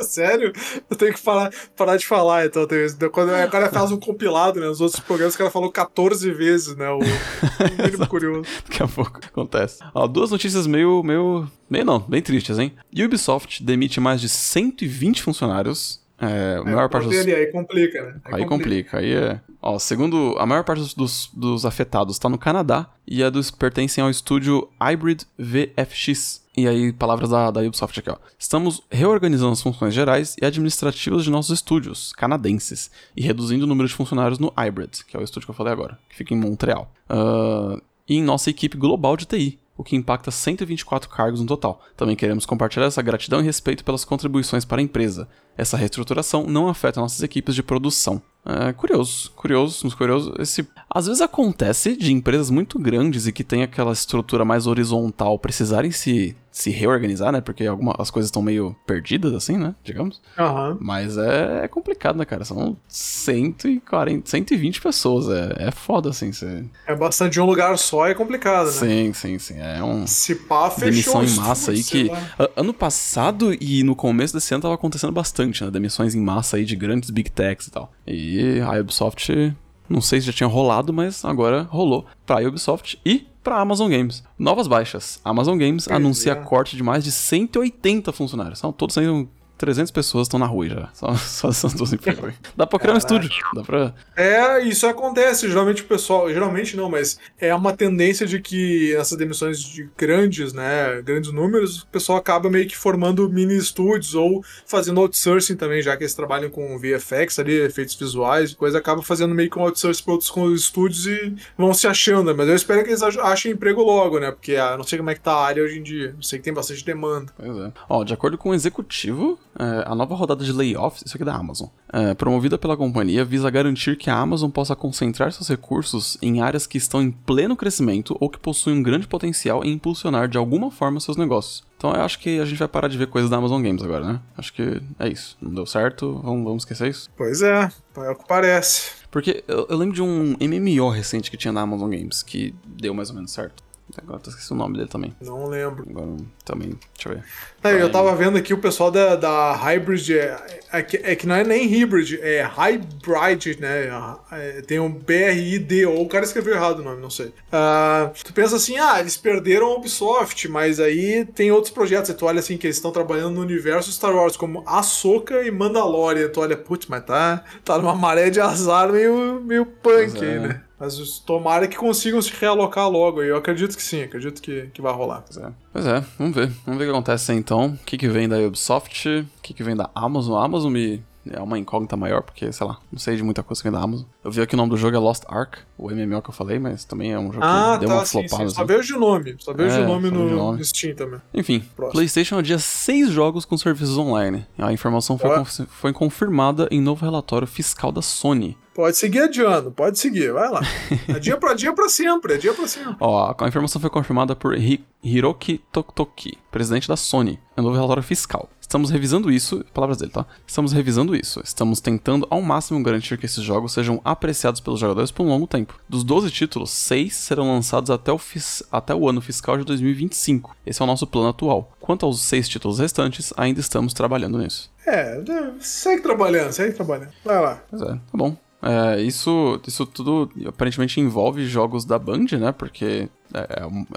[0.04, 0.52] Sério?
[0.88, 2.66] Eu tenho que parar, parar de falar, então.
[2.66, 2.86] tem.
[3.10, 4.66] Quando o cara faz um compilado, né?
[4.66, 6.88] Nos outros programas, o cara falou 14 vezes, né?
[6.90, 8.48] O, o mínimo curioso.
[8.68, 9.80] Daqui a pouco acontece.
[9.94, 12.72] Ó, duas notícias meio, meio, meio não, bem tristes, hein?
[12.92, 16.00] Ubisoft demite mais de 120 funcionários.
[16.20, 17.18] É, a maior parte dos...
[17.18, 18.14] ali, aí complica, né?
[18.26, 19.40] Aí complica, aí é...
[19.62, 23.50] Ó, segundo, a maior parte dos, dos, dos afetados está no Canadá e a dos
[23.50, 26.44] pertencem ao estúdio Hybrid VFX.
[26.60, 28.16] E aí, palavras da, da Ubisoft aqui, ó.
[28.38, 33.88] Estamos reorganizando as funções gerais e administrativas de nossos estúdios canadenses e reduzindo o número
[33.88, 36.36] de funcionários no Hybrid, que é o estúdio que eu falei agora, que fica em
[36.36, 36.92] Montreal.
[37.08, 41.80] Ah, e em nossa equipe global de TI, o que impacta 124 cargos no total.
[41.96, 45.26] Também queremos compartilhar essa gratidão e respeito pelas contribuições para a empresa.
[45.56, 48.20] Essa reestruturação não afeta nossas equipes de produção.
[48.44, 50.34] É, curioso, curioso, curioso.
[50.38, 55.38] Esse, às vezes acontece de empresas muito grandes e que tem aquela estrutura mais horizontal
[55.38, 57.40] precisarem se, se reorganizar, né?
[57.40, 59.72] Porque algumas coisas estão meio perdidas, assim, né?
[59.84, 60.20] Digamos.
[60.36, 60.76] Aham.
[60.80, 62.44] Mas é, é complicado, né, cara?
[62.44, 65.28] São 140, 120 pessoas.
[65.28, 66.32] É, é foda, assim.
[66.32, 66.64] Você...
[66.86, 68.72] É bastante de um lugar só, é complicado, né?
[68.72, 69.58] Sim, sim, sim.
[69.58, 72.48] É um Se pá, fechou demissão em massa aí que lá.
[72.56, 75.70] ano passado e no começo desse ano tava acontecendo bastante, né?
[75.70, 77.92] Demissões em massa aí de grandes big techs e tal.
[78.04, 79.54] E a Ubisoft,
[79.90, 84.22] não sei se já tinha rolado, mas agora rolou pra Ubisoft e pra Amazon Games.
[84.38, 85.20] Novas baixas.
[85.24, 86.36] A Amazon Games Pois anuncia é.
[86.36, 88.58] corte de mais de 180 funcionários.
[88.60, 89.28] São todos saindo
[89.60, 90.88] 300 pessoas estão na rua já.
[90.94, 92.34] Só, só essas duas empresas.
[92.56, 93.30] Dá pra criar um estúdio.
[93.54, 93.94] Dá pra.
[94.16, 95.46] É, isso acontece.
[95.48, 96.28] Geralmente o pessoal.
[96.32, 101.02] Geralmente não, mas é uma tendência de que essas demissões de grandes, né?
[101.02, 105.96] Grandes números, o pessoal acaba meio que formando mini estúdios ou fazendo outsourcing também, já
[105.96, 109.62] que eles trabalham com VFX ali, efeitos visuais e coisa, acaba fazendo meio que um
[109.62, 110.30] outsourcing para outros
[110.60, 112.34] estúdios e vão se achando.
[112.34, 114.30] Mas eu espero que eles ach- achem emprego logo, né?
[114.30, 116.14] Porque ah, não sei como é que tá a área hoje em dia.
[116.16, 117.32] Eu sei que tem bastante demanda.
[117.36, 117.72] Pois é.
[117.88, 121.26] Ó, de acordo com o executivo, é, a nova rodada de layoffs, isso aqui é
[121.26, 126.16] da Amazon, é, promovida pela companhia, visa garantir que a Amazon possa concentrar seus recursos
[126.22, 130.28] em áreas que estão em pleno crescimento ou que possuem um grande potencial em impulsionar
[130.28, 131.64] de alguma forma seus negócios.
[131.76, 134.04] Então eu acho que a gente vai parar de ver coisas da Amazon Games agora,
[134.04, 134.20] né?
[134.36, 135.36] Acho que é isso.
[135.40, 137.08] Não deu certo, vamos, vamos esquecer isso.
[137.16, 138.92] Pois é, é o que parece.
[139.10, 142.94] Porque eu, eu lembro de um MMO recente que tinha na Amazon Games, que deu
[142.94, 143.62] mais ou menos certo.
[143.98, 145.14] Agora eu esqueci o nome dele também.
[145.20, 145.84] Não lembro.
[145.88, 147.24] Agora também, deixa eu ver.
[147.62, 151.26] Não, eu tava vendo aqui o pessoal da, da Hybrid, é, é, que, é que
[151.26, 153.90] não é nem Hybrid, é Hybrid, né?
[154.32, 157.32] É, tem um BRID, ou o cara escreveu errado o nome, não sei.
[157.52, 162.26] Ah, tu pensa assim, ah, eles perderam a Ubisoft, mas aí tem outros projetos, tu
[162.26, 166.40] olha assim, que eles estão trabalhando no universo Star Wars, como Ahsoka e Mandalorian, tu
[166.40, 170.28] olha, putz, mas tá, tá numa maré de azar meio, meio punk é.
[170.28, 170.62] aí, né?
[170.80, 174.94] Mas tomara que consigam se realocar logo, eu acredito que sim, acredito que, que vai
[174.94, 175.22] rolar.
[175.26, 175.52] Pois é.
[175.74, 176.50] Pois é, vamos ver.
[176.64, 177.66] Vamos ver o que acontece então.
[177.66, 180.40] O que, que vem da Ubisoft, o que, que vem da Amazon.
[180.40, 183.60] A Amazon me é uma incógnita maior, porque, sei lá, não sei de muita coisa
[183.62, 184.06] que vem da Amazon.
[184.24, 186.58] Eu vi aqui o nome do jogo é Lost Ark, o MMO que eu falei,
[186.58, 188.28] mas também é um jogo Ah, que deu tá, uma sim, sim.
[188.28, 188.50] flopada.
[188.50, 189.36] Só vejo o nome.
[189.38, 190.58] Só vejo É, o nome no, nome.
[190.58, 191.20] no Steam também.
[191.34, 191.92] Enfim, Próximo.
[191.92, 194.46] PlayStation adia seis jogos com serviços online.
[194.58, 198.56] A informação foi, foi confirmada em novo relatório fiscal da Sony.
[198.74, 200.60] Pode seguir adiando, pode seguir, vai lá.
[201.08, 202.96] É dia pra dia pra sempre, é dia pra sempre.
[203.00, 208.02] Ó, a informação foi confirmada por Hi- Hiroki Totoki, presidente da Sony, em novo relatório
[208.02, 208.48] fiscal.
[208.70, 210.24] Estamos revisando isso, palavras dele, tá?
[210.46, 211.40] Estamos revisando isso.
[211.42, 215.44] Estamos tentando ao máximo garantir que esses jogos sejam apreciados pelos jogadores por um longo
[215.48, 215.76] tempo.
[215.88, 220.54] Dos 12 títulos, 6 serão lançados até o, fis- até o ano fiscal de 2025.
[220.64, 221.72] Esse é o nosso plano atual.
[221.80, 224.70] Quanto aos 6 títulos restantes, ainda estamos trabalhando nisso.
[224.86, 227.10] É, é, segue trabalhando, segue trabalhando.
[227.24, 227.60] Vai lá.
[227.68, 228.36] Pois é, tá bom.
[228.62, 232.52] É, isso, isso tudo aparentemente envolve jogos da Band, né?
[232.52, 233.40] Porque é,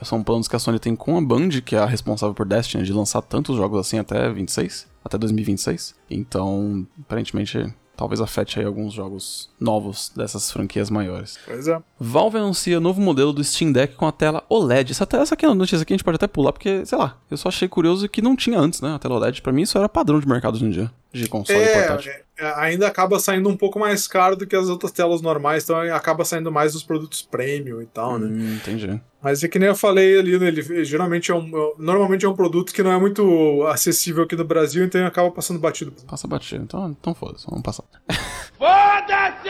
[0.01, 2.45] é são planos que a Sony tem com a Band, que é a responsável por
[2.45, 5.95] Destiny, de lançar tantos jogos assim até 26, até 2026.
[6.09, 11.37] Então, aparentemente, talvez afete aí alguns jogos novos dessas franquias maiores.
[11.45, 11.81] Pois é.
[11.99, 14.91] Valve anuncia novo modelo do Steam Deck com a tela OLED.
[14.91, 16.97] Essa, te- essa aqui é uma notícia que a gente pode até pular, porque, sei
[16.97, 18.95] lá, eu só achei curioso que não tinha antes, né?
[18.95, 19.41] A tela OLED.
[19.41, 22.11] Pra mim, isso era padrão de mercado hoje em dia, de console e portátil.
[22.37, 25.63] É, é, ainda acaba saindo um pouco mais caro do que as outras telas normais,
[25.63, 28.27] então acaba saindo mais dos produtos premium e tal, né?
[28.27, 28.99] Hum, entendi.
[29.21, 31.49] Mas é que nem eu falei ali, né, ele geralmente é um.
[31.77, 35.59] Normalmente é um produto que não é muito acessível aqui no Brasil, então acaba passando
[35.59, 35.93] batido.
[36.07, 36.61] Passa batido.
[36.63, 37.83] Então, então foda-se, vamos passar.
[38.57, 39.49] Foda-se!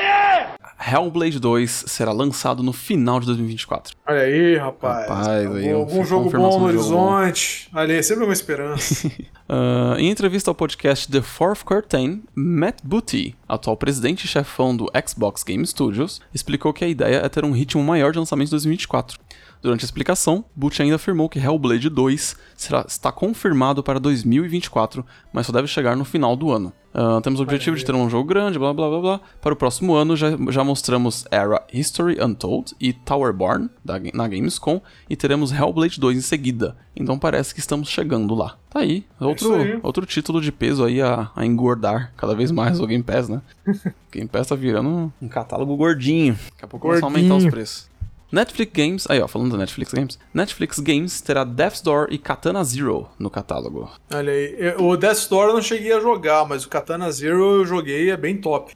[0.92, 3.96] Hellblade 2 será lançado no final de 2024.
[4.08, 5.08] Olha aí, rapaz.
[5.08, 6.64] Rapaz, algum, aí, algum um- jogo bom no jogo bom.
[6.66, 7.70] horizonte.
[7.74, 9.10] Olha aí, sempre uma esperança.
[9.56, 14.90] Ah, em entrevista ao podcast The Fourth Curtain, Matt Booty, atual presidente e chefão do
[15.08, 18.52] Xbox Game Studios, explicou que a ideia é ter um ritmo maior de lançamento em
[18.52, 19.20] 2024.
[19.64, 25.48] Durante a explicação, Booty ainda afirmou que Hellblade 2 será, está confirmado para 2024, mas
[25.48, 26.74] só deve chegar no final do ano.
[26.94, 29.22] Ah, temos o objetivo de ter um jogo grande, blá blá blá blá.
[29.42, 34.82] Para o próximo ano, já, já mostramos Era History Untold e Towerborn da, na Gamescom,
[35.10, 36.76] e teremos Hellblade 2 em seguida.
[36.96, 38.58] Então parece que estamos chegando lá.
[38.70, 39.80] Tá aí, outro, isso aí.
[39.82, 43.42] outro título de peso aí a, a engordar cada vez mais o Game Pass, né?
[44.12, 46.34] Game Pass tá virando um, catálogo gordinho.
[46.52, 47.93] Daqui a pouco começa a aumentar os preços.
[48.34, 52.64] Netflix Games, aí ó, falando da Netflix Games, Netflix Games terá Death's Door e Katana
[52.64, 53.90] Zero no catálogo.
[54.14, 54.56] Olha aí.
[54.58, 58.10] Eu- O Death Store eu não cheguei a jogar, mas o Katana Zero eu joguei
[58.10, 58.74] é bem top.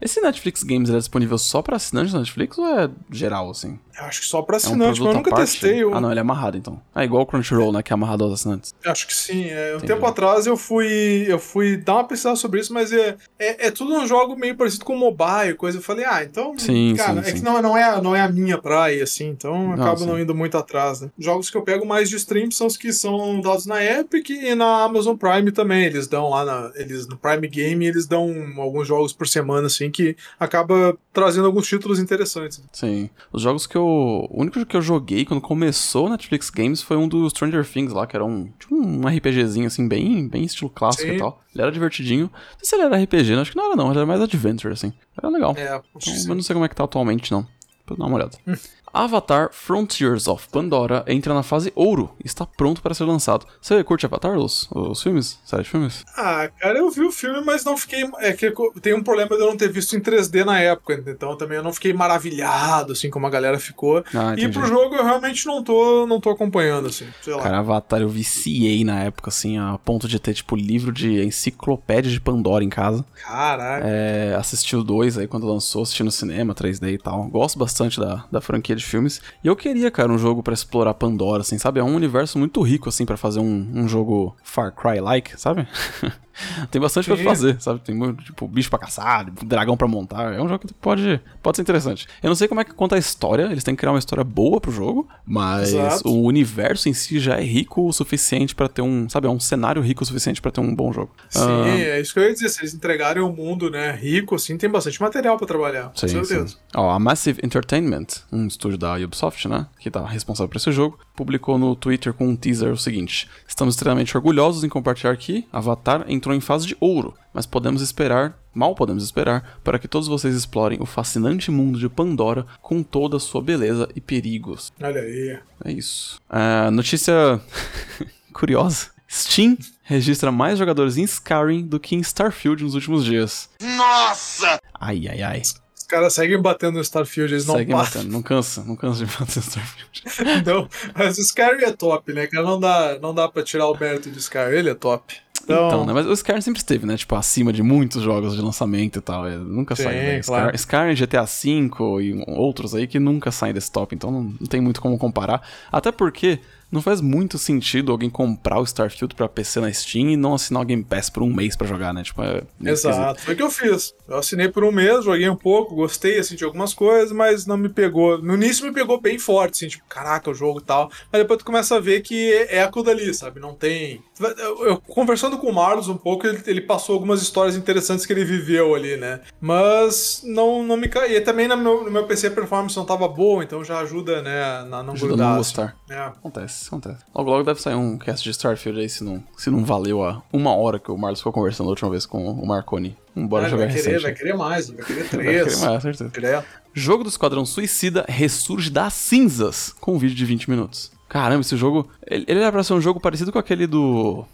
[0.00, 3.78] Esse Netflix Games é disponível só pra assinantes da Netflix ou é geral, assim?
[3.98, 5.50] Eu acho que só pra É um assinante, mas eu nunca parte?
[5.52, 5.82] testei.
[5.82, 5.94] Eu...
[5.94, 6.80] Ah, não, ele é amarrado então.
[6.94, 8.74] É igual o Crunchyroll, né, que é amarrado aos assinantes.
[8.84, 9.46] Acho que sim.
[9.48, 13.16] É, um tempo atrás eu fui eu fui dar uma pesquisada sobre isso, mas é,
[13.38, 15.78] é, é tudo um jogo meio parecido com mobile, coisa.
[15.78, 16.58] Eu falei, ah, então.
[16.58, 17.34] Sim, cara, sim, é sim.
[17.36, 20.06] que não, não, é, não é a minha praia, assim, então eu Não, acabo sim.
[20.06, 21.10] não indo muito atrás, né?
[21.18, 24.54] Jogos que eu pego mais de stream são os que são dados na Epic e
[24.54, 25.84] na Amazon Prime também.
[25.84, 26.72] Eles dão lá na.
[26.74, 31.66] Eles, no Prime Game, eles dão alguns jogos por semana, assim, que acaba trazendo alguns
[31.66, 32.62] títulos interessantes.
[32.72, 33.10] Sim.
[33.32, 33.83] Os jogos que eu.
[33.84, 37.92] O único que eu joguei quando começou o Netflix Games foi um do Stranger Things
[37.92, 38.50] lá, que era um.
[38.58, 41.16] Tipo um RPGzinho, assim, bem, bem estilo clássico Sim.
[41.16, 41.42] e tal.
[41.54, 42.30] Ele era divertidinho.
[42.32, 43.42] Não sei se ele era RPG, né?
[43.42, 44.92] acho que não era não, ele era mais adventure, assim.
[45.16, 45.54] Era legal.
[45.56, 47.46] É, Então, eu não sei como é que tá atualmente, não.
[47.86, 48.36] Vou dar uma olhada.
[48.94, 53.44] Avatar Frontiers of Pandora entra na fase ouro e está pronto para ser lançado.
[53.60, 55.40] Você curte Avatar, os, os filmes?
[55.44, 56.04] Série de filmes?
[56.16, 58.08] Ah, cara, eu vi o filme, mas não fiquei.
[58.18, 61.36] É que tem um problema de eu não ter visto em 3D na época, então
[61.36, 64.04] também eu não fiquei maravilhado, assim, como a galera ficou.
[64.14, 67.42] Ah, e pro jogo eu realmente não tô, não tô acompanhando, assim, sei lá.
[67.42, 72.10] Cara, Avatar eu viciei na época, assim, a ponto de ter, tipo, livro de enciclopédia
[72.10, 73.04] de Pandora em casa.
[73.24, 73.84] Caraca.
[73.86, 77.24] É, assisti o 2 aí quando lançou, assisti no cinema, 3D e tal.
[77.24, 79.20] Gosto bastante da, da franquia de filmes.
[79.42, 81.80] E eu queria, cara, um jogo pra explorar Pandora, assim, sabe?
[81.80, 85.66] É um universo muito rico, assim, pra fazer um, um jogo Far Cry-like, sabe?
[86.70, 87.80] Tem bastante coisa pra fazer, sabe?
[87.80, 90.32] Tem, muito, tipo, bicho pra caçar, dragão pra montar.
[90.34, 92.06] É um jogo que pode, pode ser interessante.
[92.22, 94.24] Eu não sei como é que conta a história, eles têm que criar uma história
[94.24, 96.08] boa pro jogo, mas Exato.
[96.08, 99.26] o universo em si já é rico o suficiente pra ter um, sabe?
[99.26, 101.10] É um cenário rico o suficiente pra ter um bom jogo.
[101.28, 102.48] Sim, Ah, é isso que eu ia dizer.
[102.48, 105.84] Se eles entregarem um mundo, né, rico, assim, tem bastante material pra trabalhar.
[105.90, 106.48] Com Sim, certeza.
[106.48, 106.56] sim.
[106.74, 110.98] Ó, a Massive Entertainment, um estúdio da Ubisoft, né, que tá responsável por esse jogo,
[111.16, 116.04] publicou no Twitter com um teaser o seguinte: Estamos extremamente orgulhosos em compartilhar que Avatar
[116.24, 120.34] entrou em fase de ouro, mas podemos esperar, mal podemos esperar, para que todos vocês
[120.34, 124.72] explorem o fascinante mundo de Pandora com toda a sua beleza e perigos.
[124.80, 125.38] Olha aí.
[125.66, 126.18] É isso.
[126.30, 127.38] Ah, notícia
[128.32, 128.86] curiosa.
[129.10, 133.50] Steam registra mais jogadores em Skyrim do que em Starfield nos últimos dias.
[133.60, 134.58] Nossa!
[134.80, 135.42] Ai, ai, ai.
[135.76, 137.84] Os caras seguem batendo no Starfield, eles não Seguem param.
[137.86, 139.84] batendo, não cansa, não cansa de bater no Starfield.
[140.46, 142.44] Não, mas o Skyrim é top, né, cara?
[142.44, 145.16] Não dá, não dá pra tirar o mérito de Skyrim, ele é top.
[145.44, 145.92] Então, Então, né?
[145.92, 146.96] Mas o Skyrim sempre esteve, né?
[146.96, 149.26] Tipo, acima de muitos jogos de lançamento e tal.
[149.26, 150.20] é, nunca saiu, né?
[150.22, 150.54] claro.
[150.56, 153.94] Skyrim, Skyrim, GTA V e outros aí que nunca saem desse top.
[153.94, 155.42] Então não, não tem muito como comparar.
[155.70, 156.40] Até porque
[156.74, 160.62] não faz muito sentido alguém comprar o Starfield pra PC na Steam e não assinar
[160.62, 162.02] o Game Pass por um mês pra jogar, né?
[162.02, 162.42] Tipo, é.
[162.64, 163.94] Exato, foi o que eu fiz.
[164.08, 167.68] Eu assinei por um mês, joguei um pouco, gostei de algumas coisas, mas não me
[167.68, 168.20] pegou.
[168.20, 170.90] No início me pegou bem forte, assim, tipo, caraca, o jogo e tal.
[171.12, 173.40] Mas depois tu começa a ver que é aquilo dali, sabe?
[173.40, 174.02] Não tem.
[174.38, 178.12] Eu, eu- conversando com o Marlos um pouco, ele, ele passou algumas histórias interessantes que
[178.12, 179.20] ele viveu ali, né?
[179.40, 180.90] Mas não, não me.
[181.08, 184.22] E também no meu, no meu PC a performance não tava boa, então já ajuda,
[184.22, 184.64] né?
[184.68, 185.26] Na não Ajuda grudar.
[185.32, 185.54] não assim.
[185.56, 185.76] gostar.
[185.90, 185.98] É.
[185.98, 186.98] Acontece, acontece.
[187.14, 190.22] Logo, logo deve sair um cast de Starfield aí se não, se não valeu a
[190.32, 192.96] uma hora que o Marlos ficou conversando a última vez com o Marconi.
[193.16, 194.02] Bora Ah, jogar vai querer, recente.
[194.02, 195.54] vai querer mais, vai querer Vai três.
[195.54, 196.10] querer mais, certeza.
[196.10, 196.46] Direto.
[196.72, 200.90] Jogo do Esquadrão Suicida ressurge das cinzas com um vídeo de 20 minutos.
[201.08, 201.88] Caramba, esse jogo.
[202.06, 204.24] Ele, ele era pra ser um jogo parecido com aquele do.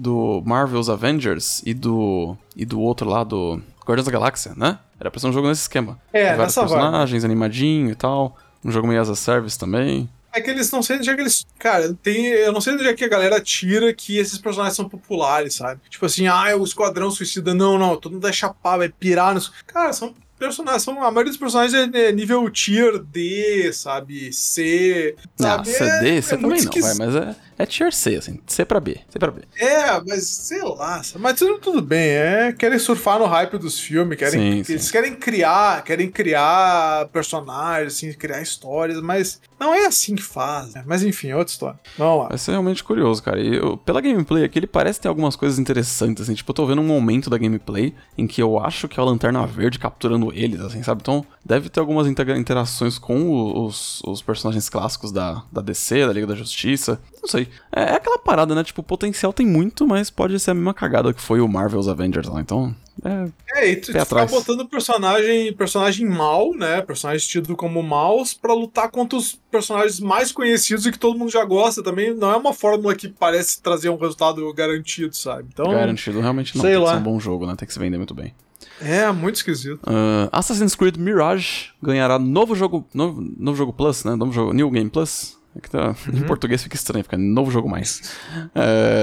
[0.00, 2.36] Do Marvel's Avengers e do.
[2.54, 3.60] E do outro lá, do.
[3.84, 4.78] Guardiões da Galáxia, né?
[5.00, 5.98] Era pra ser um jogo nesse esquema.
[6.12, 6.68] É, Vários vibe.
[6.68, 8.36] personagens, animadinho e tal.
[8.64, 10.08] Um jogo meio as a service também.
[10.32, 11.46] É que eles não sei onde é que eles.
[11.58, 12.26] Cara, tem.
[12.26, 15.80] Eu não sei onde é que a galera tira que esses personagens são populares, sabe?
[15.88, 17.54] Tipo assim, ah, é o Esquadrão Suicida.
[17.54, 19.48] Não, não, todo mundo vai chapar, vai pirar nos.
[19.66, 20.82] Cara, são personagens.
[20.82, 24.32] São, a maioria dos personagens é é nível tier D, sabe?
[24.32, 25.16] C.
[25.38, 25.68] Não, Sabe?
[25.68, 28.40] CD, é, C é também não, vai, mas é, é tier C, assim.
[28.46, 29.00] C pra B.
[29.08, 29.42] C pra B.
[29.56, 31.02] É, mas sei lá.
[31.18, 32.08] Mas tudo, tudo bem.
[32.10, 34.92] É, querem surfar no hype dos filmes, querem, Sim, eles sim.
[34.92, 40.74] querem criar, querem criar personagens, assim, criar histórias, mas não é assim que faz.
[40.74, 40.82] né?
[40.86, 41.78] Mas enfim, é outra história.
[41.96, 42.28] Vamos lá.
[42.28, 43.40] Vai ser realmente curioso, cara.
[43.40, 46.34] E eu- pela gameplay aqui, ele parece ter algumas coisas interessantes, assim.
[46.34, 49.06] Tipo, eu tô vendo um momento da gameplay em que eu acho que é a
[49.06, 51.00] Lanterna Verde capturando eles, assim, sabe?
[51.02, 56.26] Então, deve ter algumas interações com os, os personagens clássicos da, da DC, da Liga
[56.26, 57.00] da Justiça.
[57.22, 57.48] Não sei.
[57.72, 58.62] É, é aquela parada, né?
[58.64, 61.88] Tipo, o potencial tem muito, mas pode ser a mesma cagada que foi o Marvel's
[61.88, 62.40] Avengers lá.
[62.40, 62.74] Então,
[63.04, 63.28] é,
[63.60, 64.30] É, e tu, tu atrás.
[64.30, 66.82] botando personagem, personagem mal, né?
[66.82, 71.30] Personagens tido como maus, pra lutar contra os personagens mais conhecidos e que todo mundo
[71.30, 72.14] já gosta também.
[72.14, 75.48] Não é uma fórmula que parece trazer um resultado garantido, sabe?
[75.52, 76.20] Então, garantido.
[76.20, 76.62] Realmente não.
[76.62, 76.92] sei Tem que lá.
[76.94, 77.54] ser um bom jogo, né?
[77.56, 78.34] Tem que se vender muito bem.
[78.80, 79.80] É muito esquisito.
[79.86, 84.14] Ah, Assassin's Creed Mirage ganhará novo jogo, novo, novo jogo Plus, né?
[84.14, 85.36] Novo jogo, New Game Plus.
[85.56, 88.02] É que tá- Em português fica estranho, fica novo jogo mais.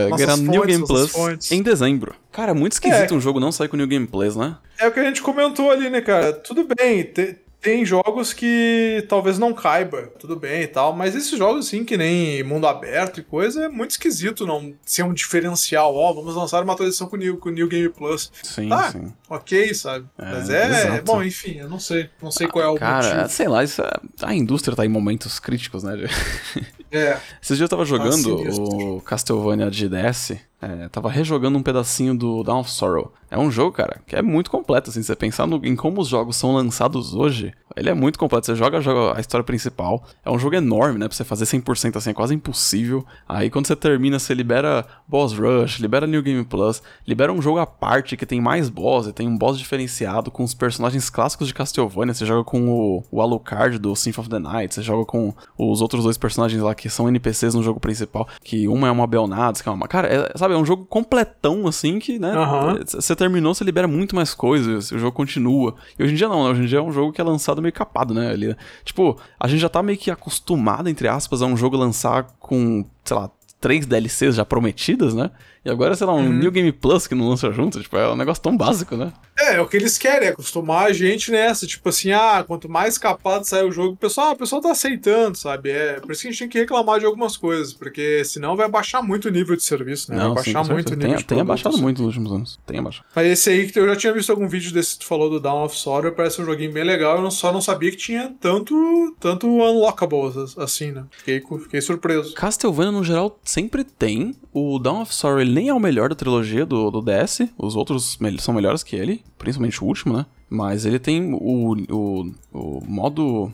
[0.10, 1.52] Nossas ganhará New fontes, Game nossas Plus fontes.
[1.52, 2.16] em dezembro.
[2.32, 3.18] Cara, é muito esquisito É.
[3.18, 4.56] um jogo não sair com New Game Plus, né?
[4.80, 6.32] É o que a gente comentou ali, né, cara?
[6.34, 11.36] Tudo bem, te- tem jogos que talvez não caiba, tudo bem e tal, mas esses
[11.36, 15.96] jogos, assim, que nem mundo aberto e coisa, é muito esquisito não ser um diferencial.
[15.96, 18.32] Ó, vamos lançar uma atualização com o New, com o New Game Plus.
[18.44, 19.12] Sim, Tá, sim.
[19.28, 20.06] ok, sabe?
[20.16, 20.68] É, mas é.
[20.68, 21.04] exato.
[21.06, 22.08] Bom, enfim, eu não sei.
[22.22, 23.30] Não sei qual é o Cara, motivo.
[23.30, 25.94] sei lá, isso é- a indústria tá em momentos críticos, né?
[26.92, 27.18] É.
[27.42, 28.96] Esses dias eu tava jogando sinistro.
[28.96, 33.14] o Castlevania de DS, é, tava rejogando um pedacinho do Dawn of Sorrow.
[33.30, 36.00] É um jogo, cara, que é muito completo, assim, se você pensar no- em como
[36.00, 38.46] os jogos são lançados hoje, ele é muito completo.
[38.46, 41.98] Você joga, joga a história principal, é um jogo enorme, né, pra você fazer 100%
[41.98, 43.04] assim, é quase impossível.
[43.28, 47.60] Aí quando você termina, você libera Boss Rush, libera New Game Plus, libera um jogo
[47.60, 51.48] à parte que tem mais boss, e tem um boss diferenciado com os personagens clássicos
[51.48, 55.04] de Castlevania, você joga com o, o Alucard do Symphony of the Night, você joga
[55.04, 58.92] com os outros dois personagens lá que são NPCs no jogo principal, que uma é
[58.92, 59.88] uma Belnads, que é uma...
[59.88, 62.80] Cara, é, sabe, é um jogo completão, assim, que, né, Aham.
[62.86, 65.76] você terminou, você libera muito mais coisas, o jogo continua.
[65.98, 66.52] E hoje em dia não, né?
[66.52, 68.34] Hoje em dia é um jogo que é lançado meio capado, né?
[68.34, 72.24] Ele, tipo, a gente já tá meio que acostumado, entre aspas, a um jogo lançar
[72.40, 75.32] com, sei lá, três DLCs já prometidas, né?
[75.66, 78.16] E agora, sei lá, um New Game Plus que não lança junto, tipo, é um
[78.16, 79.12] negócio tão básico, né?
[79.38, 81.66] É, é o que eles querem, é acostumar a gente nessa.
[81.66, 84.72] Tipo assim, ah, quanto mais capado sai o jogo, o pessoal, ah, o pessoal tá
[84.72, 85.72] aceitando, sabe?
[85.72, 88.70] É por isso que a gente tem que reclamar de algumas coisas, porque senão vai
[88.70, 90.18] baixar muito o nível de serviço, né?
[90.20, 92.60] vai sim, baixar com muito o nível tem, de tem abaixado muito nos últimos anos.
[92.66, 93.06] Tem abaixado.
[93.16, 95.40] Mas esse aí que eu já tinha visto algum vídeo desse que tu falou do
[95.40, 98.34] Dawn of Sorrow, parece um joguinho bem legal, eu não- só não sabia que tinha
[98.40, 101.06] tanto, tanto unlockables assim, né?
[101.12, 102.34] Fiquei, fiquei surpreso.
[102.36, 104.36] Castlevania, no geral, sempre tem.
[104.54, 107.42] O Dawn of Sorrow, ele nem é o melhor da trilogia do, do DS.
[107.58, 110.26] Os outros são melhores que ele, principalmente o último, né?
[110.50, 113.52] Mas ele tem o, o, o modo...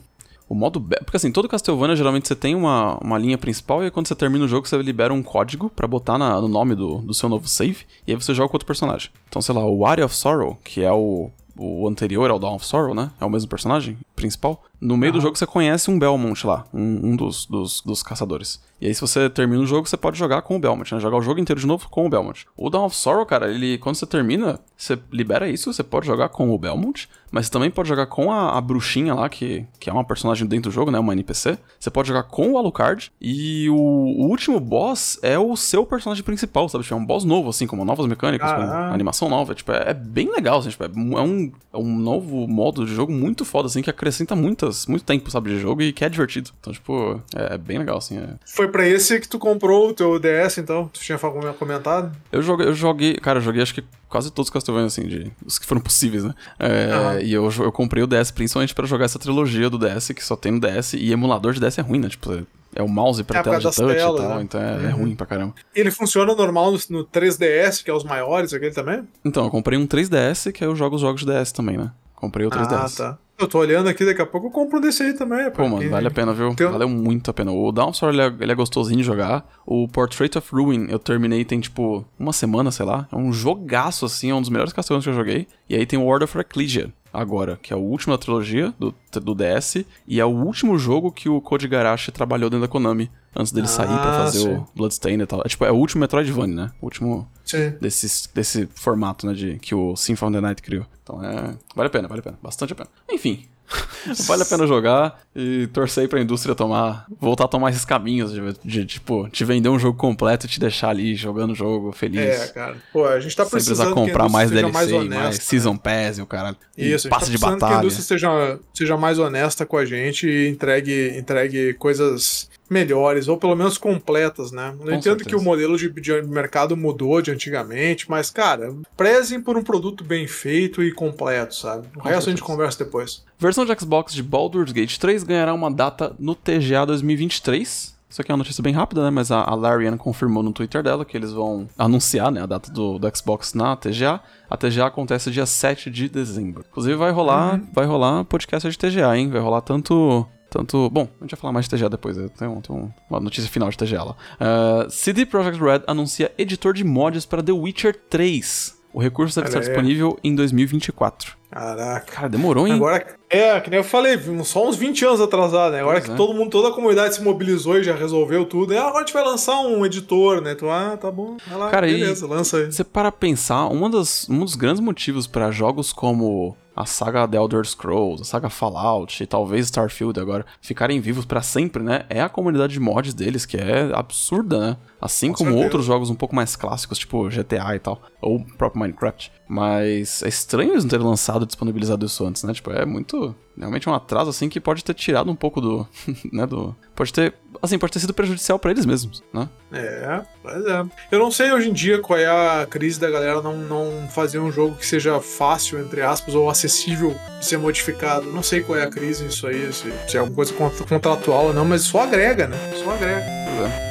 [0.49, 0.81] O modo...
[0.81, 4.15] Porque assim, todo Castlevania, geralmente você tem uma, uma linha principal e aí quando você
[4.15, 7.29] termina o jogo, você libera um código pra botar na- no nome do, do seu
[7.29, 9.09] novo save e aí você joga com outro personagem.
[9.29, 12.65] Então, sei lá, o Area of Sorrow, que é o, o anterior ao Dawn of
[12.65, 13.11] Sorrow, né?
[13.21, 14.61] É o mesmo personagem principal.
[14.81, 18.59] No meio do jogo você conhece um Belmont lá, um, um dos, dos, dos caçadores.
[18.81, 20.99] E aí, se você termina o jogo, você pode jogar com o Belmont, né?
[20.99, 22.47] Jogar o jogo inteiro de novo com o Belmont.
[22.57, 26.29] O Dawn of Sorrow, cara, ele, quando você termina, você libera isso, você pode jogar
[26.29, 29.89] com o Belmont, mas você também pode jogar com a, a bruxinha lá, que, que
[29.89, 30.97] é uma personagem dentro do jogo, né?
[30.97, 31.59] Uma NPC.
[31.79, 33.11] Você pode jogar com o Alucard.
[33.21, 36.83] E o, o último boss é o seu personagem principal, sabe?
[36.83, 39.53] Tipo, é um boss novo, assim, com novas mecânicas, com animação nova.
[39.53, 42.93] Tipo, é, é bem legal, assim, tipo, é, é um, é um novo modo de
[42.93, 46.09] jogo muito foda, assim, que acrescenta muitas, muito tempo, sabe, de jogo e que é
[46.09, 46.49] divertido.
[46.59, 48.17] Então, tipo, é, é bem legal, assim.
[48.17, 48.35] é.
[48.45, 50.87] Foi pra esse que tu comprou o teu DS, então?
[50.91, 51.19] Tu tinha
[51.59, 52.11] comentado?
[52.31, 55.31] Eu joguei, eu joguei, cara, eu joguei acho que quase todos os Castlevania, assim, de,
[55.45, 56.33] os que foram possíveis, né?
[56.59, 57.19] É, Aham.
[57.21, 60.35] E eu, eu comprei o DS principalmente pra jogar essa trilogia do DS, que só
[60.35, 62.09] tem no DS, e emulador de DS é ruim, né?
[62.09, 62.43] Tipo, é-
[62.73, 64.41] é o mouse pra É, tela de touch das e telas, tal, né?
[64.43, 65.53] então é, é ruim pra caramba.
[65.75, 69.03] Ele funciona normal no, no 3DS, que é os maiores, aquele também?
[69.25, 71.91] Então, eu comprei um 3DS, que aí eu jogo os jogos de DS também, né?
[72.15, 72.73] Comprei o 3DS.
[72.73, 73.17] Ah, tá.
[73.41, 75.49] Eu tô olhando aqui, daqui a pouco eu compro um desse aí também.
[75.49, 76.53] Pô, mano, vale a pena, viu?
[76.69, 77.51] Valeu muito a pena.
[77.51, 79.43] O Downstar, ele é, ele é gostosinho de jogar.
[79.65, 83.07] O Portrait of Ruin, eu terminei tem, tipo, uma semana, sei lá.
[83.11, 85.47] É um jogaço, assim, é um dos melhores Castlevania que eu joguei.
[85.67, 88.93] E aí tem o World of Ecclesia, agora, que é o último da trilogia do,
[89.21, 89.83] do DS.
[90.07, 93.09] E é o último jogo que o Koji Garashi trabalhou dentro da Konami.
[93.35, 94.53] Antes dele sair pra Ah, fazer sim.
[94.55, 95.41] o Bloodstained e tal.
[95.45, 96.71] É, tipo, é o último Metroidvania, né?
[96.81, 97.73] O último Sim.
[97.79, 100.85] desse, desse formato, né, de, que o Symphony of the Night criou.
[101.03, 101.55] Então é.
[101.75, 102.37] Vale a pena, vale a pena.
[102.43, 102.89] Bastante a pena.
[103.09, 103.45] Enfim.
[104.27, 107.05] vale a pena jogar e torcer pra indústria tomar.
[107.21, 110.59] Voltar a tomar esses caminhos de, de, tipo, te vender um jogo completo e te
[110.59, 112.19] deixar ali jogando o jogo feliz.
[112.19, 112.75] É, cara.
[112.91, 115.45] Pô, a gente tá Sem precisando precisar comprar mais DLC, mais, mais honesta.
[115.45, 116.57] Season Pass e o caralho.
[116.77, 117.79] E Isso, a gente passe tá de precisando que a batalha.
[117.85, 123.55] indústria seja, seja mais honesta com a gente e entregue, entregue coisas melhores, ou pelo
[123.55, 124.73] menos completas, né?
[124.79, 125.29] Eu entendo certeza.
[125.29, 130.05] que o modelo de, de mercado mudou de antigamente, mas, cara, prezem por um produto
[130.05, 131.87] bem feito e completo, sabe?
[131.97, 132.43] O resto a gente certeza.
[132.43, 133.23] conversa depois.
[133.37, 137.99] Versão de Xbox de Baldur's Gate 3 ganhará uma data no TGA 2023.
[138.09, 139.09] Isso aqui é uma notícia bem rápida, né?
[139.09, 142.71] Mas a, a Larian confirmou no Twitter dela que eles vão anunciar né, a data
[142.71, 144.19] do, do Xbox na TGA.
[144.49, 146.65] A TGA acontece dia 7 de dezembro.
[146.69, 149.29] Inclusive vai rolar, vai rolar podcast de TGA, hein?
[149.29, 150.27] Vai rolar tanto.
[150.51, 150.89] Tanto.
[150.89, 152.17] Bom, a gente vai falar mais de TGA depois.
[152.17, 154.15] eu tenho tenho uma notícia final de TGA lá.
[154.33, 158.81] Uh, CD Projekt Red anuncia editor de mods para The Witcher 3.
[158.93, 161.37] O recurso deve Olha estar disponível em 2024.
[161.49, 162.11] Caraca.
[162.11, 162.73] Cara, demorou, hein?
[162.73, 165.79] Agora, é, que nem eu falei, só uns 20 anos atrasado, né?
[165.79, 166.15] Agora Pois que é.
[166.15, 169.13] todo mundo, toda a comunidade se mobilizou e já resolveu tudo, é, agora a gente
[169.13, 170.55] vai lançar um editor, né?
[170.55, 172.71] Tu, ah, tá bom, vai lá, Cara, beleza, lança aí.
[172.71, 177.37] Você para pensar, uma das, um dos grandes motivos para jogos como a saga The
[177.37, 182.05] Elder Scrolls, a saga Fallout e talvez Starfield agora ficarem vivos pra sempre, né?
[182.09, 184.77] É a comunidade de mods deles, que é absurda, né?
[184.99, 185.65] Assim Com como certeza.
[185.65, 189.31] outros jogos um pouco mais clássicos, tipo GTA e tal, ou próprio Minecraft.
[189.47, 192.53] Mas é estranho eles não terem lançado e disponibilizado isso antes, né?
[192.53, 193.35] Tipo, é muito.
[193.61, 195.87] Realmente um atraso, assim, que pode ter tirado um pouco do.
[196.33, 196.45] né?
[196.47, 196.75] Do.
[196.95, 197.33] Pode ter.
[197.61, 199.47] Assim, pode ter sido prejudicial pra eles mesmos, né?
[199.71, 200.83] É, pois é.
[201.11, 204.39] Eu não sei hoje em dia qual é a crise da galera não, não fazer
[204.39, 208.31] um jogo que seja fácil, entre aspas, ou acessível de ser modificado.
[208.31, 211.45] Não sei qual é a crise nisso aí, se, se é alguma coisa contra- contratual
[211.47, 212.57] ou não, mas só agrega, né?
[212.83, 213.23] Só agrega.
[213.57, 213.90] Pois é.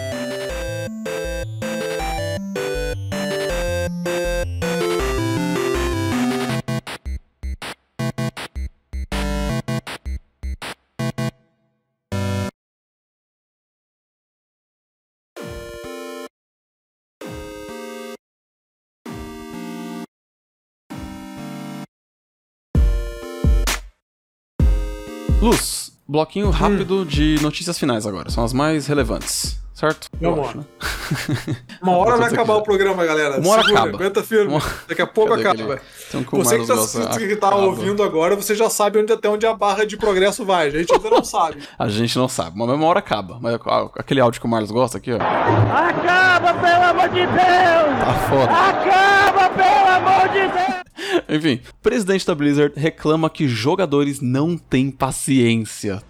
[25.41, 28.29] Luz, bloquinho rápido de notícias finais agora.
[28.31, 30.09] São as mais relevantes, certo?
[30.21, 30.55] Acho, lá.
[30.55, 31.57] né?
[31.83, 33.39] Uma hora vai acabar o programa, galera.
[33.41, 33.97] Uma hora Segura, acaba.
[33.97, 34.53] Aguenta firme.
[34.53, 35.75] Uma- Daqui a pouco Cadê acaba.
[35.75, 35.81] aquele-
[36.11, 39.13] Tem um que o Você que Marlos tá, tá ouvindo agora, você já sabe onde,
[39.13, 40.67] até onde a barra de progresso vai.
[40.67, 41.63] A gente ainda não sabe.
[41.79, 43.39] A gente não sabe, mas uma hora acaba.
[43.41, 43.59] Mas
[43.97, 45.17] aquele áudio que o Marlos gosta aqui, ó.
[45.17, 47.99] Acaba, pelo amor de Deus!
[48.05, 48.53] Tá foda.
[48.53, 50.81] Acaba, pelo amor de Deus!
[51.29, 56.03] Enfim, o presidente da Blizzard reclama que jogadores não têm paciência.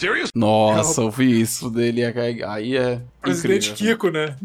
[0.00, 0.30] Serious?
[0.34, 2.04] Nossa, eu vi isso dele.
[2.04, 3.00] Aí aí é.
[3.20, 3.94] Presidente incrível.
[3.94, 4.36] Kiko, né?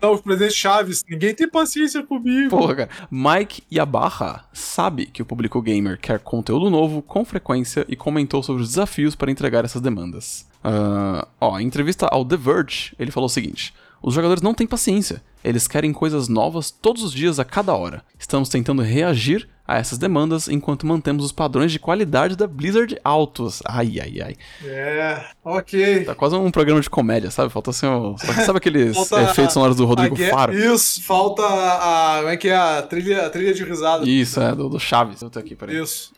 [0.00, 1.04] Não, o presidente Chaves.
[1.08, 2.50] Ninguém tem paciência comigo.
[2.50, 2.90] Porra, cara.
[3.10, 8.62] Mike Yabarra sabe que o público gamer quer conteúdo novo com frequência e comentou sobre
[8.62, 10.46] os desafios para entregar essas demandas.
[10.62, 14.66] Ah, ó, em entrevista ao The Verge, ele falou o seguinte: Os jogadores não têm
[14.66, 15.22] paciência.
[15.42, 18.02] Eles querem coisas novas todos os dias, a cada hora.
[18.18, 23.62] Estamos tentando reagir a essas demandas enquanto mantemos os padrões de qualidade da Blizzard altos.
[23.66, 24.36] Ai, ai, ai.
[24.64, 26.04] É, ok.
[26.04, 27.52] Tá quase um programa de comédia, sabe?
[27.52, 28.16] Falta assim, um...
[28.16, 30.54] sabe aqueles efeitos sonoros do Rodrigo a Faro?
[30.54, 32.16] Isso, falta a.
[32.18, 32.56] Como é que é?
[32.56, 34.08] A trilha, a trilha de risada.
[34.08, 35.20] Isso, é, do, do Chaves.
[35.20, 35.78] Eu tô aqui, peraí.
[35.78, 36.12] Isso.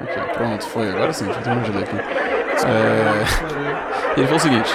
[0.00, 0.88] Aqui, pronto, foi.
[0.88, 1.96] Agora sim, já terminou de ler aqui.
[2.66, 4.16] É...
[4.16, 4.70] Ele falou o seguinte: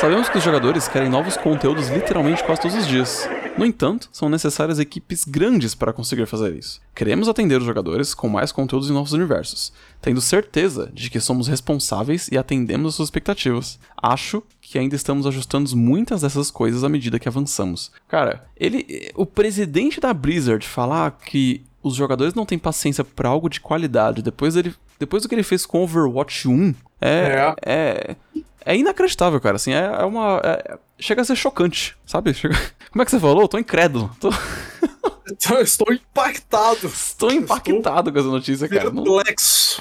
[0.00, 3.28] Sabemos que os jogadores querem novos conteúdos literalmente quase todos os dias.
[3.58, 6.80] No entanto, são necessárias equipes grandes para conseguir fazer isso.
[6.94, 11.48] Queremos atender os jogadores com mais conteúdos em novos universos, tendo certeza de que somos
[11.48, 13.78] responsáveis e atendemos às suas expectativas.
[13.94, 17.92] Acho que ainda estamos ajustando muitas dessas coisas à medida que avançamos.
[18.08, 23.50] Cara, ele, o presidente da Blizzard falar que os jogadores não têm paciência para algo
[23.50, 28.16] de qualidade depois dele, depois do que ele fez com Overwatch 1, é, é, é
[28.66, 29.56] inacreditável, cara.
[29.56, 30.40] Assim, é, é uma.
[30.44, 32.34] é- chega a ser chocante, sabe?
[32.34, 32.58] Chega-
[32.90, 33.46] Como é que você falou?
[33.48, 34.10] Tô incrédulo.
[34.20, 34.30] Tô...
[35.32, 36.88] Então, eu estou impactado.
[36.88, 38.90] Estou impactado com essa notícia, cara.
[38.90, 39.04] Não,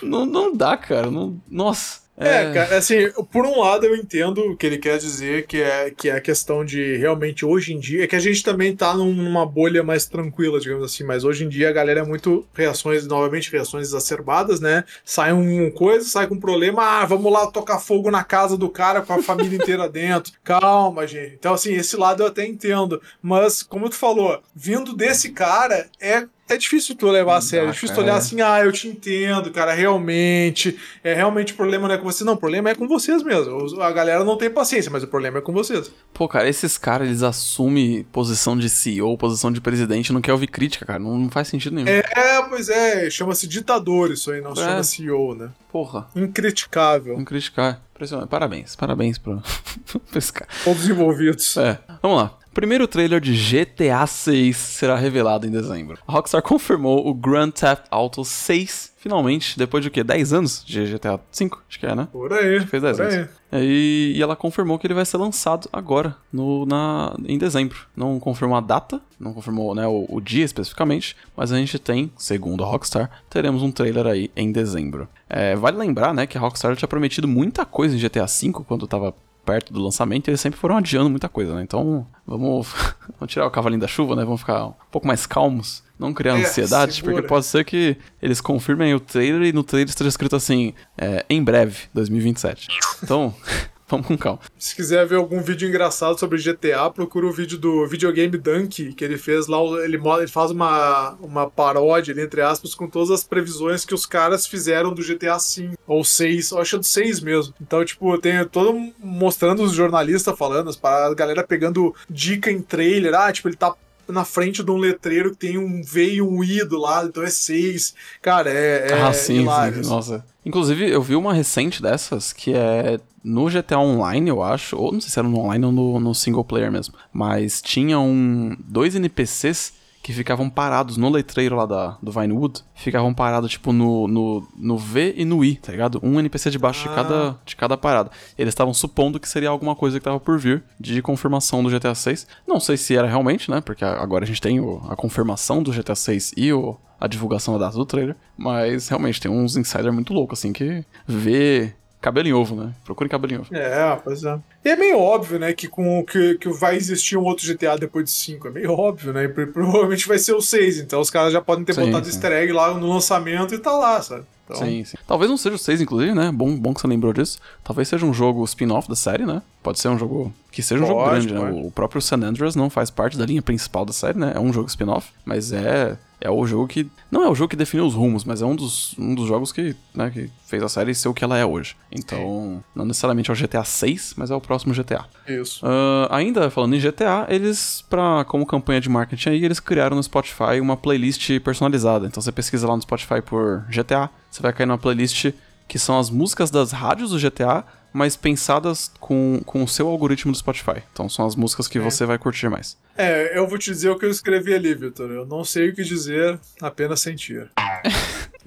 [0.03, 1.09] não, não dá, cara.
[1.09, 2.01] Não, nossa.
[2.19, 5.89] É, cara, assim, por um lado eu entendo o que ele quer dizer, que é,
[5.89, 8.93] que é a questão de realmente hoje em dia, é que a gente também tá
[8.93, 12.45] num- numa bolha mais tranquila, digamos assim, mas hoje em dia a galera é muito
[12.53, 14.83] reações, novamente reações exacerbadas, né?
[15.05, 18.69] Sai um coisa, sai com um problema, ah, vamos lá tocar fogo na casa do
[18.69, 20.33] cara com a família inteira dentro.
[20.43, 21.35] Calma, gente.
[21.35, 26.27] Então, assim, esse lado eu até entendo, mas como tu falou, vindo desse cara, é
[26.49, 29.51] é difícil tu levar a sério, é difícil tu olhar assim, ah, eu te entendo,
[29.51, 30.77] cara, realmente.
[31.03, 32.33] É realmente o problema não é com você, não.
[32.33, 33.81] O problema é com vocês mesmo.
[33.81, 35.91] A galera não tem paciência, mas o problema é com vocês.
[36.13, 40.47] Pô, cara, esses caras, eles assumem posição de CEO, posição de presidente, não quer ouvir
[40.47, 40.99] crítica, cara.
[40.99, 41.87] Não, não faz sentido nenhum.
[41.87, 42.03] É,
[42.49, 44.65] pois é, chama-se ditador isso aí, não se É.
[44.65, 45.49] chama CEO, né?
[45.71, 46.07] Porra.
[46.15, 47.19] Incriticável.
[47.19, 48.29] Impressionante.
[48.29, 49.41] Parabéns, parabéns pro,
[50.09, 50.49] pra esse cara.
[50.63, 51.57] Todos os envolvidos.
[51.57, 52.38] É, vamos lá.
[52.59, 55.97] Primeiro trailer de GTA 6 será revelado em dezembro.
[56.05, 60.03] A Rockstar confirmou o Grand Theft Auto 6, finalmente, depois de o quê?
[60.03, 61.63] 10 anos de GTA 5?
[61.69, 62.09] Acho que é, né?
[62.11, 62.59] Por aí.
[62.65, 63.15] Fez 10 por aí.
[63.15, 63.29] anos.
[63.53, 67.77] E, e ela confirmou que ele vai ser lançado agora, no, na, em dezembro.
[67.95, 72.11] Não confirmou a data, não confirmou né, o, o dia especificamente, mas a gente tem,
[72.17, 75.07] segundo a Rockstar, teremos um trailer aí em dezembro.
[75.29, 78.85] É, vale lembrar né, que a Rockstar tinha prometido muita coisa em GTA V quando
[78.85, 79.15] tava
[79.49, 81.63] perto do lançamento, eles sempre foram adiando muita coisa, né?
[81.63, 82.67] Então, vamos,
[83.19, 84.23] vamos tirar o cavalinho da chuva, né?
[84.23, 87.13] Vamos ficar um pouco mais calmos, não criar É, ansiedade, segura.
[87.15, 91.25] porque pode ser que eles confirmem o trailer e no trailer esteja escrito assim, é,
[91.29, 92.67] em breve, 2027.
[93.03, 93.33] Então,
[93.89, 94.39] vamos com calma.
[94.57, 99.03] Se quiser ver algum vídeo engraçado sobre GTA, procura o vídeo do Videogame Dunk, que
[99.03, 103.23] ele fez lá, ele, ele faz uma, uma paródia, ali, entre aspas, com todas as
[103.23, 106.85] previsões que os caras fizeram do GTA V, ou 6, eu acho que é do
[106.85, 107.53] 6 mesmo.
[107.59, 113.31] Então, tipo, tem todo mostrando os jornalistas falando, a galera pegando dica em trailer, ah,
[113.31, 113.73] tipo, ele tá
[114.11, 117.23] na frente de um letreiro que tem um V e um I do lado, então
[117.23, 117.93] é 6.
[118.21, 120.25] Cara, é, é ah, sim, sim, nossa.
[120.49, 124.99] Inclusive, eu vi uma recente dessas que é no GTA Online, eu acho, ou não
[124.99, 128.95] sei se era no online ou no, no single player mesmo, mas tinha um dois
[128.95, 129.73] NPCs
[130.09, 134.75] que ficavam parados no letreiro lá da, do Vinewood, ficavam parados, tipo, no, no, no
[134.75, 135.99] V e no I, tá ligado?
[136.01, 138.09] Um NPC debaixo de, cada, de cada parada.
[138.35, 141.93] Eles estavam supondo que seria alguma coisa que tava por vir de confirmação do GTA
[141.93, 142.25] 6.
[142.47, 143.61] Não sei se era realmente, né?
[143.61, 147.53] Porque agora a gente tem o- a confirmação do GTA 6 e o, a divulgação
[147.59, 152.27] da data do trailer, mas realmente tem uns insider muito loucos, assim, que vê cabelo
[152.27, 152.73] em ovo, né?
[152.85, 153.47] Procure cabelo em ovo.
[153.55, 154.39] É, pois é.
[154.63, 158.05] E é meio óbvio, né, que, com, que, que vai existir um outro GTA depois
[158.05, 158.47] de 5.
[158.47, 159.25] É meio óbvio, né?
[159.25, 160.79] E pro- provavelmente vai ser o 6.
[160.79, 162.11] Então os caras já podem ter Sim, botado sim.
[162.11, 164.23] easter egg lá no lançamento e tá lá, sabe?
[164.45, 164.97] Então, Sim, sim.
[165.05, 166.31] Talvez não seja o 6, inclusive, né?
[166.33, 167.37] Bom, bom que você lembrou disso.
[167.63, 169.43] Talvez seja um jogo spin-off da série, né?
[169.61, 171.39] Pode ser um jogo que seja um jogo Pode, grande, né?
[171.51, 171.67] pode.
[171.67, 174.31] O próprio San Andreas não faz parte da linha principal da série, né?
[174.35, 177.55] É um jogo spin-off, mas é é o jogo que não é o jogo que
[177.55, 180.69] definiu os rumos, mas é um dos, um dos jogos que, né, que fez a
[180.69, 181.75] série ser o que ela é hoje.
[181.91, 185.05] Então, não necessariamente é o GTA 6, mas é o próximo GTA.
[185.27, 185.65] Isso.
[185.65, 190.03] Ah, ainda falando em GTA, eles, pra, como campanha de marketing aí, eles criaram no
[190.03, 192.05] Spotify uma playlist personalizada.
[192.05, 195.31] Então você pesquisa lá no Spotify por GTA, você vai cair numa playlist
[195.67, 200.31] que são as músicas das rádios do GTA, mas pensadas com, com o seu algoritmo
[200.31, 200.83] do Spotify.
[200.91, 202.77] Então são as músicas que você vai curtir mais.
[202.97, 205.09] É, eu vou te dizer o que eu escrevi ali, Vitor.
[205.09, 207.49] Eu não sei o que dizer, apenas sentir.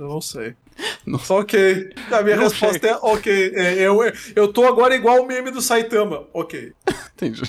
[0.03, 0.55] eu não sei.
[1.20, 1.91] Só ok.
[2.11, 3.53] A minha Não resposta é ok.
[3.55, 3.99] É, eu,
[4.35, 6.24] eu tô agora igual o meme do Saitama.
[6.33, 6.73] Ok.
[7.15, 7.43] Entendi.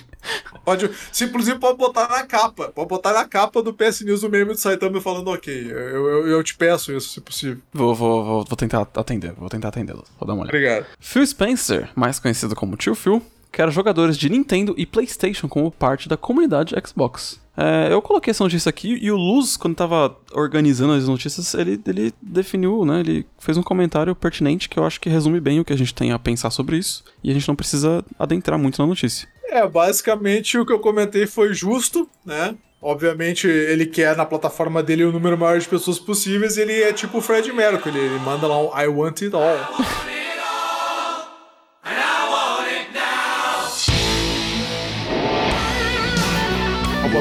[0.64, 2.70] Pode, se, inclusive pode botar na capa.
[2.70, 5.72] Pode botar na capa do PS News o meme do Saitama falando ok.
[5.72, 7.62] Eu, eu, eu te peço isso, se possível.
[7.74, 10.04] Vou, vou, vou, vou tentar atender, vou tentar atendê-lo.
[10.20, 10.58] Vou dar uma olhada.
[10.58, 10.86] Obrigado.
[11.00, 13.22] Phil Spencer, mais conhecido como Tio Phil,
[13.54, 17.40] quer jogadores de Nintendo e PlayStation como parte da comunidade Xbox.
[17.56, 21.80] É, eu coloquei essa notícia aqui e o Luz, quando tava organizando as notícias, ele,
[21.86, 23.02] ele definiu, né?
[23.02, 25.94] Ele fez um comentário pertinente que eu acho que resume bem o que a gente
[25.94, 27.04] tem a pensar sobre isso.
[27.24, 29.28] E a gente não precisa adentrar muito na notícia.
[29.50, 32.56] É, basicamente o que eu comentei foi justo, né?
[32.82, 36.58] Obviamente, ele quer na plataforma dele o número maior de pessoas possíveis.
[36.58, 39.58] Ele é tipo o Fred Mercury, ele manda lá um I want it all.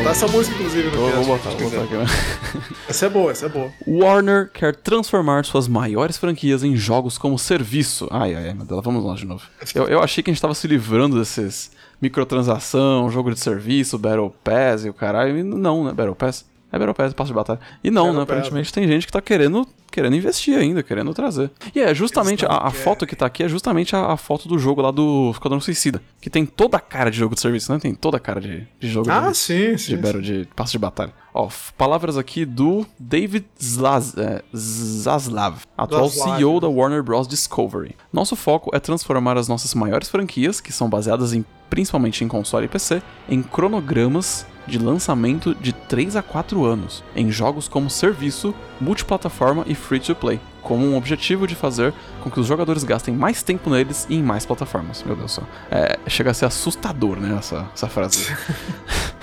[0.02, 2.74] botar essa música, inclusive, no vou botar, vou botar aqui.
[2.88, 3.72] Essa é boa, essa é boa.
[3.86, 8.06] Warner quer transformar suas maiores franquias em jogos como serviço.
[8.10, 9.42] Ai, ai, ai, meu Deus, vamos lá de novo.
[9.74, 11.70] Eu, eu achei que a gente tava se livrando desses
[12.00, 15.42] microtransação, jogo de serviço, Battle Pass e o caralho.
[15.42, 15.92] Não, né?
[15.92, 16.44] Battle Pass.
[16.72, 17.60] É Battle Pass, passo de batalha.
[17.84, 18.26] E não, Battle né?
[18.26, 21.50] Pass, Aparentemente tem gente que tá querendo, querendo investir ainda, querendo trazer.
[21.74, 24.58] E é justamente, a, a foto que tá aqui é justamente a, a foto do
[24.58, 26.00] jogo lá do Esquadrão Suicida.
[26.20, 27.78] Que tem toda a cara de jogo de serviço, né?
[27.78, 29.96] Tem toda a cara de, de jogo Ah, de, sim, de sim.
[29.96, 31.12] Battle, de passo de batalha.
[31.34, 37.26] Ó, palavras aqui do David Zlaz, é, Zaslav, atual Zaslav, CEO da Warner Bros.
[37.28, 37.94] Discovery.
[38.12, 42.66] Nosso foco é transformar as nossas maiores franquias, que são baseadas em principalmente em console
[42.66, 48.54] e PC, em cronogramas de lançamento de 3 a 4 anos, em jogos como serviço,
[48.80, 53.70] multiplataforma e free-to-play, com um objetivo de fazer com que os jogadores gastem mais tempo
[53.70, 55.02] neles e em mais plataformas.
[55.02, 55.44] Meu Deus do céu.
[55.70, 58.26] É, chega a ser assustador, né, essa, essa frase.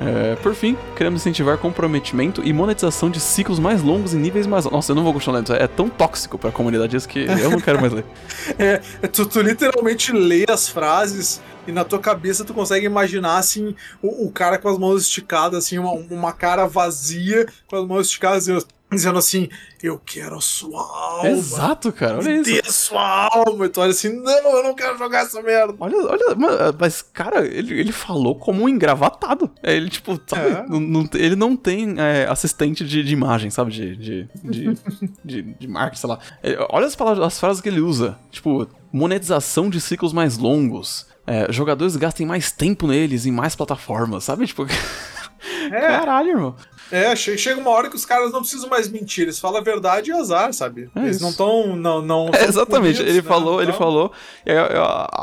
[0.00, 4.64] É, por fim, queremos incentivar comprometimento e monetização de ciclos mais longos e níveis mais.
[4.64, 7.60] Nossa, eu não vou continuar lendo, é tão tóxico pra comunidade isso que eu não
[7.60, 8.04] quero mais ler.
[8.58, 13.74] É, tu, tu literalmente lê as frases e na tua cabeça tu consegue imaginar assim
[14.02, 18.06] o, o cara com as mãos esticadas, assim, uma, uma cara vazia com as mãos
[18.06, 19.48] esticadas dizendo, dizendo assim:
[19.82, 21.28] Eu quero a sua alma.
[21.30, 22.44] Exato, cara, olha isso.
[22.52, 23.66] dê a sua alma.
[23.66, 25.74] E tu olha assim: Não, eu não quero jogar essa merda.
[25.78, 29.50] Olha, olha, mano, mas, cara, ele, ele falou como um engravatado.
[29.62, 30.66] É, ele, tipo, sabe, É.
[30.68, 33.70] não- não- ele não tem é, assistente de, de imagem, sabe?
[33.72, 34.78] De, de, de,
[35.24, 36.18] de, de marketing, sei lá.
[36.42, 38.18] Ele- olha as palavras, as frases que ele usa.
[38.30, 41.06] Tipo, monetização de ciclos mais longos.
[41.26, 44.46] É, jogadores gastem mais tempo neles em mais plataformas, sabe?
[44.46, 44.66] Tipo,
[45.70, 46.54] caralho, irmão.
[46.96, 49.64] É, che- chega uma hora que os caras não precisam mais mentir, eles falam a
[49.64, 50.88] verdade e azar, sabe?
[50.94, 51.24] É eles isso.
[51.24, 51.74] não estão.
[51.76, 53.28] Não, não É, exatamente, punidos, ele né?
[53.28, 53.78] falou, ele Não.
[53.78, 54.12] falou.
[54.46, 54.78] A,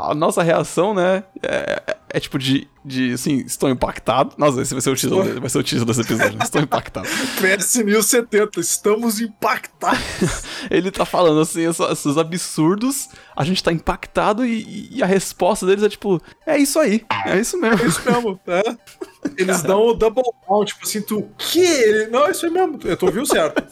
[0.08, 1.82] a- a nossa reação, né, é,
[2.12, 4.34] é- tipo de, de, assim, estou impactado.
[4.36, 7.08] Nossa, esse vai ser o título, vai ser o título desse episódio, estou impactado.
[7.40, 9.98] PS 1070, estamos impactados.
[10.70, 15.82] Ele tá falando, assim, esses absurdos, a gente tá impactado e, e a resposta deles
[15.82, 17.82] é tipo, é isso aí, é isso mesmo.
[17.82, 18.62] É isso mesmo, né?
[19.38, 21.60] Eles dão o double down, tipo assim, tu, o quê?
[21.60, 23.62] Ele, não, é isso aí mesmo, tu, tu ouviu certo.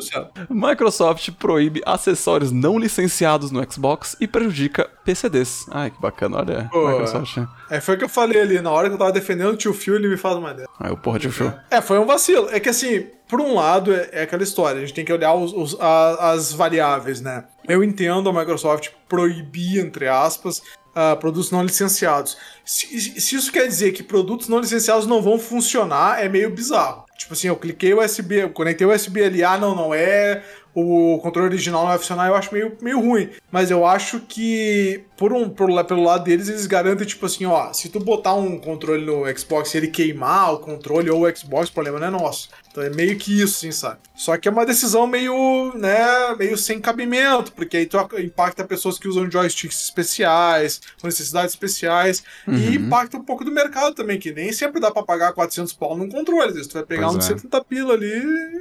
[0.00, 0.32] Certo.
[0.50, 5.66] Microsoft proíbe acessórios não licenciados no Xbox e prejudica PCDs.
[5.70, 6.88] Ai, que bacana, olha, Pô.
[6.88, 7.38] Microsoft.
[7.70, 9.72] É, foi o que eu falei ali, na hora que eu tava defendendo o tio
[9.74, 10.68] Phil, ele me faz uma dessa.
[10.78, 11.52] Aí o porra de show.
[11.70, 12.48] É, foi um vacilo.
[12.50, 15.34] É que assim, por um lado, é, é aquela história, a gente tem que olhar
[15.34, 17.44] os- os- a- as variáveis, né?
[17.68, 20.62] Eu entendo a Microsoft proibir, entre aspas,
[20.94, 22.36] ah, produtos não licenciados.
[22.64, 22.86] Se,
[23.20, 27.04] se isso quer dizer que produtos não licenciados não vão funcionar, é meio bizarro.
[27.18, 30.40] Tipo assim, eu cliquei o USB, eu conectei o USB ali, ah, não, não é,
[30.72, 33.28] o controle original não vai funcionar, eu acho meio, meio ruim.
[33.50, 37.72] Mas eu acho que, por um, por, pelo lado deles, eles garantem, tipo assim, ó,
[37.72, 41.68] se tu botar um controle no Xbox e ele queimar o controle ou o Xbox,
[41.68, 42.48] o problema não é nosso.
[42.70, 43.98] Então é meio que isso, assim, sabe?
[44.14, 45.98] Só que é uma decisão meio, né,
[46.38, 51.50] meio sem cabimento, porque aí tu ac- impacta pessoas que usam joysticks especiais, com necessidades
[51.54, 55.72] especiais, e impacta um pouco do mercado também, que nem sempre dá pra pagar 400
[55.72, 56.52] pau num controle.
[56.66, 57.28] Tu vai pegar Pois um de é.
[57.28, 58.06] 70 pila ali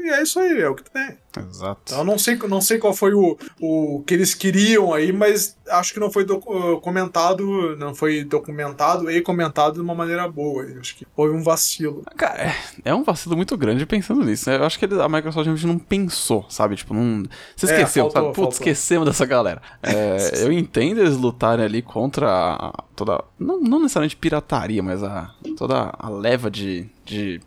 [0.06, 1.18] e é isso aí, é o que tu tem.
[1.52, 1.82] Exato.
[1.86, 5.56] Então, eu não sei, não sei qual foi o, o que eles queriam aí, mas
[5.70, 6.47] acho que não foi docu- uh,
[6.82, 10.64] comentado, não foi documentado e comentado de uma maneira boa.
[10.64, 12.04] Eu acho que houve um vacilo.
[12.16, 12.56] Cara, é-
[12.86, 14.50] é um vacilo muito grande pensando nisso.
[14.50, 14.58] né?
[14.58, 16.76] Eu acho que a Microsoft realmente não pensou, sabe?
[16.76, 17.24] Tipo, não.
[17.56, 18.36] Você É, esqueceu, faltou, sabe?
[18.36, 19.62] Putz, esquecemos dessa galera.
[19.84, 20.18] É,
[20.48, 23.24] eu entendo eles lutarem ali contra a- toda.
[23.40, 26.90] Não, não necessariamente pirataria, mas a, toda a leva de.
[27.06, 27.40] de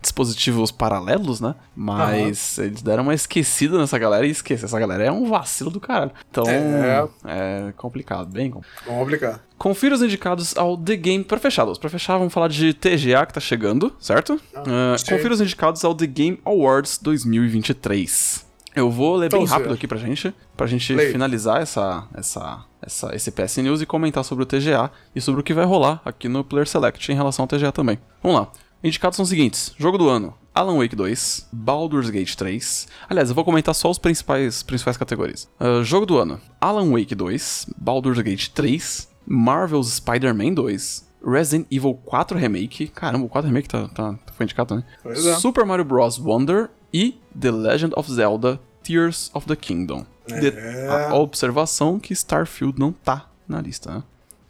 [0.00, 1.54] dispositivos paralelos, né?
[1.76, 4.64] Mas eles deram uma esquecida nessa galera e esquece.
[4.64, 6.10] Essa galera é um vacilo do caralho.
[6.28, 7.06] Então, É.
[7.24, 9.00] é, complicado, bem complicado.
[9.02, 9.40] Aplicar.
[9.56, 11.22] Confira os indicados ao The Game.
[11.22, 14.40] Pra fechar, Luz, pra fechar, vamos falar de TGA que tá chegando, certo?
[14.56, 15.06] Ah, sim.
[15.14, 18.44] confira os indicados ao The Game Awards 2023.
[18.74, 23.14] Eu vou ler Então, bem rápido aqui pra gente, pra gente finalizar essa, essa, essa,
[23.14, 26.28] esse PS News e comentar sobre o TGA e sobre o que vai rolar aqui
[26.28, 27.98] no Player Select em relação ao TGA também.
[28.22, 28.52] Vamos lá.
[28.82, 32.88] Indicados são os seguintes: Jogo do ano, Alan Wake 2, Baldur's Gate 3.
[33.08, 35.48] Aliás, eu vou comentar só os principais, principais categorias.
[35.60, 41.94] Ah, jogo do ano, Alan Wake 2, Baldur's Gate 3, Marvel's Spider-Man 2, Resident Evil
[42.04, 45.34] 4 Remake, caramba, o 4 Remake tá, tá, foi indicado Pois é.
[45.36, 46.18] Super Mario Bros.
[46.18, 50.06] Wonder e The Legend of Zelda Tears of the Kingdom.
[50.28, 51.08] É.
[51.10, 54.02] a observação que Starfield não tá na lista, né?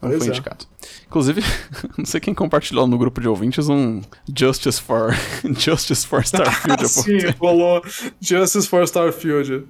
[0.02, 0.30] Não Pois foi é.
[0.30, 0.66] indicado.
[1.06, 1.42] Inclusive,
[1.96, 4.02] não sei quem compartilhou no grupo de ouvintes um
[4.36, 5.14] Justice for
[5.56, 6.82] Justice for Starfield.
[6.82, 7.82] pouco Sim, rolou
[8.20, 9.64] Justice for Starfield.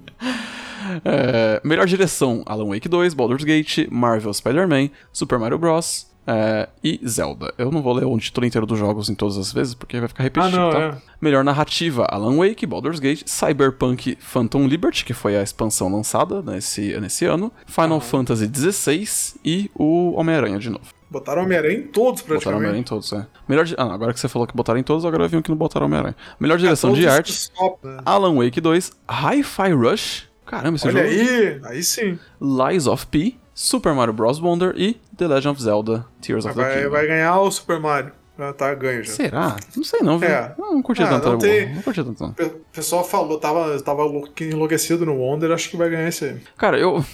[1.05, 6.07] É, melhor direção: Alan Wake 2, Baldur's Gate, Marvel Spider-Man, Super Mario Bros.
[6.25, 7.53] É, e Zelda.
[7.57, 10.07] Eu não vou ler o título inteiro dos jogos em todas as vezes, porque vai
[10.07, 10.97] ficar repetitivo, Ah, não, tá?
[10.97, 11.01] é.
[11.21, 16.99] Melhor narrativa: Alan Wake, Baldur's Gate, Cyberpunk Phantom Liberty, que foi a expansão lançada nesse,
[16.99, 20.85] nesse ano, Final Fantasy XVI e o Homem-Aranha de novo.
[21.09, 22.57] Botaram Homem-Aranha em todos, Botaram praticamente.
[22.57, 23.27] Homem-Aranha em todos, é.
[23.47, 25.41] Melhor di- ah, agora que você falou que botaram em todos, agora eu vi um
[25.43, 26.15] que não botaram Homem-Aranha.
[26.39, 27.97] Melhor direção de Todos arte: top, né?
[28.05, 30.27] Alan Wake 2, Hi-Fi Rush.
[30.45, 31.29] Caramba, esse Olha jogo.
[31.29, 32.17] aí, aí sim.
[32.41, 34.39] Lies of P, Super Mario Bros.
[34.39, 36.89] Wonder e The Legend of Zelda Tears of the Kingdom.
[36.91, 38.11] vai ganhar o Super Mario.
[38.37, 39.13] Já tá ganho já.
[39.13, 39.55] Será?
[39.77, 40.27] Não sei não, viu?
[40.27, 40.55] É.
[40.57, 41.29] Não, não curti Ah, tanto.
[41.29, 42.25] não tem- Não curti tanto.
[42.25, 44.01] O pe- pessoal falou, tava, tava
[44.41, 46.37] enlouquecido no Wonder, acho que vai ganhar esse aí.
[46.57, 47.05] Cara, eu...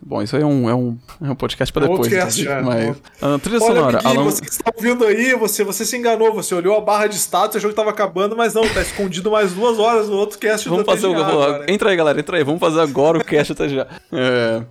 [0.00, 2.08] Bom, isso aí é um, é um, é um podcast pra É depois.
[2.08, 2.86] podcast, inclusive, é.
[2.86, 2.96] mas...
[3.20, 4.30] Ah, trilha Olha, sonora, amiguinho, Alan...
[4.30, 7.56] você que está ouvindo aí, você, você se enganou, você olhou a barra de status,
[7.56, 10.84] o jogo tava acabando, mas não, tá escondido mais duas horas no outro cast Vamos
[10.84, 11.14] do fazer o...
[11.14, 11.72] TGA agora.
[11.72, 12.44] Entra aí, galera, entra aí.
[12.44, 13.86] Vamos fazer agora o cast até já.
[14.12, 14.62] É...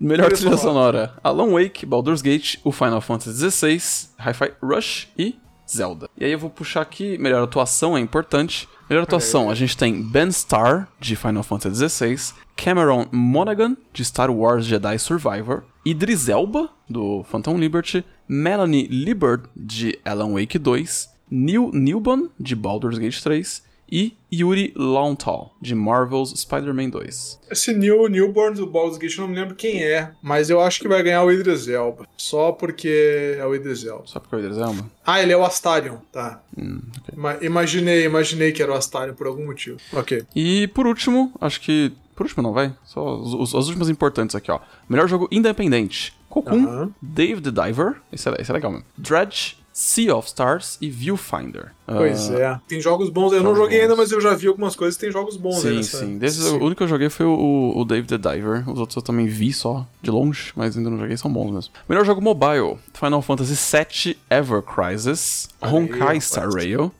[0.00, 1.14] Melhor Trilha trilha sonora.
[1.24, 3.80] Alan Wake, Baldur's Gate, o Final Fantasy XVI,
[4.18, 5.36] Hi-Fi Rush e
[5.68, 6.08] Zelda.
[6.16, 8.68] E aí eu vou puxar aqui, melhor atuação é importante.
[8.88, 14.30] Melhor atuação, a gente tem Ben Starr, de Final Fantasy XVI, Cameron Monaghan, de Star
[14.30, 21.70] Wars Jedi Survivor, Idris Elba, do Phantom Liberty, Melanie Liburd, de Alan Wake 2, Neil
[21.72, 27.40] Newbon, de Baldur's Gate 3, e Yuri Lowenthal, de Marvel's Spider-Man 2.
[27.50, 30.80] Esse New, Newborn do Baldur's Gate, eu não me lembro quem é, mas eu acho
[30.80, 32.06] que vai ganhar o Idris Elba.
[32.16, 34.02] Só porque é o Idris Elba.
[34.06, 34.90] Só porque é o Idris Elba?
[35.06, 36.42] Ah, ele é o Astarion, tá.
[36.58, 36.80] Hum,
[37.16, 39.78] Ima- Imaginei, imaginei que era o Astarion por algum motivo.
[39.92, 40.24] Ok.
[40.34, 41.92] E por último, acho que.
[42.16, 42.74] Por último, não, vai.
[42.84, 44.58] Só os, os, as últimas importantes aqui, ó.
[44.88, 46.94] Melhor jogo independente: Cocoon, Aham.
[47.00, 47.96] Dave the Diver.
[48.10, 48.86] Esse é, esse é legal mesmo.
[48.96, 51.72] Dredge, Sea of Stars e Viewfinder.
[51.86, 52.60] Pois Ah, é.
[52.66, 53.98] Tem jogos bons, eu não jogos joguei ainda, bons.
[54.04, 56.48] mas eu já vi algumas coisas, tem jogos bons aí Sim, nessa- sim.
[56.50, 56.56] Sim.
[56.56, 58.66] O único que eu joguei foi o, o Dave the Diver.
[58.70, 61.74] Os outros eu também vi só de longe, mas ainda não joguei, são bons mesmo.
[61.86, 66.22] Melhor jogo mobile: Final Fantasy VII Ever Crisis, Honkai.
[66.22, 66.90] Star Rail.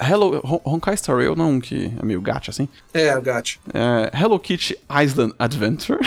[0.00, 2.68] Hello, Hon- Honkai Star Rail não é um que é meio gacha assim.
[2.92, 3.60] É, Gat.
[3.72, 6.00] É, Hello Kitty Island Adventure,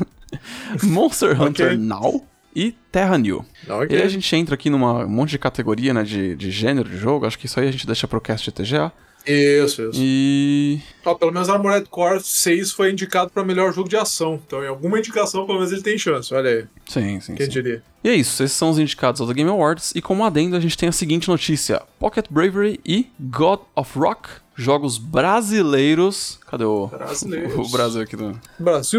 [0.82, 2.24] Monster Hunter Now
[2.56, 3.44] e Terra New.
[3.68, 3.94] Ok.
[3.94, 6.88] E aí a gente entra aqui numa um monte de categoria né, de, de gênero
[6.88, 8.90] de jogo, acho que isso aí a gente deixa pro cast de TGA.
[9.26, 10.00] Isso, isso.
[10.00, 10.80] E.
[11.02, 14.40] Pelo menos Armored Core 6 foi indicado pra melhor jogo de ação.
[14.46, 16.32] Então, em alguma indicação, pelo menos ele tem chance.
[16.32, 16.64] Olha aí.
[16.86, 17.34] Sim, sim.
[17.34, 17.52] Quem sim.
[17.52, 17.82] diria?
[18.04, 19.92] E é isso, esses são os indicados ao The Game Awards.
[19.96, 24.28] E como adendo, a gente tem a seguinte notícia: Pocket Bravery e God of Rock,
[24.56, 26.38] jogos brasileiros.
[26.50, 27.54] Cadê o, Brasileiros.
[27.68, 28.40] o Brasil aqui do.
[28.58, 28.96] Brasil.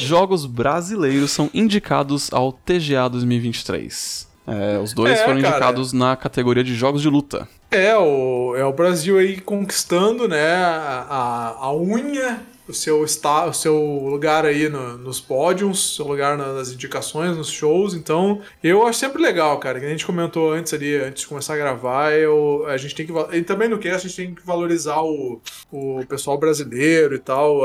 [0.00, 4.26] Jogos brasileiros são indicados ao TGA 2023.
[4.46, 5.56] É, os dois É, foram cara.
[5.56, 7.46] indicados na categoria de jogos de luta.
[7.70, 13.52] É, o, é o Brasil aí conquistando, né, a, a unha, o seu, está, o
[13.54, 13.74] seu
[14.08, 17.94] lugar aí no- nos pódios, seu lugar na- nas indicações, nos shows.
[17.94, 19.80] Então, eu acho sempre legal, cara.
[19.80, 23.06] Que a gente comentou antes ali, antes de começar a gravar, eu, a gente tem
[23.06, 23.12] que.
[23.36, 25.40] E também no cast a gente tem que valorizar o,
[25.72, 27.62] o pessoal brasileiro e tal,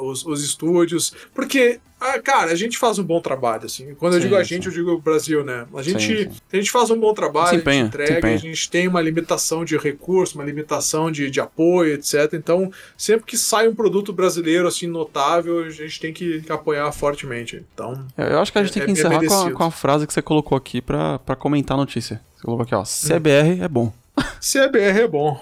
[0.00, 1.12] os, os estúdios.
[1.34, 1.80] Porque.
[2.02, 3.94] Ah, Cara, a gente faz um bom trabalho, assim.
[3.94, 4.48] Quando eu Sim, digo a sim.
[4.54, 5.66] gente, eu digo o Brasil, né?
[5.74, 6.40] A gente, Sim, sim.
[6.52, 8.34] a gente faz um bom trabalho, Se a empenha, gente entrega, empenha.
[8.34, 12.32] a gente tem uma limitação de recurso, uma limitação de, de apoio, etc.
[12.34, 16.90] Então, sempre que sai um produto brasileiro assim notável, a gente tem que, que apoiar
[16.92, 17.64] fortemente.
[17.74, 19.70] Então, Eu acho que a gente É- tem que é- encerrar com, a, com a
[19.70, 22.20] frase que você colocou aqui pra comentar a notícia.
[22.36, 22.82] Você colocou aqui, ó.
[22.84, 23.92] CBR é bom.
[24.40, 25.40] CBR é bom.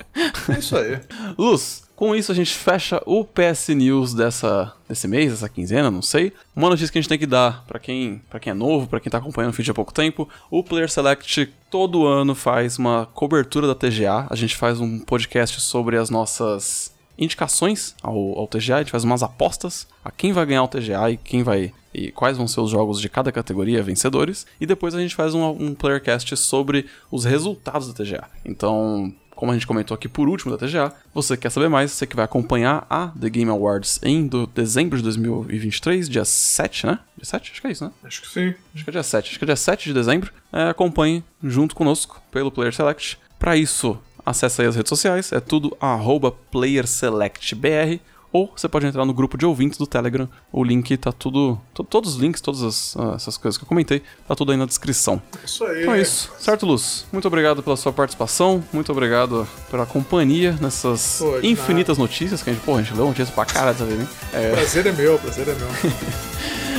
[0.48, 0.98] É isso aí.
[1.38, 6.00] Luz, com isso a gente fecha o PS News dessa, desse mês, dessa quinzena, não
[6.00, 6.32] sei.
[6.56, 9.12] Uma notícia que a gente tem que dar pra quem, quem é novo, pra quem
[9.12, 13.66] tá acompanhando o feed há pouco tempo, o Player Select todo ano faz uma cobertura
[13.66, 14.26] da TGA.
[14.30, 19.04] A gente faz um podcast sobre as nossas indicações ao, ao TGA, a gente faz
[19.04, 22.62] umas apostas a quem vai ganhar o TGA e quem vai e quais vão ser
[22.62, 26.86] os jogos de cada categoria vencedores, e depois a gente faz um, um playercast sobre
[27.10, 28.24] os resultados da TGA.
[28.42, 32.06] Então, como a gente comentou aqui por último da TGA, você quer saber mais, você
[32.06, 36.98] que vai acompanhar a The Game Awards em do, dezembro de 2023, dia 7, né?
[37.16, 37.52] Dia 7?
[37.52, 37.90] Acho que é isso, né?
[38.04, 38.54] Acho que sim.
[38.74, 39.30] Acho que é dia 7.
[39.30, 40.30] Acho que é dia 7 de dezembro.
[40.52, 43.18] É, acompanhe junto conosco pelo Player Select.
[43.38, 45.32] Para isso, acesse aí as redes sociais.
[45.32, 47.98] É tudo arroba PlayerSelectBR.
[48.32, 50.28] Ou você pode entrar no grupo de ouvintes do Telegram.
[50.52, 51.58] O link tá tudo.
[51.74, 54.58] to- todos os links, todas as- ah, essas coisas que eu comentei, tá tudo aí
[54.58, 55.20] na descrição.
[55.44, 55.82] Isso aí.
[55.82, 57.06] Então é isso, certo, Luz?
[57.12, 62.52] Muito obrigado pela sua participação, muito obrado pela companhia nessas Pô, infinitas notícias que a
[62.52, 64.08] gente, porra, a gente leu notícias pra caralho dessa vez, hein?
[64.32, 65.68] É, Prazer é meu, prazer é meu.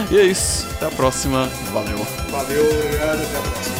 [0.11, 1.97] e é isso, até a próxima, valeu.
[2.29, 3.70] Valeu, obrigado, até a próxima.